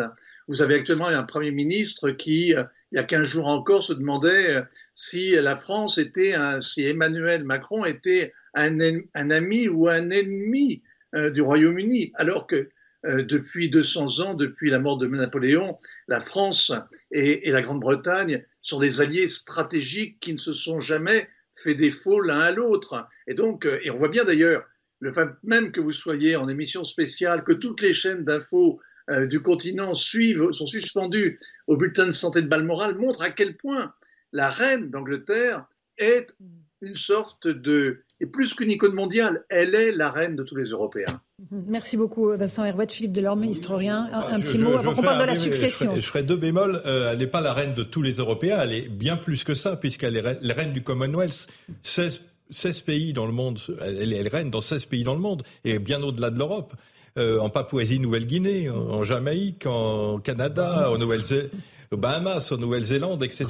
[0.49, 3.95] Vous avez actuellement un Premier ministre qui, euh, il y a 15 jours encore, se
[3.95, 4.63] demandait euh,
[4.93, 8.79] si la France était, un, si Emmanuel Macron était un,
[9.15, 10.83] un ami ou un ennemi
[11.13, 12.71] du Royaume-Uni, alors que
[13.05, 15.79] depuis 200 ans, depuis la mort de Napoléon,
[16.09, 16.73] la France
[17.11, 22.21] et, et la Grande-Bretagne sont des alliés stratégiques qui ne se sont jamais fait défaut
[22.21, 23.09] l'un à l'autre.
[23.27, 24.65] Et donc, et on voit bien d'ailleurs
[25.01, 29.27] le fait même que vous soyez en émission spéciale, que toutes les chaînes d'infos euh,
[29.27, 33.93] du continent suivent, sont suspendues au bulletin de santé de Balmoral, montre à quel point
[34.33, 35.67] la reine d'Angleterre
[35.99, 36.37] est
[36.83, 40.67] une sorte de, et plus qu'une icône mondiale, elle est la reine de tous les
[40.67, 41.21] Européens.
[41.51, 44.09] Merci beaucoup Vincent Herouet, Philippe Delorme, historien.
[44.13, 45.95] Un, un petit mot avant qu'on parle de la succession.
[45.97, 46.81] Je, ferai deux bémols.
[46.87, 49.55] Euh, elle n'est pas la reine de tous les Européens, elle est bien plus que
[49.55, 51.47] ça, puisqu'elle est la reine du Commonwealth.
[51.83, 55.45] 16 16 pays dans le monde, elle, elle règne dans 16 pays dans le monde,
[55.65, 56.75] et bien au-delà de l'Europe.
[57.19, 61.51] Euh, en Papouasie-Nouvelle-Guinée, en, Jamaïque, en Canada, en Nouvelle-Zélande
[61.97, 63.47] Bahamas, en Nouvelle-Zélande, etc.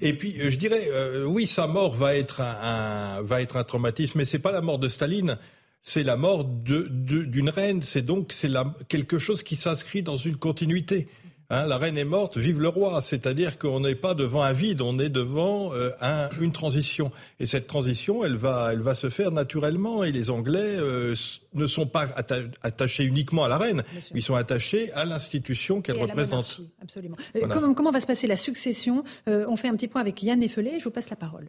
[0.00, 4.16] Et puis, je dirais, euh, oui, sa mort va être un, va être un traumatisme,
[4.16, 5.36] mais c'est pas la mort de Staline,
[5.82, 7.82] c'est la mort d'une de, reine.
[7.82, 8.50] C'est donc c'est
[8.88, 11.08] quelque chose qui s'inscrit dans une continuité.
[11.52, 13.00] Hein, la reine est morte, vive le roi.
[13.00, 15.90] C'est-à-dire qu'on n'est pas devant un vide, on est devant euh,
[16.40, 17.10] une transition.
[17.40, 20.04] Et cette transition, elle va, elle va se faire naturellement.
[20.04, 21.14] Et les Anglais euh,
[21.54, 22.06] ne sont pas
[22.62, 23.82] attachés uniquement à la reine,
[24.14, 26.60] ils sont attachés à l'institution qu'elle représente.
[26.80, 27.16] Absolument.
[27.34, 29.02] Euh, comment, comment, va se passer la succession?
[29.26, 30.78] On fait un petit point avec Yann Effelé.
[30.78, 31.48] Je vous passe la parole.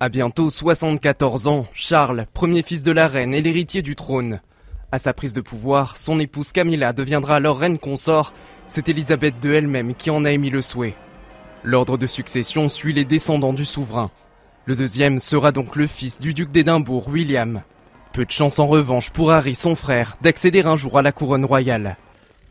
[0.00, 4.40] À bientôt 74 ans, Charles, premier fils de la reine et l'héritier du trône.
[4.90, 8.34] À sa prise de pouvoir, son épouse Camilla deviendra alors reine consort.
[8.66, 10.96] C'est Elisabeth II elle-même qui en a émis le souhait.
[11.62, 14.10] L'ordre de succession suit les descendants du souverain.
[14.64, 17.62] Le deuxième sera donc le fils du duc d'Édimbourg, William.
[18.12, 21.44] Peu de chance en revanche pour Harry, son frère, d'accéder un jour à la couronne
[21.44, 21.96] royale.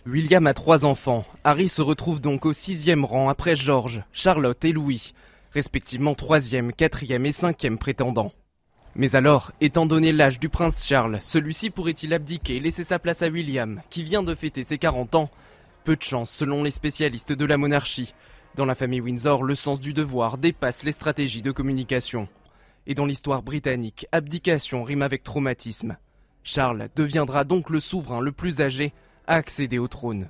[0.05, 1.25] William a trois enfants.
[1.43, 5.13] Harry se retrouve donc au sixième rang après George, Charlotte et Louis
[5.51, 8.31] respectivement troisième, quatrième et cinquième prétendant.
[8.95, 13.21] Mais alors, étant donné l'âge du prince Charles, celui-ci pourrait-il abdiquer et laisser sa place
[13.21, 15.29] à William, qui vient de fêter ses 40 ans?
[15.83, 18.13] Peu de chance selon les spécialistes de la monarchie.
[18.55, 22.27] Dans la famille Windsor, le sens du devoir dépasse les stratégies de communication.
[22.87, 25.97] Et dans l'histoire britannique, abdication rime avec traumatisme.
[26.43, 28.93] Charles deviendra donc le souverain le plus âgé
[29.27, 30.29] à accéder au trône.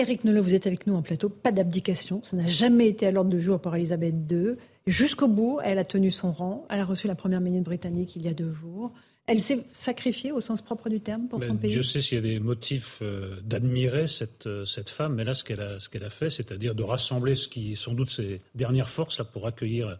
[0.00, 1.28] Éric Nolot, vous êtes avec nous en plateau.
[1.28, 2.22] Pas d'abdication.
[2.24, 4.54] Ça n'a jamais été à l'ordre du jour par Elisabeth II.
[4.86, 6.66] Jusqu'au bout, elle a tenu son rang.
[6.70, 8.92] Elle a reçu la première ministre britannique il y a deux jours.
[9.26, 11.70] Elle s'est sacrifiée au sens propre du terme pour son pays.
[11.70, 15.34] Dieu sait s'il y a des motifs euh, d'admirer cette, euh, cette femme, mais là,
[15.34, 18.40] ce qu'elle a, ce qu'elle a fait, c'est-à-dire de rassembler ce qui, sans doute, ses
[18.54, 19.98] dernières forces là, pour accueillir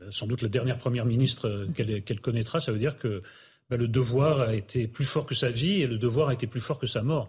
[0.00, 3.20] euh, sans doute la dernière première ministre qu'elle, qu'elle connaîtra, ça veut dire que
[3.68, 6.46] bah, le devoir a été plus fort que sa vie et le devoir a été
[6.46, 7.28] plus fort que sa mort.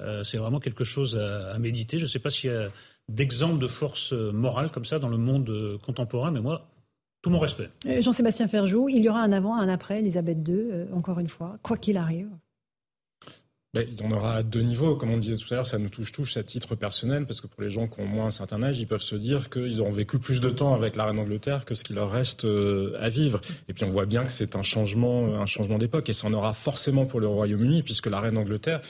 [0.00, 1.98] Euh, c'est vraiment quelque chose à, méditer.
[1.98, 2.68] Je ne sais pas s'il y a
[3.08, 6.68] d'exemples de force morale comme ça dans le monde contemporain, mais moi,
[7.26, 7.70] tout mon respect.
[7.86, 11.28] Euh, Jean-Sébastien Ferjou, il y aura un avant, un après, Elisabeth II, euh, encore une
[11.28, 12.28] fois, quoi qu'il arrive.
[13.74, 14.94] Ben, il y en aura à deux niveaux.
[14.94, 17.48] Comme on disait tout à l'heure, ça nous touche tous à titre personnel, parce que
[17.48, 19.90] pour les gens qui ont moins un certain âge, ils peuvent se dire qu'ils auront
[19.90, 23.40] vécu plus de temps avec la reine d'Angleterre que ce qui leur reste à vivre.
[23.68, 26.32] Et puis on voit bien que c'est un changement, un changement d'époque, et ça en
[26.32, 28.82] aura forcément pour le Royaume-Uni, puisque la reine d'Angleterre,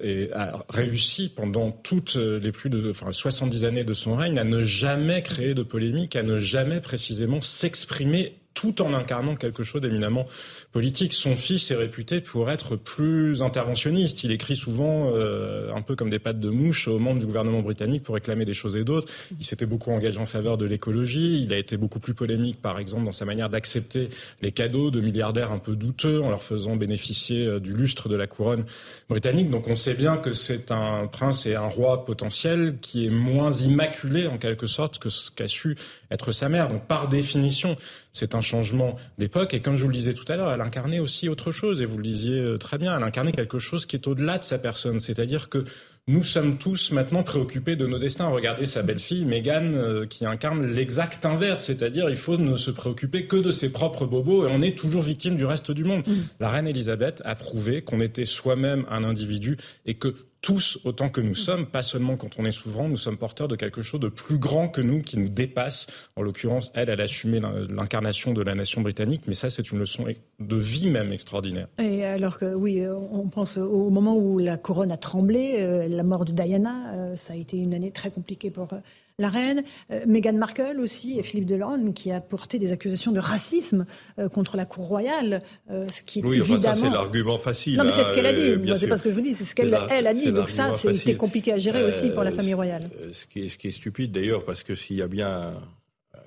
[0.00, 4.44] et a réussi pendant toutes les plus de enfin, 70 années de son règne à
[4.44, 9.82] ne jamais créer de polémique, à ne jamais précisément s'exprimer tout en incarnant quelque chose
[9.82, 10.26] d'éminemment
[10.72, 11.12] politique.
[11.12, 14.24] Son fils est réputé pour être plus interventionniste.
[14.24, 17.60] Il écrit souvent euh, un peu comme des pattes de mouche aux membres du gouvernement
[17.60, 19.12] britannique pour réclamer des choses et d'autres.
[19.38, 21.42] Il s'était beaucoup engagé en faveur de l'écologie.
[21.42, 24.08] Il a été beaucoup plus polémique, par exemple, dans sa manière d'accepter
[24.40, 28.16] les cadeaux de milliardaires un peu douteux en leur faisant bénéficier euh, du lustre de
[28.16, 28.64] la couronne
[29.08, 29.50] britannique.
[29.50, 33.50] Donc on sait bien que c'est un prince et un roi potentiel qui est moins
[33.50, 35.76] immaculé en quelque sorte que ce qu'a su
[36.10, 36.68] être sa mère.
[36.68, 37.76] Donc par définition,
[38.14, 39.52] c'est un changement d'époque.
[39.52, 41.82] Et comme je vous le disais tout à l'heure, elle incarnait aussi autre chose.
[41.82, 44.44] Et vous le disiez euh, très bien, elle incarnait quelque chose qui est au-delà de
[44.44, 45.00] sa personne.
[45.00, 45.64] C'est-à-dire que
[46.06, 48.28] nous sommes tous maintenant préoccupés de nos destins.
[48.28, 53.26] Regardez sa belle-fille, Meghan, euh, qui incarne l'exact inverse, c'est-à-dire il faut ne se préoccuper
[53.26, 56.06] que de ses propres bobos et on est toujours victime du reste du monde.
[56.06, 56.12] Mm.
[56.40, 60.14] La reine Elisabeth a prouvé qu'on était soi-même un individu et que
[60.44, 63.56] tous autant que nous sommes, pas seulement quand on est souverain, nous sommes porteurs de
[63.56, 65.86] quelque chose de plus grand que nous, qui nous dépasse.
[66.16, 67.40] En l'occurrence, elle, elle a assumé
[67.70, 70.04] l'incarnation de la nation britannique, mais ça, c'est une leçon
[70.40, 71.68] de vie même extraordinaire.
[71.78, 76.02] Et alors que, oui, on pense au moment où la couronne a tremblé, euh, la
[76.02, 78.80] mort de Diana, euh, ça a été une année très compliquée pour euh,
[79.18, 79.62] la reine,
[79.92, 83.86] euh, Meghan Markle aussi, et Philippe Delorme, qui a porté des accusations de racisme
[84.18, 86.62] euh, contre la cour royale, euh, ce qui est oui, évidemment...
[86.62, 87.76] ça c'est l'argument facile.
[87.76, 88.54] Non, mais c'est ce qu'elle a dit.
[88.76, 90.32] c'est pas ce que je vous dis, c'est ce qu'elle a dit.
[90.32, 92.90] Donc ça, c'était compliqué à gérer aussi pour la famille royale.
[93.12, 95.54] Ce qui est, ce qui est stupide d'ailleurs, parce que s'il y a bien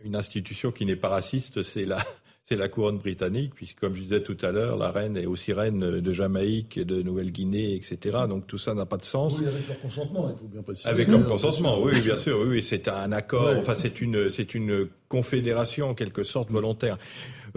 [0.03, 1.97] une institution qui n'est pas raciste, c'est la
[2.47, 5.51] c'est la couronne britannique, puisque comme je disais tout à l'heure, la reine est aussi
[5.51, 8.19] reine de Jamaïque, de Nouvelle-Guinée, etc.
[8.29, 9.37] Donc tout ça n'a pas de sens.
[9.39, 10.87] Oui, avec leur consentement, il faut bien préciser.
[10.87, 13.53] Avec leur consentement, oui, bien sûr, oui, c'est un accord.
[13.57, 16.97] Enfin, c'est une, c'est une confédération en quelque sorte volontaire.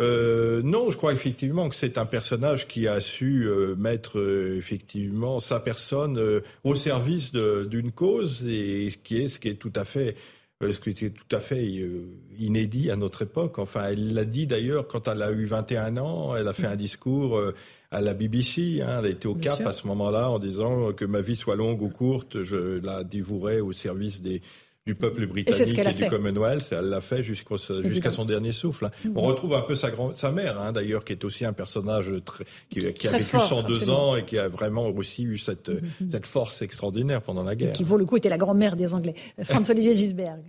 [0.01, 4.57] Euh, non, je crois effectivement que c'est un personnage qui a su euh, mettre euh,
[4.57, 9.73] effectivement sa personne euh, au service d'une cause et qui est ce qui est tout
[9.77, 10.17] à fait
[10.61, 12.05] ce qui était tout à fait euh,
[12.39, 13.59] inédit à notre époque.
[13.59, 16.77] Enfin, elle l'a dit d'ailleurs quand elle a eu 21 ans, elle a fait un
[16.77, 17.55] discours euh,
[17.91, 18.83] à la BBC.
[18.83, 21.81] Hein, elle était au Cap à ce moment-là en disant que ma vie soit longue
[21.81, 24.43] ou courte, je la dévouerai au service des,
[24.87, 26.69] du peuple britannique et, du Commonwealth.
[26.73, 28.87] Elle l'a fait jusqu'à son dernier souffle.
[28.87, 29.11] Hein.
[29.15, 32.11] On retrouve un peu sa, grand, sa mère, hein, d'ailleurs, qui est aussi un personnage
[32.25, 36.11] très, qui, a vécu 102 ans et qui a vraiment aussi eu cette, mm-hmm.
[36.11, 37.73] cette force extraordinaire pendant la guerre.
[37.73, 39.15] qui, pour le coup, était la grand-mère des Anglais.
[39.43, 40.41] Franz-Olivier Gisberg.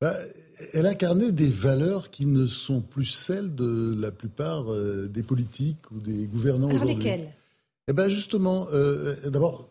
[0.00, 0.14] Bah,
[0.74, 5.90] elle incarnait des valeurs qui ne sont plus celles de la plupart euh, des politiques
[5.90, 6.94] ou des gouvernants aujourd'hui.
[6.94, 7.28] lesquelles?
[7.88, 9.70] Eh ben justement, euh, d'abord,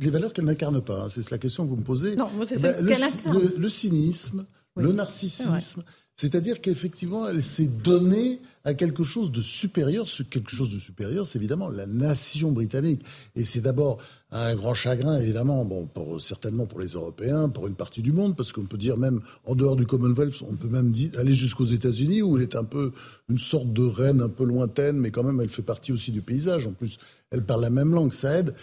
[0.00, 2.16] les valeurs qu'elle n'incarne pas, hein, c'est la question que vous me posez.
[2.16, 4.44] Non, c'est eh ben, le, le, cynisme,
[4.76, 5.84] le narcissisme,
[6.16, 10.08] c'est-à-dire qu'effectivement, elle s'est donnée à quelque chose de supérieur.
[10.08, 13.02] Ce quelque chose de supérieur, c'est évidemment la nation britannique.
[13.34, 13.98] Et c'est d'abord
[14.30, 18.36] un grand chagrin, évidemment, bon, pour, certainement pour les Européens, pour une partie du monde,
[18.36, 22.22] parce qu'on peut dire même en dehors du Commonwealth, on peut même aller jusqu'aux États-Unis,
[22.22, 22.92] où elle est un peu
[23.28, 26.22] une sorte de reine un peu lointaine, mais quand même, elle fait partie aussi du
[26.22, 26.66] paysage.
[26.66, 26.98] En plus,
[27.30, 28.54] elle parle la même langue, ça aide.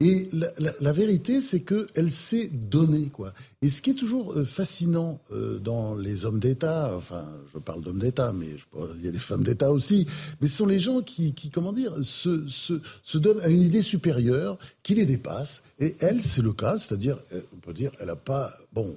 [0.00, 0.28] Et
[0.80, 3.32] la, vérité, c'est qu'elle s'est donnée, quoi.
[3.62, 7.82] Et ce qui est toujours euh, fascinant euh, dans les hommes d'État, enfin, je parle
[7.82, 8.46] d'hommes d'État, mais
[8.96, 10.06] il y a des femmes d'État aussi,
[10.40, 14.56] mais ce sont les gens qui, comment dire, se, se, donnent à une idée supérieure,
[14.84, 15.64] qui les dépasse.
[15.80, 18.96] Et elle, c'est le cas, c'est-à-dire, euh, on peut dire, elle a pas, bon,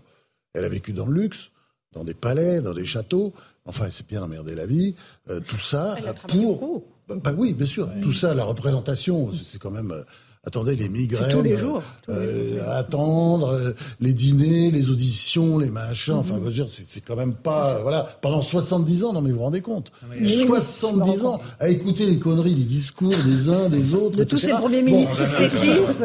[0.54, 1.50] elle a vécu dans le luxe,
[1.94, 3.34] dans des palais, dans des châteaux.
[3.66, 4.94] Enfin, elle s'est bien emmerdé la vie.
[5.48, 5.96] tout ça
[6.28, 6.84] pour.
[7.08, 7.90] Bah, bah, oui, bien sûr.
[8.04, 9.94] Tout ça, la représentation, c'est quand même
[10.44, 16.16] attendez les migraines, tous les jours, euh, attendre euh, les dîners, les auditions, les machins.
[16.16, 19.14] Enfin, je veux dire, c'est quand même pas voilà pendant 70 ans.
[19.14, 19.92] Non, mais vous vous rendez compte
[20.24, 24.52] 70 ans à écouter les conneries, les discours des uns, des autres, de tous ces
[24.52, 26.02] premiers ministres successifs,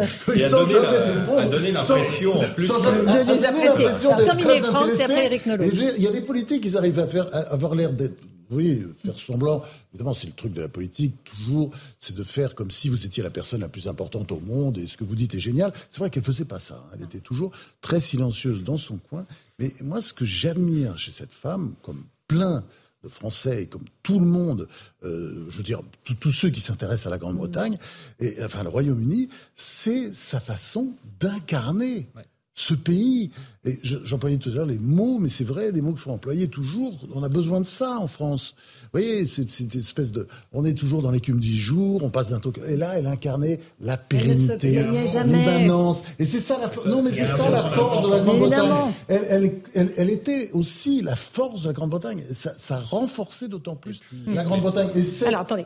[0.50, 4.08] sans jamais donner l'impression, en plus, de les apprécier.
[4.26, 5.64] Terminé France, et après Eric Nolot.
[5.96, 8.18] Il y a des politiques qui arrivent à faire à avoir l'air d'être
[8.51, 9.64] oui, faire semblant.
[9.93, 13.23] Évidemment, c'est le truc de la politique, toujours, c'est de faire comme si vous étiez
[13.23, 15.73] la personne la plus importante au monde et ce que vous dites est génial.
[15.90, 16.77] C'est vrai qu'elle faisait pas ça.
[16.77, 16.90] Hein.
[16.94, 19.27] Elle était toujours très silencieuse dans son coin.
[19.59, 22.64] Mais moi, ce que j'admire chez cette femme, comme plein
[23.02, 24.68] de Français et comme tout le monde,
[25.05, 25.81] euh, je veux dire,
[26.20, 27.78] tous ceux qui s'intéressent à la Grande-Bretagne,
[28.20, 32.09] et enfin le Royaume-Uni, c'est sa façon d'incarner
[32.55, 33.31] ce pays.
[33.66, 36.47] Et j'employais tout à l'heure les mots, mais c'est vrai, des mots qu'il faut employer
[36.47, 36.94] toujours.
[37.14, 38.55] On a besoin de ça en France.
[38.84, 40.28] Vous voyez, c'est une espèce de.
[40.52, 42.60] On est toujours dans l'écume du jour, on passe d'un truc.
[42.68, 44.86] Et là, elle incarnait la pérennité,
[45.24, 46.05] l'immanence.
[46.20, 48.93] Et c'est ça la Non, mais c'est ça la force de la Grande-Bretagne.
[49.09, 52.22] Elle, elle, elle, était aussi la force de la Grande-Bretagne.
[52.32, 54.90] Ça, ça renforçait d'autant plus la Grande-Bretagne.
[54.94, 55.02] Et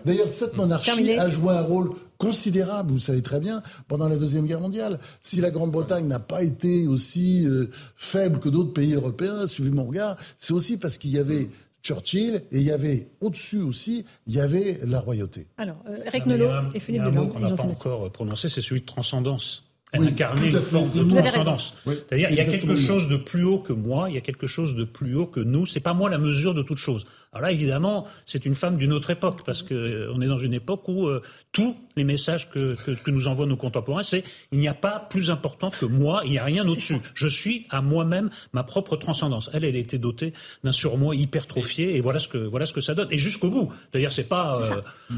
[0.07, 4.45] d'ailleurs, cette monarchie a joué un rôle considérable, vous savez très bien, pendant la Deuxième
[4.45, 4.99] Guerre mondiale.
[5.23, 9.85] Si la Grande-Bretagne n'a pas été aussi euh, faible que d'autres pays européens, suivez mon
[9.85, 11.49] regard, c'est aussi parce qu'il y avait
[11.83, 15.47] Churchill, et il y avait au-dessus aussi, il y avait la royauté.
[15.57, 18.83] Alors, euh, Eric Nolot et Philippe Un mot qu'on n'a pas encore prononcé, c'est celui
[18.83, 19.65] de transcendance.
[19.93, 21.75] Elle incarnait une forme de transcendance.
[21.85, 24.47] C'est-à-dire, il y a quelque chose de plus haut que moi, il y a quelque
[24.47, 25.67] chose de plus haut que nous.
[25.67, 27.07] C'est pas moi la mesure de toute chose.
[27.33, 30.53] Alors là, évidemment, c'est une femme d'une autre époque, parce qu'on euh, est dans une
[30.53, 34.67] époque où euh, tous les messages que, que, nous envoient nos contemporains, c'est il n'y
[34.67, 36.97] a pas plus important que moi, il n'y a rien au-dessus.
[37.15, 39.49] Je suis à moi-même ma propre transcendance.
[39.53, 40.33] Elle, elle a été dotée
[40.65, 43.09] d'un surmoi hypertrophié, et voilà ce que voilà ce que ça donne.
[43.13, 43.73] Et jusqu'au bout.
[43.93, 44.61] D'ailleurs, c'est pas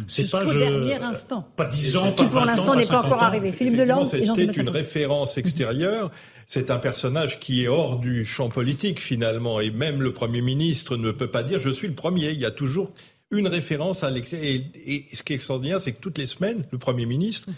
[0.06, 1.48] c'est euh, pas je, dernier instant.
[1.56, 3.52] pas dix ans, qui pour l'instant n'est pas encore arrivé.
[3.52, 6.10] Philippe Delorme C'était une référence extérieure.
[6.46, 10.96] C'est un personnage qui est hors du champ politique finalement, et même le Premier ministre
[10.96, 12.30] ne peut pas dire je suis le premier.
[12.30, 12.92] Il y a toujours
[13.32, 14.62] une référence à l'extérieur.
[14.86, 17.48] Et, ce qui est extraordinaire, c'est que toutes les semaines, le Premier ministre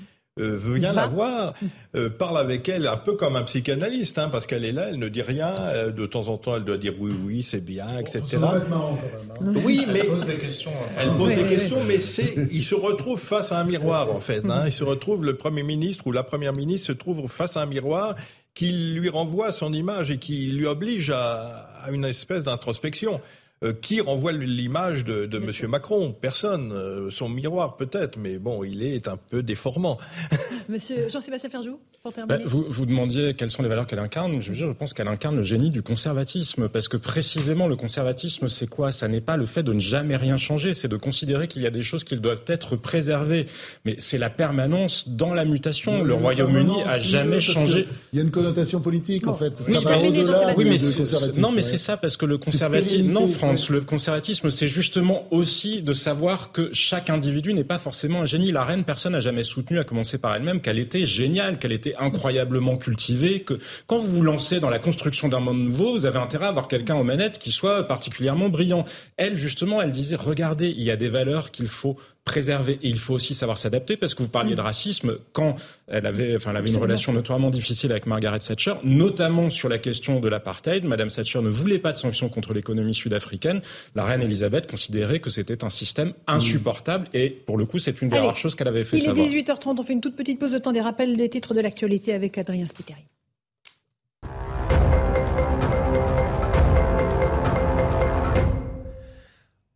[0.41, 1.55] euh, vient la voir,
[1.95, 4.99] euh, parle avec elle un peu comme un psychanalyste, hein, parce qu'elle est là, elle
[4.99, 5.53] ne dit rien.
[5.53, 8.39] Euh, de temps en temps, elle doit dire oui, oui, c'est bien, etc.
[8.39, 9.61] Marrant, quand même, hein.
[9.65, 10.73] Oui, mais elle pose des questions.
[10.99, 14.45] Elle pose des questions, mais c'est, il se retrouve face à un miroir en fait.
[14.49, 14.65] Hein.
[14.67, 17.67] Il se retrouve, le premier ministre ou la première ministre se trouve face à un
[17.67, 18.17] miroir
[18.55, 21.47] qui lui renvoie son image et qui lui oblige à,
[21.83, 23.21] à une espèce d'introspection.
[23.65, 25.71] Euh, qui renvoie l'image de, de M.
[25.71, 26.73] Macron Personne.
[26.73, 29.99] Euh, son miroir peut-être, mais bon, il est un peu déformant.
[30.69, 32.45] Monsieur Jean-Sébastien Ferjou, pour bah, terminer.
[32.49, 34.41] vous, vous demandiez quelles sont les valeurs qu'elle incarne.
[34.41, 37.77] Je veux dire, je pense qu'elle incarne le génie du conservatisme, parce que précisément le
[37.77, 38.93] conservatisme, c'est quoi?
[38.93, 41.67] Ça n'est pas le fait de ne jamais rien changer, c'est de considérer qu'il y
[41.67, 43.47] a des choses qui doivent être préservées.
[43.85, 46.03] Mais c'est la permanence dans la mutation.
[46.03, 47.87] le Royaume-Uni a jamais changé.
[48.13, 49.55] Il y a une connotation politique, en fait.
[49.67, 51.41] Oui, ça va au-delà oui, mais du conservatisme.
[51.41, 55.83] non, mais c'est ça parce que le conservatisme, non, France, le conservatisme, c'est justement aussi
[55.83, 58.53] de savoir que chaque individu n'est pas forcément un génie.
[58.53, 61.95] La reine, personne n'a jamais soutenu, à commencer par elle-même, qu'elle était géniale, qu'elle était
[61.97, 66.19] incroyablement cultivée, que quand vous vous lancez dans la construction d'un monde nouveau, vous avez
[66.19, 68.85] intérêt à avoir quelqu'un aux manettes qui soit particulièrement brillant.
[69.17, 72.79] Elle, justement, elle disait, regardez, il y a des valeurs qu'il faut préserver.
[72.83, 75.57] Et il faut aussi savoir s'adapter parce que vous parliez de racisme quand
[75.89, 79.79] elle avait, enfin, elle avait une relation notoirement difficile avec Margaret Thatcher, notamment sur la
[79.79, 80.85] question de l'apartheid.
[80.85, 83.61] Madame Thatcher ne voulait pas de sanctions contre l'économie sud-africaine.
[83.95, 88.09] La reine Elisabeth considérait que c'était un système insupportable et pour le coup, c'est une
[88.09, 89.27] des Allez, rares choses qu'elle avait fait Il savoir.
[89.27, 91.61] est 18h30, on fait une toute petite pause de temps des rappels des titres de
[91.61, 93.05] l'actualité avec Adrien Spiteri.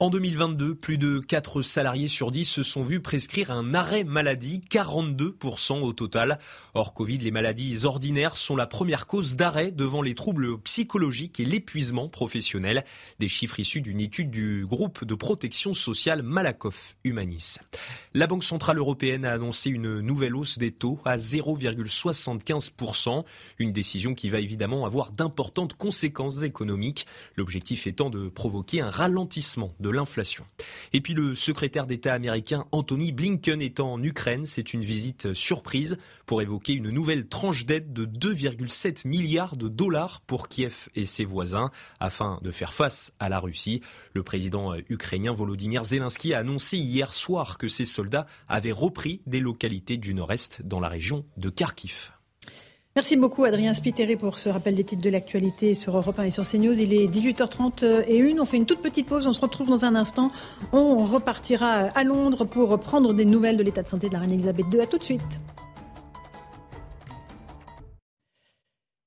[0.00, 4.60] En 2022, plus de 4 salariés sur 10 se sont vus prescrire un arrêt maladie,
[4.70, 6.38] 42% au total.
[6.74, 11.44] Hors Covid, les maladies ordinaires sont la première cause d'arrêt devant les troubles psychologiques et
[11.44, 12.84] l'épuisement professionnel.
[13.18, 17.56] Des chiffres issus d'une étude du groupe de protection sociale Malakoff Humanis.
[18.14, 23.24] La Banque Centrale Européenne a annoncé une nouvelle hausse des taux à 0,75%.
[23.58, 27.04] Une décision qui va évidemment avoir d'importantes conséquences économiques.
[27.34, 30.44] L'objectif étant de provoquer un ralentissement de l'inflation.
[30.92, 34.46] Et puis le secrétaire d'État américain Anthony Blinken est en Ukraine.
[34.46, 40.20] C'est une visite surprise pour évoquer une nouvelle tranche d'aide de 2,7 milliards de dollars
[40.26, 41.70] pour Kiev et ses voisins
[42.00, 43.80] afin de faire face à la Russie.
[44.14, 49.40] Le président ukrainien Volodymyr Zelensky a annoncé hier soir que ses soldats avaient repris des
[49.40, 52.17] localités du nord-est dans la région de Kharkiv.
[52.98, 56.30] Merci beaucoup Adrien Spiteri pour ce rappel des titres de l'actualité sur Europe 1 et
[56.32, 56.80] sur CNews.
[56.80, 58.40] Il est 18h30 et une.
[58.40, 59.24] On fait une toute petite pause.
[59.28, 60.32] On se retrouve dans un instant.
[60.72, 64.32] On repartira à Londres pour prendre des nouvelles de l'état de santé de la reine
[64.32, 64.80] Elisabeth II.
[64.80, 65.22] À tout de suite.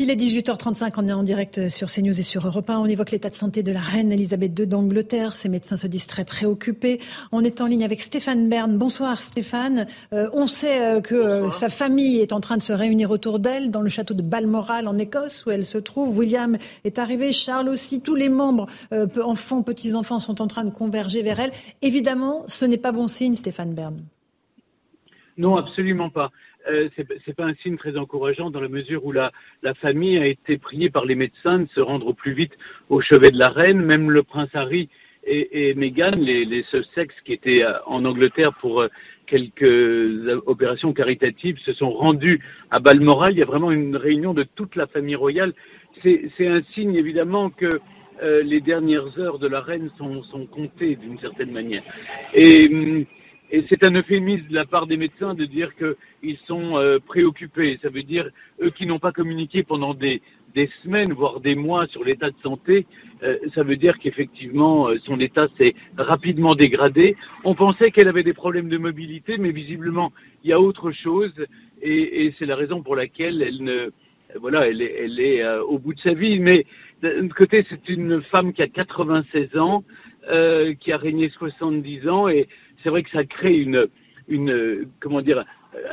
[0.04, 2.80] Il est 18h35, on est en direct sur CNews et sur Europe 1.
[2.80, 5.34] On évoque l'état de santé de la reine Elisabeth II d'Angleterre.
[5.34, 7.00] Ses médecins se disent très préoccupés.
[7.32, 8.76] On est en ligne avec Stéphane Bern.
[8.80, 9.86] Bonsoir Stéphane.
[10.12, 13.38] Euh, on sait euh, que euh, sa famille est en train de se réunir autour
[13.38, 16.18] d'elle dans le château de Balmoral en Écosse où elle se trouve.
[16.18, 18.02] William est arrivé, Charles aussi.
[18.02, 18.66] Tous les membres,
[19.24, 21.52] enfants, petits-enfants sont en train de converger vers elle.
[21.84, 24.02] Évidemment, ce n'est pas bon signe Stéphane Bern.
[25.38, 26.32] Non, absolument pas.
[26.70, 29.32] Euh, c'est pas un signe très encourageant dans la mesure où la,
[29.64, 32.54] la famille a été priée par les médecins de se rendre au plus vite
[32.90, 33.82] au chevet de la reine.
[33.82, 34.90] Même le prince Harry
[35.24, 38.88] et, et Meghan, les, les Sussex qui étaient euh, en Angleterre pour euh,
[39.28, 43.32] quelques euh, opérations caritatives, se sont rendus à Balmoral.
[43.32, 45.54] Il y a vraiment une réunion de toute la famille royale.
[46.04, 47.70] C'est c'est un signe évidemment que
[48.22, 51.84] euh, les dernières heures de la reine sont, sont comptées d'une certaine manière.
[52.34, 53.06] Et hum,
[53.52, 57.78] et c'est un euphémisme de la part des médecins de dire qu'ils sont euh, préoccupés.
[57.82, 58.30] Ça veut dire,
[58.62, 60.22] eux qui n'ont pas communiqué pendant des,
[60.56, 62.86] des semaines, voire des mois sur l'état de santé,
[63.24, 67.16] euh, ça veut dire qu'effectivement, euh, son état s'est rapidement dégradé.
[67.44, 70.14] On pensait qu'elle avait des problèmes de mobilité, mais visiblement,
[70.44, 71.34] il y a autre chose.
[71.82, 73.92] Et, et c'est la raison pour laquelle elle ne...
[74.40, 76.40] Voilà, elle est, elle est euh, au bout de sa vie.
[76.40, 76.66] Mais
[77.02, 79.84] d'un côté, c'est une femme qui a 96 ans,
[80.30, 82.48] euh, qui a régné 70 ans, et
[82.84, 83.88] c'est vrai que ça crée une,
[84.28, 85.44] une comment dire,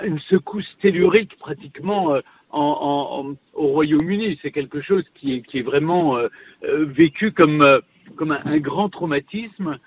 [0.05, 2.20] une secousse tellurique pratiquement euh,
[2.52, 4.39] au Royaume-Uni.
[4.43, 6.28] C'est quelque chose qui est, vraiment euh,
[6.65, 7.81] euh, vécu comme,
[8.16, 9.78] comme un, grand traumatisme.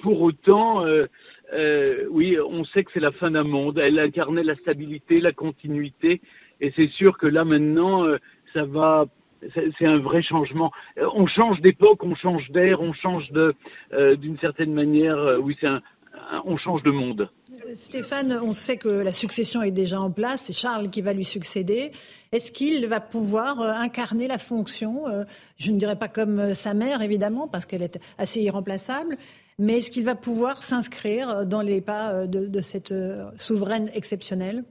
[0.00, 0.86] Pour autant,
[2.10, 3.78] oui, on sait que c'est la fin d'un monde.
[3.78, 6.22] Elle incarnait la stabilité, la continuité,
[6.62, 8.06] et c'est sûr que là maintenant,
[8.54, 9.04] ça va
[9.54, 10.72] c'est un vrai changement.
[10.96, 13.54] On change d'époque, on change d'air, on change de,
[14.14, 15.36] d'une certaine manière.
[15.42, 15.82] Oui, c'est un,
[16.44, 17.30] on change de monde.
[17.74, 21.24] Stéphane, on sait que la succession est déjà en place, c'est Charles qui va lui
[21.24, 21.90] succéder.
[22.32, 25.24] Est-ce qu'il va pouvoir euh, incarner la fonction euh,
[25.58, 29.16] Je ne dirais pas comme sa mère, évidemment, parce qu'elle est assez irremplaçable,
[29.58, 32.94] mais est-ce qu'il va pouvoir s'inscrire dans les pas de, cette
[33.36, 34.64] souveraine exceptionnelle?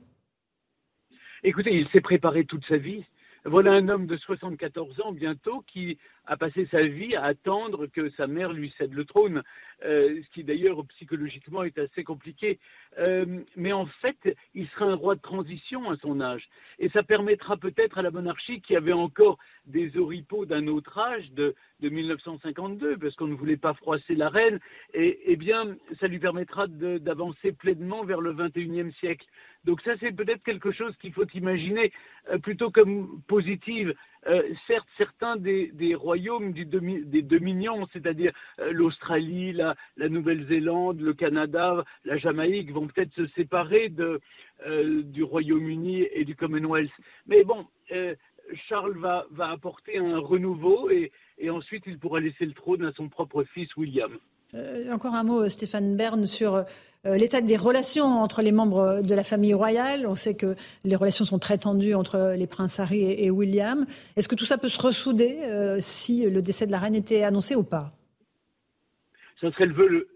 [1.44, 3.04] Écoutez, il s'est préparé toute sa vie.
[3.48, 8.10] Voilà un homme de 74 ans bientôt qui a passé sa vie à attendre que
[8.18, 9.44] sa mère lui cède le trône,
[9.86, 12.58] euh, ce qui d'ailleurs psychologiquement est assez compliqué.
[12.98, 16.50] Euh, mais en fait, il sera un roi de transition à son âge.
[16.80, 21.30] Et ça permettra peut-être à la monarchie, qui avait encore des oripeaux d'un autre âge,
[21.34, 24.60] de, de 1952, parce qu'on ne voulait pas froisser la reine,
[24.96, 29.28] et, eh bien, ça lui permettra d'avancer pleinement vers le 21e siècle.
[29.66, 31.92] Donc ça, c'est peut-être quelque chose qu'il faut imaginer
[32.30, 33.94] euh, plutôt comme positive.
[34.28, 42.18] Euh, certes, certains des, royaumes des dominions, c'est-à-dire euh, l'Australie, la, Nouvelle-Zélande, le Canada, la
[42.18, 46.92] Jamaïque, vont peut-être se séparer du Royaume-Uni et du Commonwealth.
[47.28, 47.68] Mais bon,
[48.68, 53.44] Charles va, apporter un renouveau et ensuite il pourra laisser le trône à son propre
[53.44, 54.18] fils William.
[54.56, 59.14] Euh, encore un mot, Stéphane Bern, sur euh, l'état des relations entre les membres de
[59.14, 60.08] la famille royale.
[60.08, 63.86] On sait que les relations sont très tendues entre les princes Harry et, William.
[64.16, 67.24] Est-ce que tout ça peut se ressouder euh, si le décès de la reine était
[67.24, 67.92] annoncé ou pas?
[69.42, 70.08] Ce serait le vœu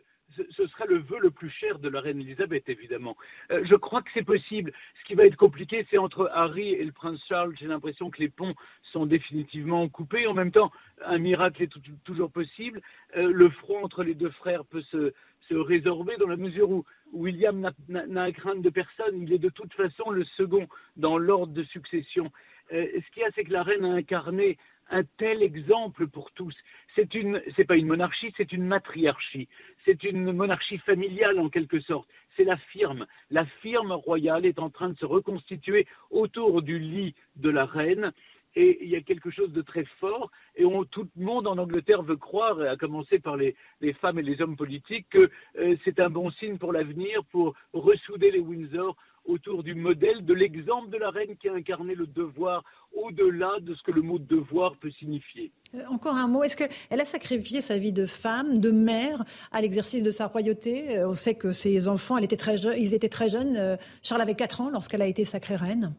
[0.52, 3.16] ce sera le vœu le plus cher de la reine Elisabeth, évidemment.
[3.52, 4.72] Euh, je crois que c'est possible.
[5.00, 7.56] Ce qui va être compliqué, c'est entre Harry et le prince Charles.
[7.60, 8.56] J'ai l'impression que les ponts
[8.92, 10.28] sont définitivement coupés.
[10.28, 10.72] En même temps,
[11.06, 11.72] un miracle est
[12.04, 12.82] toujours possible.
[13.18, 15.14] Euh, le front entre les deux frères peut se,
[15.52, 19.20] résorber dans la mesure où William n'a à craindre de personne.
[19.24, 22.32] Il est de toute façon le second dans l'ordre de succession.
[22.72, 24.60] Euh, ce qu'il y a, c'est que la reine a incarné
[24.90, 26.56] un tel exemple pour tous.
[26.96, 29.48] C'est une, pas une monarchie, c'est une matriarchie.
[29.86, 32.08] C'est une monarchie familiale en quelque sorte.
[32.36, 33.06] C'est la firme.
[33.30, 38.12] La firme royale est en train de se reconstituer autour du lit de la reine.
[38.56, 42.02] Et il y a quelque chose de très fort, et tout le monde en Angleterre
[42.02, 43.56] veut croire, à commencer par les,
[44.02, 45.30] femmes et les hommes politiques, que
[45.60, 48.96] euh, c'est un bon signe pour l'avenir, pour ressouder les Windsor
[49.30, 53.76] autour du modèle, de l'exemple de la reine qui a incarné le devoir au-delà de
[53.76, 55.52] ce que le mot devoir peut signifier.
[55.76, 59.62] Euh, encore un mot, est-ce qu'elle a sacrifié sa vie de femme, de mère, à
[59.62, 60.98] l'exercice de sa royauté?
[60.98, 63.56] Euh, On sait que ses enfants, elle était très ils étaient très jeunes.
[63.58, 65.94] Euh, Charles avait 4 ans lorsqu'elle a été sacrée reine.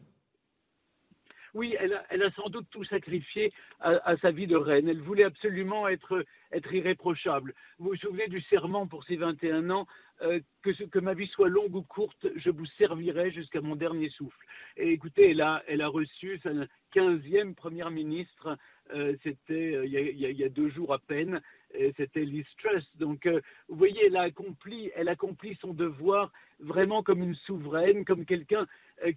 [1.53, 3.51] Oui, elle a, sans doute tout sacrifié
[3.81, 4.87] à, sa vie de reine.
[4.87, 6.23] Elle voulait absolument être,
[6.71, 7.53] irréprochable.
[7.77, 9.87] Vous vous souvenez du serment pour ses 21 ans
[10.21, 14.09] euh, que, que, ma vie soit longue ou courte, je vous servirai jusqu'à mon dernier
[14.09, 14.45] souffle.
[14.77, 16.51] Et écoutez, elle a, reçu sa
[16.93, 18.57] 15e première ministre,
[18.93, 21.41] euh, c'était euh, il, y a deux jours à peine,
[21.97, 22.85] c'était Liz Truss.
[22.97, 23.27] Donc,
[23.67, 24.91] vous voyez, elle a, accompli,
[25.59, 28.67] son devoir vraiment comme une souveraine, comme quelqu'un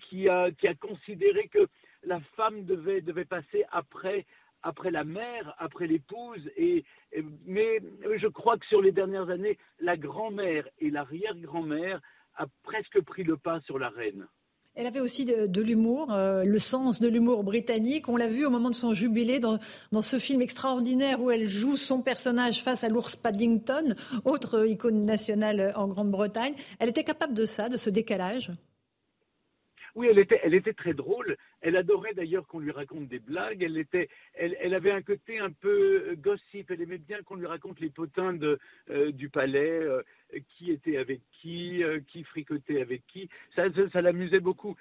[0.09, 0.51] qui a
[0.81, 1.69] considéré que
[2.07, 6.49] la femme devait, passer après la mère, après l'épouse,
[7.47, 7.81] mais
[8.17, 12.01] je crois que sur les dernières années, la grand-mère et l'arrière-grand-mère
[12.37, 14.27] a presque pris le pas sur la reine.
[14.77, 18.09] Elle avait aussi de, l'humour, euh, le sens de l'humour britannique.
[18.09, 19.61] On l'a vu au moment de son jubilé dans,
[20.01, 23.95] ce film extraordinaire où elle joue son personnage face à l'ours Paddington,
[24.25, 26.55] autre icône nationale en Grande-Bretagne.
[26.81, 28.51] Elle était capable de ça, de ce décalage?
[29.95, 31.37] Oui, elle était, très drôle.
[31.61, 33.63] Elle adorait d'ailleurs qu'on lui raconte des blagues.
[33.63, 36.71] Elle, était, elle, avait un côté un peu euh, gossip.
[36.71, 40.03] Elle aimait bien qu'on lui raconte les potins euh, du palais, euh,
[40.49, 43.29] qui était avec qui, qui fricotait avec qui.
[43.55, 44.77] Ça, ça, l'amusait beaucoup.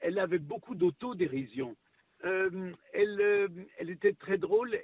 [0.00, 1.74] elle avait beaucoup d'autodérision.
[2.22, 4.78] elle, elle était très drôle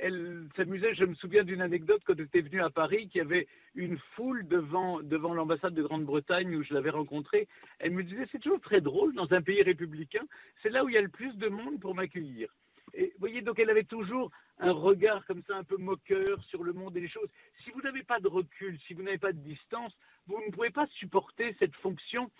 [0.00, 0.94] elle s'amusait.
[0.94, 3.98] Je me souviens d'une anecdote quand elle était venue à Paris, qu'il y avait une
[4.14, 7.48] foule devant, devant l'ambassade de Grande-Bretagne où je l'avais rencontrée.
[7.78, 10.24] Elle me disait c'est toujours très drôle dans un pays républicain.
[10.62, 12.48] C'est là où il y a le plus de monde pour m'accueillir.
[12.94, 16.64] Et vous voyez, donc elle avait toujours un regard comme ça un peu moqueur sur
[16.64, 17.28] le monde et les choses.
[17.62, 19.92] Si vous n'avez pas de recul, si vous n'avez pas de distance,
[20.26, 22.30] vous ne pouvez pas supporter cette fonction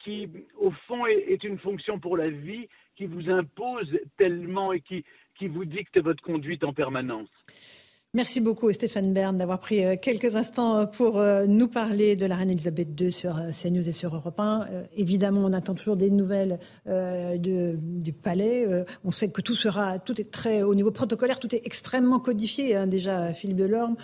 [0.00, 0.28] qui,
[0.58, 5.04] au fond, est, une fonction pour la vie, qui vous impose tellement et qui
[5.48, 7.30] vous dicte votre conduite en permanence.
[8.14, 12.36] Merci beaucoup Stéphane Bern d'avoir pris euh, quelques instants pour euh, nous parler de la
[12.36, 14.66] reine Elisabeth II sur euh, CNews et sur Europe 1.
[14.98, 18.66] Évidemment, on attend toujours des nouvelles de, du palais.
[19.02, 22.76] On sait que tout sera, tout est très au niveau protocolaire, tout est extrêmement codifié.
[22.76, 23.96] Hein, déjà, Philippe Delorme,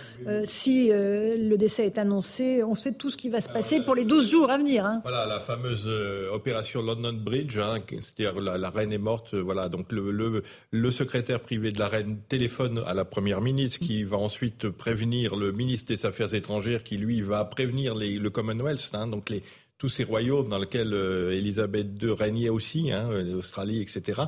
[0.45, 4.05] si le décès est annoncé, on sait tout ce qui va se passer pour les
[4.05, 4.85] 12 jours à venir.
[4.85, 5.01] Hein.
[5.03, 5.87] Voilà, la fameuse
[6.33, 9.35] opération London Bridge, hein, c'est-à-dire la, reine est morte.
[9.35, 13.79] Voilà, donc le, le, le, secrétaire privé de la reine téléphone à la première ministre
[13.79, 18.29] qui va ensuite prévenir le ministre des Affaires étrangères, qui lui va prévenir les, le
[18.29, 19.31] Commonwealth, hein, donc
[19.77, 24.21] tous ces royaumes dans lesquels euh, Elisabeth II régnait aussi, hein, l'Australie, etc.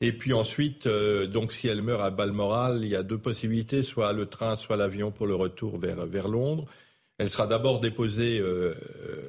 [0.00, 3.82] Et puis ensuite, euh, donc si elle meurt à Balmoral, il y a deux possibilités,
[3.82, 6.66] soit le train, soit l'avion pour le retour vers Londres.
[7.22, 8.74] Elle sera d'abord déposée euh,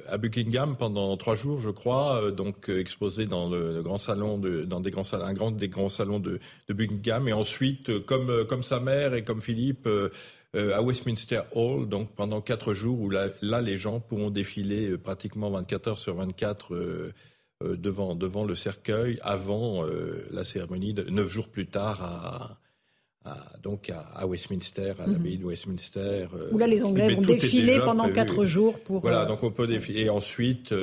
[0.08, 4.80] à Buckingham pendant trois jours, je crois, donc exposée dans le, grand salon, de, dans
[4.80, 8.62] des grands salons, un grand des grands salons de, de Buckingham, et ensuite, comme comme
[8.62, 9.88] sa mère et comme Philippe,
[10.54, 13.28] euh, à Westminster Hall, donc pendant quatre jours où là,
[13.60, 17.12] les gens pourront défiler euh, pratiquement 24 heures sur 24 euh,
[17.60, 19.84] devant, devant le cercueil avant
[20.30, 22.58] la cérémonie, de, neuf jours plus tard à,
[23.62, 26.26] donc à, Westminster, à l'abbaye de Westminster.
[26.52, 29.00] Où là, les Anglais vont défiler pendant quatre jours pour.
[29.00, 30.02] Voilà, donc on peut défiler.
[30.02, 30.74] Et ensuite,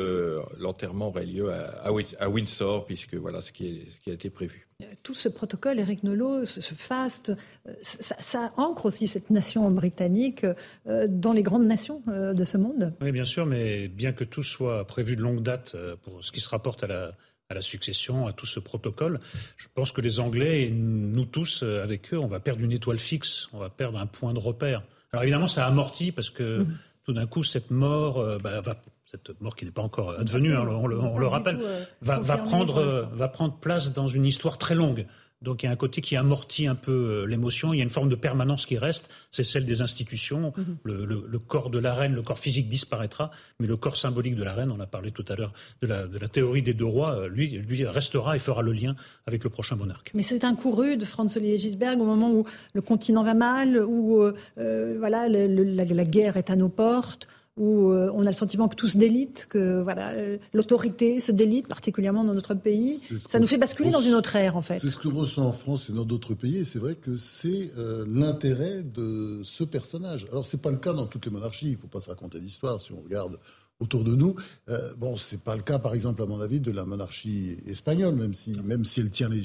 [0.59, 4.67] l'enterrement aurait lieu à, Windsor, puisque voilà ce qui, ce qui a été prévu
[5.03, 7.31] tout ce protocole, Eric Nolot, ce, faste,
[7.67, 10.45] euh, ça, ancre aussi cette nation britannique
[10.87, 12.93] euh, dans les grandes nations euh, de ce monde.
[13.01, 16.39] Oui, bien sûr, mais bien que tout soit prévu de longue date pour ce qui
[16.39, 17.11] se rapporte à la,
[17.51, 19.19] à la succession, à tout ce protocole,
[19.57, 22.99] je pense que les Anglais et nous tous, avec eux, on va perdre une étoile
[22.99, 24.83] fixe, on va perdre un point de repère.
[25.11, 26.77] Alors évidemment, ça amortit parce que mmh.
[27.05, 28.75] tout d'un coup, cette mort bah, va
[29.11, 33.05] cette mort qui n'est pas encore advenue, hein, on, le, rappelle, euh, va, prendre, euh,
[33.13, 35.05] va prendre place dans une histoire très longue.
[35.41, 37.83] Donc il y a un côté qui amortit un peu euh, l'émotion, il y a
[37.83, 40.53] une forme de permanence qui reste, c'est celle des institutions.
[40.55, 40.77] Mhm.
[40.83, 44.53] le, corps de la reine, le corps physique disparaîtra, mais le corps symbolique de la
[44.53, 47.27] reine, on a parlé tout à l'heure de la, de la, théorie des deux rois,
[47.27, 48.95] lui, lui restera et fera le lien
[49.25, 50.11] avec le prochain monarque.
[50.13, 53.83] Mais c'est un coup rude, Franz Olivier Gisberg, au moment où le continent va mal,
[53.83, 54.23] où
[54.55, 58.87] voilà, la guerre est à nos portes où euh, on a le sentiment que tout
[58.87, 62.95] se délite, que voilà, euh, l'autorité se délite, particulièrement dans notre pays.
[62.97, 64.79] Ça nous fait basculer dans une autre ère, en fait.
[64.79, 67.17] C'est ce que l'on ressent en France et dans d'autres pays, et c'est vrai que
[67.17, 70.27] c'est euh, l'intérêt de ce personnage.
[70.31, 72.39] Alors, c'est pas le cas dans toutes les monarchies, il ne faut pas se raconter
[72.39, 72.79] d'histoire.
[72.79, 73.37] Si on regarde
[73.81, 74.35] autour de nous.
[74.69, 78.15] Euh, bon, c'est pas le cas, par exemple, à mon avis, de la monarchie espagnole,
[78.15, 79.41] même si, même si elle tient les.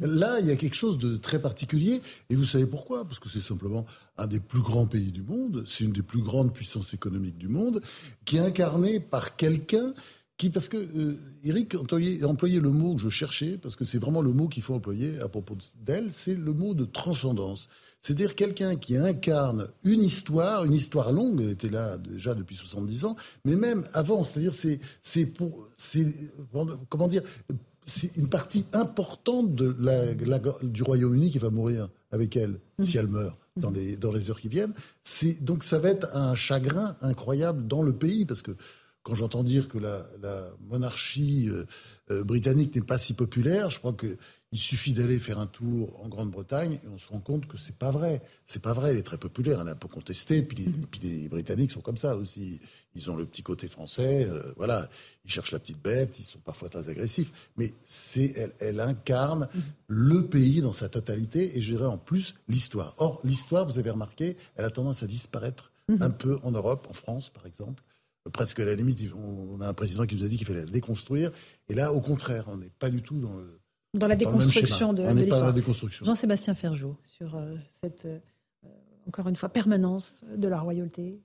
[0.00, 3.04] Là, il y a quelque chose de très particulier, et vous savez pourquoi?
[3.04, 3.86] Parce que c'est simplement
[4.18, 7.48] un des plus grands pays du monde, c'est une des plus grandes puissances économiques du
[7.48, 7.80] monde,
[8.24, 9.94] qui est incarné par quelqu'un
[10.38, 14.20] qui, parce que euh, Eric employait, le mot que je cherchais, parce que c'est vraiment
[14.20, 17.68] le mot qu'il faut employer à propos d'elle, c'est le mot de transcendance.
[18.06, 23.04] C'est-à-dire quelqu'un qui incarne une histoire, une histoire longue, elle était là déjà depuis 70
[23.04, 25.68] ans, mais même avant, c'est-à-dire c'est, c'est pour,
[26.88, 27.22] comment dire,
[27.84, 33.08] c'est une partie importante de la, du Royaume-Uni qui va mourir avec elle, si elle
[33.08, 34.74] meurt dans les, dans les heures qui viennent.
[35.02, 38.52] C'est, donc ça va être un chagrin incroyable dans le pays, parce que
[39.02, 40.04] quand j'entends dire que la,
[40.68, 41.64] monarchie euh,
[42.12, 43.96] euh, britannique n'est pas si populaire, je crois
[44.50, 47.76] qu'il suffit d'aller faire un tour en Grande-Bretagne et on se rend compte que c'est
[47.76, 48.22] pas vrai.
[48.46, 48.90] C'est pas vrai.
[48.90, 50.42] Elle est très populaire, elle est un peu contestée.
[50.42, 52.60] Puis les, puis les Britanniques sont comme ça aussi.
[52.94, 54.26] Ils ont le petit côté français.
[54.28, 54.88] Euh, voilà,
[55.24, 56.18] ils cherchent la petite bête.
[56.18, 57.50] Ils sont parfois très agressifs.
[57.56, 59.48] Mais c'est elle, elle incarne
[59.88, 62.94] le pays dans sa totalité et je dirais en plus l'histoire.
[62.98, 66.02] Or l'histoire, vous avez remarqué, elle a tendance à disparaître mhm.
[66.02, 67.82] un peu en Europe, en France par exemple
[68.30, 70.66] presque à la limite, on a un président qui nous a dit qu'il fallait la
[70.66, 71.30] déconstruire.
[71.68, 73.60] Et là, au contraire, on n'est pas du tout dans le.
[73.96, 75.52] Dans la déconstruction de, l'histoire.
[75.52, 76.04] déconstruction.
[76.06, 78.18] Jean-Sébastien Ferjot, sur euh, cette, euh,
[79.08, 81.20] encore une fois, permanence de la royauté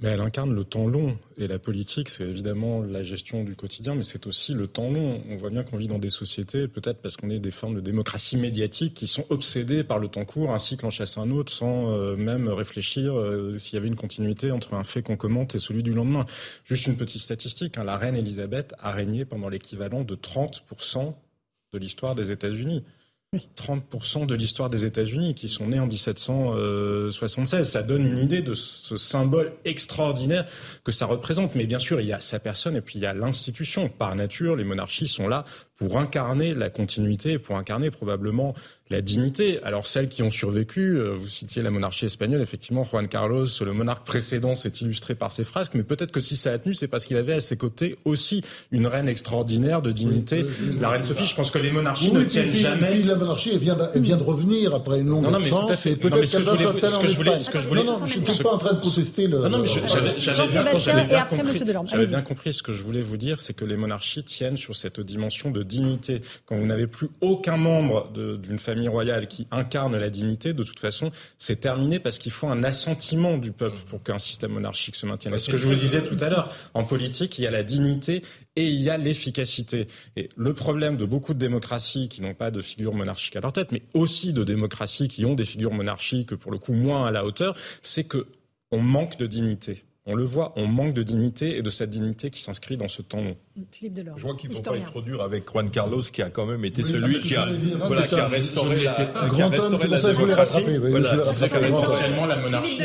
[0.00, 1.16] mais elle incarne le temps long.
[1.38, 5.22] Et la politique, c'est évidemment la gestion du quotidien, mais c'est aussi le temps long.
[5.30, 7.80] On voit bien qu'on vit dans des sociétés, peut-être parce qu'on est des formes de
[7.80, 10.52] démocratie médiatique, qui sont obsédées par le temps court.
[10.52, 13.96] Un cycle en chasse un autre, sans euh, même réfléchir euh, s'il y avait une
[13.96, 16.26] continuité entre un fait qu'on commente et celui du lendemain.
[16.64, 17.78] Juste une petite statistique.
[17.78, 21.14] Hein, la reine Elisabeth a régné pendant l'équivalent de 30%
[21.72, 22.84] de l'histoire des États-Unis.
[23.56, 27.68] 30% de l'histoire des États-Unis qui sont nés en 1776.
[27.68, 30.46] Ça donne une idée de ce symbole extraordinaire
[30.84, 31.54] que ça représente.
[31.54, 33.88] Mais bien sûr, il y a sa personne et puis il y a l'institution.
[33.88, 35.44] Par nature, les monarchies sont là
[35.76, 38.54] pour incarner la continuité, pour incarner probablement
[38.88, 39.60] la dignité.
[39.62, 43.72] Alors celles qui ont survécu, euh, vous citiez la monarchie espagnole, effectivement, Juan Carlos, le
[43.72, 46.86] monarque précédent, s'est illustré par ses frasques, mais peut-être que si ça a tenu, c'est
[46.88, 50.46] parce qu'il avait à ses côtés aussi une reine extraordinaire de dignité.
[50.80, 52.94] la reine Sophie, je pense que les monarchies ne tiennent jamais.
[53.02, 55.96] La monarchie, elle vient, elle vient de revenir après une longue non, non, absence, et
[55.96, 57.64] peut-être qu'elle va s'installer en Espagne.
[57.74, 59.38] Non, non, je ne suis pas en train de contester le...
[59.38, 61.24] Non, non, mais j'avais bien,
[62.06, 62.52] bien compris.
[62.52, 65.62] Ce que je voulais vous dire, c'est que les monarchies tiennent sur cette dimension de
[65.62, 70.62] dignité, quand vous n'avez plus aucun membre d'une famille royale qui incarne la dignité, de
[70.62, 74.96] toute façon, c'est terminé parce qu'il faut un assentiment du peuple pour qu'un système monarchique
[74.96, 75.36] se maintienne.
[75.38, 78.22] ce que je vous disais tout à l'heure, en politique, il y a la dignité
[78.56, 79.86] et il y a l'efficacité.
[80.16, 83.52] Et le problème de beaucoup de démocraties qui n'ont pas de figure monarchique à leur
[83.52, 87.10] tête, mais aussi de démocraties qui ont des figures monarchiques, pour le coup moins à
[87.10, 88.26] la hauteur, c'est que
[88.72, 89.84] on manque de dignité.
[90.08, 93.02] On le voit, on manque de dignité et de cette dignité qui s'inscrit dans ce
[93.02, 93.36] temps long.
[93.82, 96.46] Je vois qu'il ne faut pas être trop dur avec Juan Carlos, qui a quand
[96.46, 97.48] même été celui qui a,
[97.86, 100.78] voilà, qui a restauré la, un grand homme, c'est pour ça que je voulais rattraper.
[100.78, 101.16] Voilà,
[102.28, 102.82] la monarchie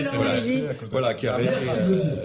[0.90, 1.38] voilà, qui a,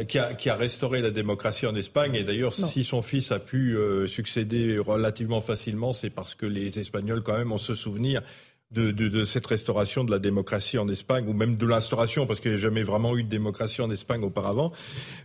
[0.08, 2.14] qui, a, qui a restauré la démocratie en Espagne.
[2.14, 6.78] Et d'ailleurs, si son fils a pu euh, succéder relativement facilement, c'est parce que les
[6.78, 8.22] Espagnols, quand même, ont ce souvenir
[8.72, 12.40] de, de, de, cette restauration de la démocratie en Espagne, ou même de l'instauration, parce
[12.40, 14.72] qu'il n'y a jamais vraiment eu de démocratie en Espagne auparavant.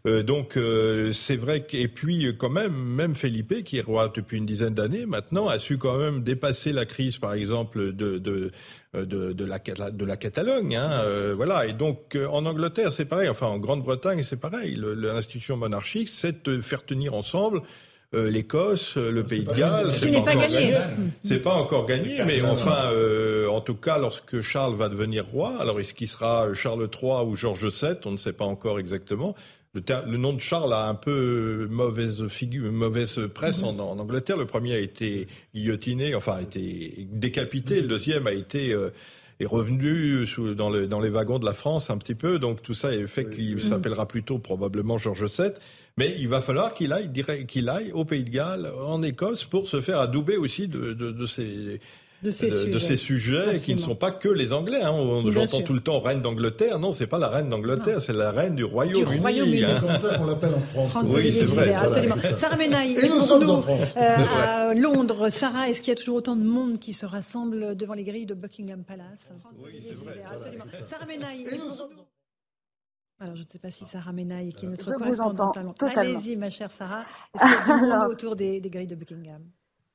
[0.08, 4.12] Euh, donc euh, c'est vrai que, et puis quand même, même Felipe, qui est roi
[4.14, 8.18] depuis une dizaine d'années maintenant, a su quand même dépasser la crise, par exemple, de,
[8.20, 8.52] de
[8.94, 10.76] de, de, la, de la Catalogne.
[10.76, 11.66] Hein, euh, voilà.
[11.66, 13.30] Et donc, euh, en Angleterre, c'est pareil.
[13.30, 14.76] Enfin, en Grande-Bretagne, c'est pareil.
[14.78, 17.62] L'institution monarchique, c'est de faire tenir ensemble
[18.14, 19.86] euh, l'Écosse, euh, le Pays de Galles.
[19.86, 20.74] Ce n'est pas gagné.
[21.24, 25.56] C'est pas encore gagné, mais enfin, euh, en tout cas, lorsque Charles va devenir roi,
[25.62, 29.34] alors est-ce qu'il sera Charles III ou Georges VII On ne sait pas encore exactement.
[29.74, 34.36] Le, le, nom de Charles a un peu mauvaise figure, mauvaise presse en, en, Angleterre.
[34.36, 37.80] Le premier a été guillotiné, enfin a été décapité.
[37.80, 38.76] Le deuxième a été
[39.40, 42.40] est revenu sous, dans, le, dans, les wagons de la France un petit peu.
[42.40, 45.52] Donc tout ça est fait qu'il s'appellera plutôt probablement Georges VII.
[45.98, 47.12] Mais il va falloir qu'il aille,
[47.48, 51.12] qu'il aille au Pays de Galles, en Écosse, pour se faire adouber aussi de, de,
[51.12, 51.80] de ces
[52.24, 54.84] de ces, sujets, de ces sujets qui ne sont pas que les Anglais.
[54.84, 55.24] Hein.
[55.32, 56.78] J'entends tout le temps reine d'Angleterre.
[56.78, 59.20] Non, c'est pas la reine d'Angleterre, c'est la reine du Royaume-Uni.
[59.20, 59.58] Royaume hein.
[59.60, 60.94] c'est comme ça qu'on l'appelle en France.
[61.16, 61.74] oui, c'est vrai.
[61.74, 62.16] Absolument.
[62.38, 63.94] Sarah Menaille, et nous sommes en France.
[63.98, 67.76] Euh, à Londres, Sarah, est-ce qu'il y a toujours autant de monde qui se rassemble
[67.76, 69.32] devant les grilles de Buckingham Palace?
[69.64, 70.24] Oui, c'est vrai.
[70.32, 70.66] Absolument.
[70.86, 71.46] Sarah Menaille,
[73.22, 75.76] alors, je ne sais pas si Sarah Menaille, qui est notre correspondante à Londres.
[75.96, 77.06] Allez-y, ma chère Sarah.
[77.36, 79.44] Est-ce qu'il y a du monde autour des, des grilles de Buckingham?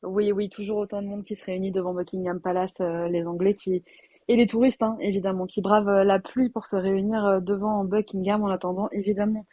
[0.04, 3.54] Oui, oui, toujours autant de monde qui se réunit devant Buckingham Palace, euh, les Anglais
[3.54, 3.82] qui
[4.28, 7.84] et les touristes, hein, évidemment, qui bravent euh, la pluie pour se réunir euh, devant
[7.84, 9.44] Buckingham en attendant évidemment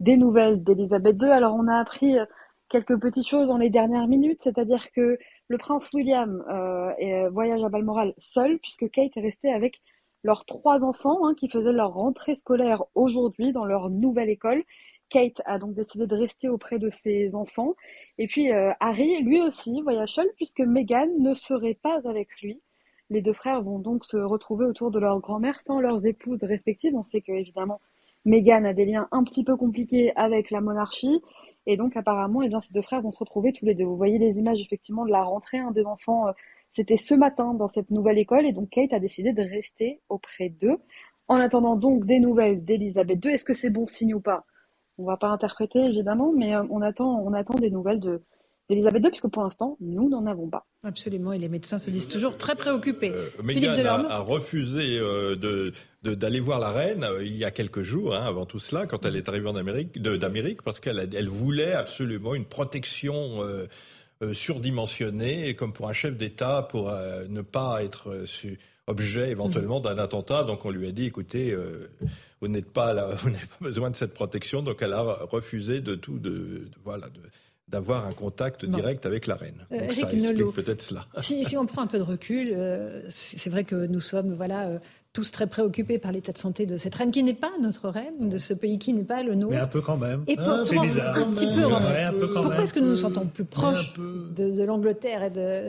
[0.00, 1.30] des nouvelles d'Elisabeth II.
[1.30, 2.16] Alors, on a appris
[2.68, 5.16] quelques petites choses dans les dernières minutes, c'est-à-dire que
[5.48, 6.42] le prince William
[7.30, 9.80] voyage à Balmoral seul, puisque Kate est restée avec
[10.22, 14.64] leurs trois enfants hein, qui faisaient leur rentrée scolaire aujourd'hui dans leur nouvelle école.
[15.08, 17.74] Kate a donc décidé de rester auprès de ses enfants.
[18.18, 22.60] Et puis euh, Harry, lui aussi, voyage seul puisque Meghan ne serait pas avec lui.
[23.10, 26.94] Les deux frères vont donc se retrouver autour de leur grand-mère sans leurs épouses respectives.
[26.94, 27.80] On sait que évidemment
[28.24, 31.20] Meghan a des liens un petit peu compliqués avec la monarchie.
[31.66, 33.84] Et donc apparemment, eh bien, ces deux frères vont se retrouver tous les deux.
[33.84, 36.28] Vous voyez les images effectivement de la rentrée hein, des enfants.
[36.28, 36.32] Euh,
[36.72, 40.48] c'était ce matin dans cette nouvelle école et donc Kate a décidé de rester auprès
[40.48, 40.78] d'eux.
[41.28, 44.44] En attendant donc des nouvelles d'Elisabeth II, est-ce que c'est bon signe ou pas?
[44.98, 48.22] On va pas interpréter évidemment, mais euh, on attend, on attend des nouvelles de
[48.68, 50.66] d'Elisabeth II, puisque pour l'instant, nous n'en avons pas.
[50.84, 53.10] Absolument, et les médecins se disent toujours très préoccupés.
[53.10, 55.72] Euh, Meghan a, refusé euh, de,
[56.14, 59.16] d'aller voir la reine il y a quelques jours, hein, avant tout cela, quand elle
[59.16, 63.42] est arrivée en Amérique, d'Amérique, parce qu'elle elle voulait absolument une protection
[64.32, 66.92] surdimensionnée, comme pour un chef d'État, pour
[67.28, 68.24] ne pas être
[68.86, 70.44] objet éventuellement d'un attentat.
[70.44, 71.56] Donc on lui a dit, écoutez
[72.42, 75.80] vous n'êtes pas là, vous n'avez pas besoin de cette protection, donc elle a refusé
[75.80, 77.06] de tout, de, voilà,
[77.68, 79.64] d'avoir un contact direct avec la reine.
[79.72, 81.06] Euh, donc ça explique peut-être cela.
[81.20, 84.66] Si, si, on prend un peu de recul, euh, c'est vrai que nous sommes voilà
[84.66, 84.78] euh,
[85.12, 88.30] tous très préoccupés par l'état de santé de cette reine qui n'est pas notre reine,
[88.30, 89.52] de ce pays qui n'est pas le nôtre.
[89.52, 90.24] Mais un peu quand même.
[90.26, 91.68] Et pourtant, un, petit peu.
[92.34, 95.68] Pourquoi est-ce que nous nous sentons plus proches de, l'Angleterre et de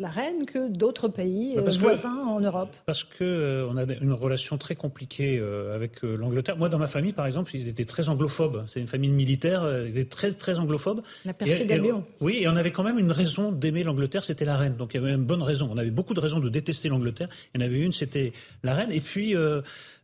[0.00, 2.74] la reine que d'autres pays bah, euh, voisins en Europe?
[2.84, 6.56] Parce que euh, on a une relation très compliquée euh, avec l'Angleterre.
[6.56, 8.64] Moi, dans ma famille, par exemple, ils étaient très anglophobe.
[8.66, 11.02] C'est une famille militaire, ils étaient très très anglophobe.
[11.24, 11.80] La perfide
[12.20, 14.74] Oui, et on avait quand même une raison d'aimer l'Angleterre, c'était la reine.
[14.74, 15.68] Donc il y avait une bonne raison.
[15.70, 17.28] On avait beaucoup de raisons de détester l'Angleterre.
[17.54, 18.32] Il y en avait une, c'était
[18.64, 18.90] la reine.
[18.90, 19.60] Et puis, euh,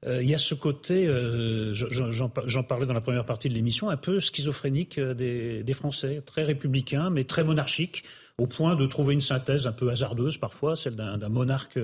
[0.07, 3.91] euh, il y a ce côté, euh, j'en parlais dans la première partie de l'émission,
[3.91, 8.05] un peu schizophrénique des, des Français, très républicains, mais très monarchiques
[8.41, 11.79] au point de trouver une synthèse un peu hasardeuse parfois, celle d'un monarque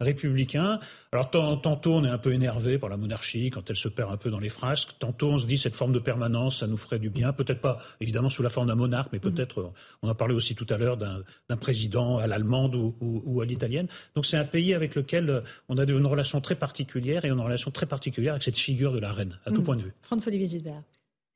[0.00, 0.80] républicain.
[1.12, 4.16] Alors tantôt on est un peu énervé par la monarchie quand elle se perd un
[4.16, 6.98] peu dans les frasques, tantôt on se dit cette forme de permanence, ça nous ferait
[6.98, 9.72] du bien, peut-être pas évidemment sous la forme d'un monarque, mais peut-être,
[10.02, 13.86] on en parlait aussi tout à l'heure, d'un président à l'allemande ou, à l'italienne.
[14.16, 17.70] Donc c'est un pays avec lequel on a une relation très particulière et une relation
[17.70, 19.64] très particulière avec cette figure de la reine, à tout mm.
[19.64, 19.92] point de vue.
[20.02, 20.82] François-Olivier Gisbert.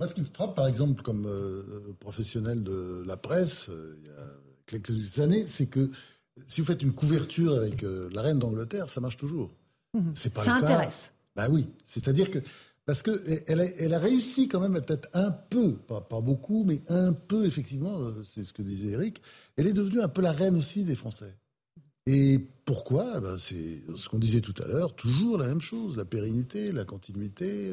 [0.01, 4.07] Moi, ce qui me frappe, par exemple, comme euh, professionnel de la presse, euh, il
[4.07, 5.91] y a quelques années, c'est que
[6.49, 9.51] si vous faites une couverture avec la reine d'Angleterre, ça marche toujours.
[9.95, 10.13] Mhm.
[10.15, 11.13] C'est pas ça intéresse.
[11.37, 12.39] Bah oui, c'est-à-dire que
[12.87, 16.65] parce que elle a, elle a, réussi quand même peut-être un peu, pas, pas, beaucoup,
[16.65, 19.23] mais un peu effectivement, c'est ce que disait Eric.
[19.57, 21.35] Elle est devenue un peu la reine aussi des Français.
[22.07, 23.21] Et pourquoi?
[23.21, 26.85] Ben C'est ce qu'on disait tout à l'heure, toujours la même chose, la pérennité, la
[26.85, 27.71] continuité,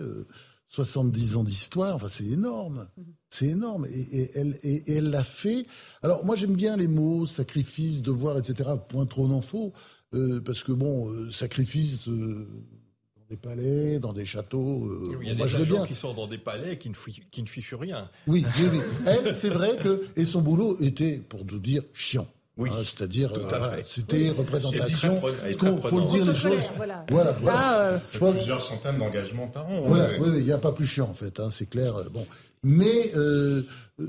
[0.71, 2.87] 70 euh, ans d'histoire, enfin c'est énorme,
[3.29, 3.85] c'est énorme.
[3.87, 5.65] Et, elle, et, elle l'a fait.
[6.01, 8.69] Alors moi j'aime bien les mots, sacrifice, devoir, etc.
[8.87, 9.73] Point trop n'en faut,
[10.13, 14.89] euh, parce que bon, euh, sacrifice dans des palais, dans des châteaux.
[15.21, 16.95] il y a des gens qui sont dans des palais qui ne,
[17.31, 18.09] qui ne fichent rien.
[18.27, 18.79] Oui, oui, oui.
[19.05, 22.27] Elle, c'est vrai que et son boulot était, pour nous dire, chiant.
[22.57, 25.21] Oui, hein, c'est-à-dire, euh, c'était représentation.
[25.47, 26.59] Il faut, le dire les choses.
[26.75, 27.05] Voilà.
[27.09, 27.81] voilà, voilà.
[27.93, 27.99] Euh,
[28.33, 29.81] plusieurs centaines d'engagements par an.
[29.81, 31.95] Voilà, oui, il n'y a pas plus chiant en fait, hein, c'est clair.
[31.95, 32.27] Euh, bon,
[32.63, 33.11] mais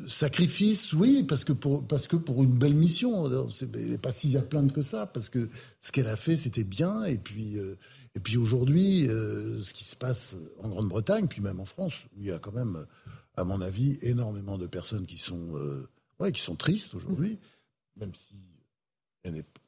[0.09, 4.37] sacrifice, oui, parce que pour parce que pour une belle mission, elle n'est pas si
[4.37, 5.49] à plaindre que ça, parce que
[5.81, 7.57] ce qu'elle a fait, c'était bien, et puis.
[8.15, 12.27] et puis aujourd'hui, ce qui se passe en Grande-Bretagne, puis même en France, où il
[12.27, 12.87] y a quand même,
[13.37, 15.55] à mon avis, énormément de personnes qui sont,
[16.19, 17.39] ouais, qui sont tristes aujourd'hui
[17.97, 18.35] même si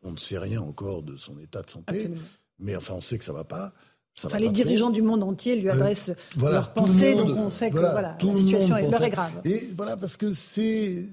[0.02, 2.10] on ne sait rien encore de son état de santé,
[2.58, 3.72] mais enfin on sait que ça ne va pas.
[4.14, 7.78] Ça les dirigeants du monde entier lui euh, adressent leurs pensées, donc on sait que
[7.78, 9.40] la situation est, est grave.
[9.44, 11.04] Et voilà, parce que c'est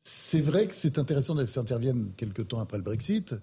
[0.00, 3.34] c'est vrai que c'est intéressant que ça intervienne quelques temps après le Brexit.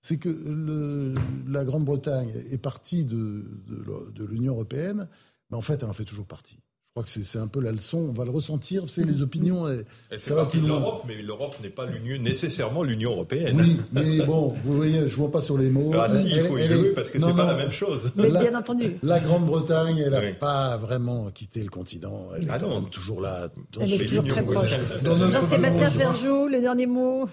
[0.00, 1.12] C'est que le,
[1.48, 5.08] la Grande-Bretagne est partie de, de, de l'Union européenne,
[5.50, 6.58] mais en fait, elle en fait toujours partie
[7.02, 7.98] crois que c'est un peu la leçon.
[8.10, 8.84] On va le ressentir.
[8.88, 9.68] C'est les opinions.
[9.68, 13.56] Et Elle fait ça partie de l'Europe, mais l'Europe n'est pas nécessairement l'Union européenne.
[13.58, 15.92] Oui, mais bon, vous voyez, je vois pas sur les mots.
[15.94, 18.12] Ah, si, il faut y jouer parce que c'est pas la même chose.
[18.16, 18.96] Mais bien entendu.
[19.02, 22.28] La Grande-Bretagne, elle n'a pas vraiment quitté le continent.
[22.36, 23.48] Elle est ah quand même toujours là.
[23.72, 24.74] Dans elle est toujours très proche.
[25.02, 27.28] Jean-Sébastien Ferjou, les derniers mots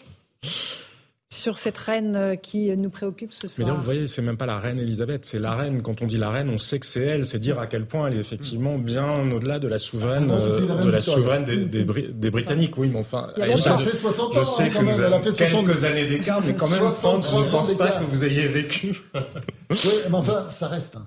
[1.46, 3.68] sur cette reine euh, qui nous préoccupe ce soir.
[3.68, 5.84] Mais vous voyez, c'est même pas la reine Elisabeth, c'est la reine.
[5.84, 7.24] Quand on dit la reine, on sait que c'est elle.
[7.24, 10.84] C'est dire à quel point elle est effectivement bien au-delà de la souveraine, ah, euh,
[10.84, 12.76] de la souveraine des, des, Britanniques.
[12.80, 14.40] Oui, mais enfin, elle a fait 60 ans.
[14.40, 17.92] Je sais que vous avez quelques années d'écart, mais quand même, je ne pense pas
[17.92, 19.04] que vous ayez vécu.
[19.70, 19.78] oui,
[20.10, 20.96] mais enfin, ça reste.
[20.96, 21.06] Hein.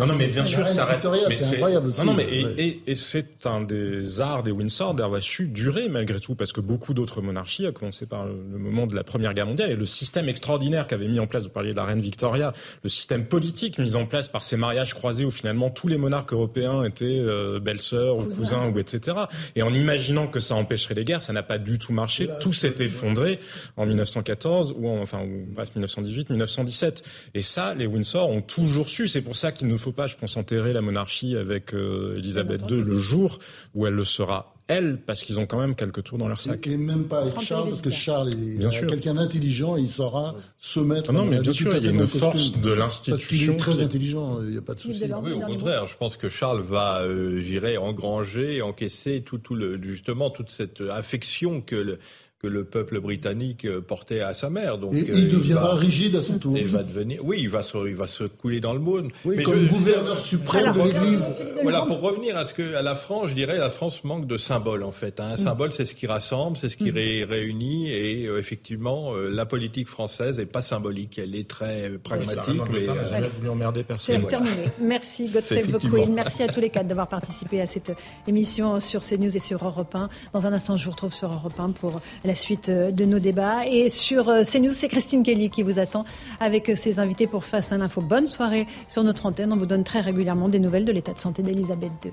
[0.00, 1.06] Non, non, mais bien sûr, ça reste.
[1.30, 2.00] C'est incroyable aussi.
[2.00, 6.18] Non, non, mais et, et, c'est un des arts des Windsor d'avoir su durer malgré
[6.18, 9.46] tout, parce que beaucoup d'autres monarchies, à commencer par le moment de la Première Guerre
[9.46, 12.52] mondiale, et le système extraordinaire qu'avait mis en place, vous parliez de la reine Victoria,
[12.82, 16.32] le système politique mis en place par ces mariages croisés où finalement tous les monarques
[16.32, 19.16] européens étaient euh, belles-sœurs ou cousins ou etc.
[19.54, 22.28] Et en imaginant que ça empêcherait les guerres, ça n'a pas du tout marché.
[22.40, 23.38] tout s'est effondré
[23.76, 27.04] en 1914 ou en, enfin, bref, 1918, 1917.
[27.34, 29.06] Et ça, les Windsor ont toujours su.
[29.06, 32.62] C'est pour ça qu'ils nous faut pas, je pense, enterrer la monarchie avec euh, Elisabeth
[32.70, 33.38] II le jour
[33.74, 36.66] où elle le sera elle, parce qu'ils ont quand même quelques tours dans leur sac.
[36.66, 40.80] Et même pas avec Charles, parce que Charles est quelqu'un d'intelligent et il saura se
[40.80, 41.10] mettre.
[41.10, 43.12] Ah non, mais bien sûr, il y a une force de l'institution.
[43.12, 45.04] Parce qu'il est très intelligent, il n'y a pas de souci.
[45.22, 49.78] Oui, au contraire, je pense que Charles va, euh, j'irai, engranger, encaisser tout, tout le,
[49.82, 51.98] justement toute cette affection que le,
[52.44, 54.76] que le peuple britannique euh, portait à sa mère.
[54.76, 56.54] Donc, et il euh, deviendra rigide à son tour.
[56.66, 59.08] va devenir, oui, il va se, il va se couler dans le monde.
[59.24, 61.32] Oui, comme gouverneur suprême de l'Église.
[61.62, 64.36] Voilà, pour revenir à ce que, à la France, je dirais, la France manque de
[64.36, 65.20] symboles en fait.
[65.20, 65.30] Hein.
[65.30, 65.38] Un mm.
[65.38, 67.24] symbole, c'est ce qui rassemble, c'est ce qui mm.
[67.30, 72.60] réunit, et euh, effectivement, la politique française est pas symbolique, elle est très pragmatique.
[72.70, 74.20] mais, jamais voulu emmerder personne.
[74.20, 74.64] C'est terminé.
[74.82, 76.14] Merci Godfrey Queen.
[76.14, 77.92] Merci à tous les quatre d'avoir participé à cette
[78.28, 80.10] émission sur CNews et sur Europe 1.
[80.34, 83.18] Dans un instant, je vous retrouve sur Europe 1 pour la suite euh, de nos
[83.18, 83.66] débats.
[83.66, 86.04] Et sur euh, CNews, c'est Christine Kelly qui vous attend
[86.40, 88.00] avec euh, ses invités pour Face à l'info.
[88.00, 89.52] Bonne soirée sur notre antenne.
[89.52, 92.12] On vous donne très régulièrement des nouvelles de l'état de santé d'Elisabeth II.